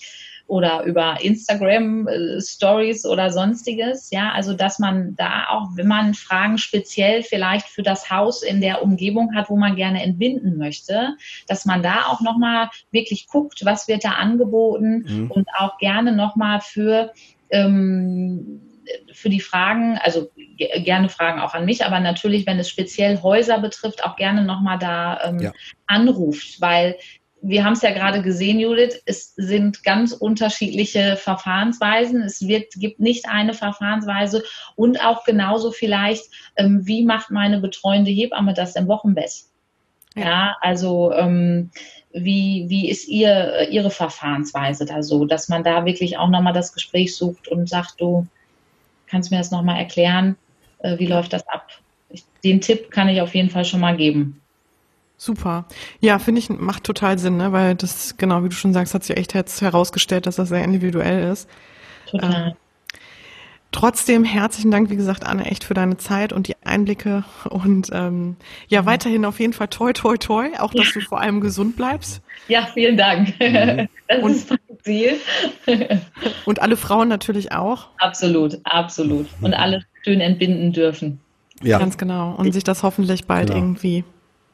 oder 0.48 0.84
über 0.84 1.18
Instagram 1.22 2.08
äh, 2.08 2.42
Stories 2.42 3.06
oder 3.06 3.32
sonstiges. 3.32 4.12
Ja, 4.12 4.32
also 4.32 4.54
dass 4.54 4.80
man 4.80 5.16
da 5.16 5.48
auch, 5.50 5.70
wenn 5.76 5.88
man 5.88 6.14
Fragen 6.14 6.58
speziell 6.58 7.24
vielleicht 7.24 7.68
für 7.68 7.84
das 7.84 8.10
Haus 8.10 8.44
in 8.44 8.62
der 8.62 8.84
Umgebung 8.84 9.36
hat, 9.36 9.50
wo 9.50 9.56
man 9.56 9.76
gerne 9.76 10.04
entbinden 10.04 10.58
möchte, 10.58 11.16
dass 11.48 11.66
man 11.66 11.82
da 11.82 12.06
auch 12.08 12.22
nochmal 12.22 12.70
wirklich 12.92 13.28
guckt, 13.28 13.66
was 13.66 13.88
wird 13.88 14.04
da 14.04 14.12
angeboten 14.12 15.06
mhm. 15.08 15.32
und 15.32 15.48
auch 15.58 15.78
gerne 15.78 16.12
nochmal 16.12 16.62
für 16.62 17.12
ähm, 17.50 18.62
für 19.14 19.30
die 19.30 19.40
Fragen, 19.40 19.98
also 19.98 20.30
gerne 20.58 21.10
Fragen 21.10 21.40
auch 21.42 21.54
an 21.54 21.66
mich, 21.66 21.84
aber 21.84 22.00
natürlich, 22.00 22.46
wenn 22.46 22.60
es 22.60 22.70
speziell 22.70 23.22
Häuser 23.22 23.60
betrifft, 23.60 24.04
auch 24.04 24.16
gerne 24.16 24.44
nochmal 24.44 24.78
da 24.78 25.24
ähm, 25.24 25.40
ja. 25.40 25.54
anruft, 25.88 26.62
weil 26.62 26.96
wir 27.48 27.64
haben 27.64 27.74
es 27.74 27.84
ja 27.84 27.92
gerade 27.92 28.24
gesehen, 28.24 28.60
Judith, 28.60 29.02
es 29.06 29.36
sind 29.36 29.84
ganz 29.84 30.14
unterschiedliche 30.14 31.16
Verfahrensweisen. 31.16 32.24
Es 32.24 32.48
wird, 32.48 32.74
gibt 32.76 33.00
nicht 33.00 33.28
eine 33.30 33.54
Verfahrensweise 33.54 34.44
und 34.76 35.04
auch 35.06 35.24
genauso 35.26 35.72
vielleicht, 35.72 36.26
ähm, 36.56 36.82
wie 36.86 37.04
macht 37.04 37.30
meine 37.30 37.60
betreuende 37.60 38.10
Hebamme 38.10 38.56
das 38.56 38.76
im 38.76 38.88
Wochenbett? 38.88 39.44
Ja, 40.16 40.24
ja 40.24 40.56
also 40.62 41.12
ähm, 41.12 41.70
wie, 42.14 42.66
wie 42.68 42.90
ist 42.90 43.08
ihr, 43.08 43.70
Ihre 43.70 43.92
Verfahrensweise 43.92 44.86
da 44.86 45.04
so, 45.04 45.26
dass 45.26 45.48
man 45.48 45.64
da 45.64 45.86
wirklich 45.86 46.18
auch 46.18 46.30
nochmal 46.30 46.54
das 46.54 46.74
Gespräch 46.74 47.16
sucht 47.16 47.48
und 47.48 47.70
sagt, 47.70 48.02
du 48.02 48.26
kannst 49.06 49.30
mir 49.30 49.38
das 49.38 49.52
nochmal 49.52 49.78
erklären, 49.78 50.36
äh, 50.80 50.98
wie 50.98 51.08
läuft 51.08 51.34
das 51.34 51.48
ab? 51.48 51.68
Ich, 52.10 52.24
den 52.44 52.60
Tipp 52.60 52.90
kann 52.90 53.08
ich 53.08 53.22
auf 53.22 53.36
jeden 53.36 53.52
Fall 53.52 53.66
schon 53.66 53.82
mal 53.82 53.96
geben. 53.96 54.42
Super. 55.18 55.66
Ja, 56.00 56.20
finde 56.20 56.40
ich, 56.40 56.50
macht 56.50 56.84
total 56.84 57.18
Sinn, 57.18 57.38
ne? 57.38 57.52
weil 57.52 57.76
das, 57.76 58.18
genau 58.18 58.44
wie 58.44 58.50
du 58.50 58.56
schon 58.56 58.74
sagst, 58.74 58.94
hat 58.94 59.04
sich 59.04 59.18
echt 59.18 59.34
jetzt 59.34 59.62
herausgestellt, 59.62 60.26
dass 60.26 60.36
das 60.36 60.50
sehr 60.50 60.64
individuell 60.64 61.32
ist. 61.32 61.50
Total. 62.10 62.56
Trotzdem 63.72 64.24
herzlichen 64.24 64.72
Dank, 64.72 64.90
wie 64.90 64.96
gesagt, 64.96 65.26
Anne, 65.26 65.48
echt 65.48 65.66
für 65.66 65.74
deine 65.74 65.98
Zeit 65.98 66.32
und 66.32 66.48
die 66.48 66.56
Einblicke 66.64 67.26
und 67.50 67.90
ähm, 67.92 68.38
ja, 68.70 68.86
weiterhin 68.86 69.26
auf 69.26 69.42
jeden 69.42 69.52
Fall 69.52 69.68
toi, 69.68 69.92
toi, 69.92 70.16
toi, 70.16 70.48
auch 70.60 70.74
dass 70.74 70.94
du 70.94 71.02
vor 71.02 71.20
allem 71.20 71.42
gesund 71.42 71.76
bleibst. 71.76 72.22
Ja, 72.48 72.68
vielen 72.74 72.98
Dank. 72.98 73.34
Mhm. 73.40 73.88
Das 74.08 74.22
und, 74.22 74.32
ist 74.34 74.50
mein 74.52 74.78
Ziel. 74.84 75.16
und 76.46 76.62
alle 76.62 76.78
Frauen 76.78 77.08
natürlich 77.08 77.52
auch. 77.54 77.88
Absolut, 77.98 78.60
absolut. 78.64 79.26
Und 79.42 79.56
alle 79.56 79.82
schön 80.04 80.22
entbinden 80.22 80.72
dürfen. 80.72 81.20
Ja. 81.64 81.80
Ganz 81.80 81.98
genau. 81.98 82.36
Und 82.36 82.52
sich 82.52 82.64
das 82.64 82.84
hoffentlich 82.84 83.26
bald 83.26 83.48
genau. 83.48 83.62
irgendwie 83.62 84.04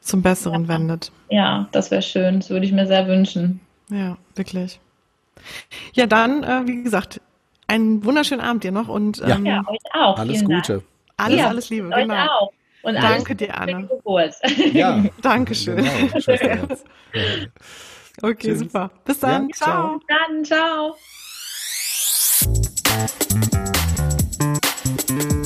zum 0.02 0.22
Besseren 0.22 0.64
ja. 0.64 0.68
wendet. 0.68 1.12
Ja, 1.30 1.68
das 1.72 1.90
wäre 1.90 2.02
schön. 2.02 2.40
Das 2.40 2.50
würde 2.50 2.66
ich 2.66 2.72
mir 2.72 2.86
sehr 2.86 3.06
wünschen. 3.06 3.60
Ja, 3.88 4.18
wirklich. 4.34 4.80
Ja, 5.94 6.06
dann, 6.06 6.42
äh, 6.42 6.66
wie 6.66 6.82
gesagt, 6.82 7.20
einen 7.66 8.04
wunderschönen 8.04 8.42
Abend 8.42 8.64
dir 8.64 8.72
noch 8.72 8.88
und 8.88 9.22
ähm, 9.24 9.46
ja, 9.46 9.62
euch 9.66 9.78
auch. 9.94 10.18
Alles 10.18 10.38
Vielen 10.40 10.50
Gute. 10.50 10.72
Dank. 10.74 10.84
Alles, 11.16 11.38
ja, 11.38 11.48
alles 11.48 11.70
Liebe. 11.70 11.88
Euch 11.88 12.02
genau. 12.02 12.26
auch. 12.26 12.52
Und 12.82 12.94
Danke 12.96 13.34
dir, 13.36 13.56
Anne. 13.56 13.88
Ja. 14.72 15.04
Dankeschön. 15.22 15.76
Genau. 15.76 15.88
okay, 18.22 18.48
Tschüss. 18.48 18.58
super. 18.58 18.90
Bis 19.04 19.20
dann. 19.20 19.48
Ja, 19.48 19.54
ciao. 19.54 19.98
Bis 19.98 20.06
dann. 20.08 20.96
Ciao. 25.24 25.41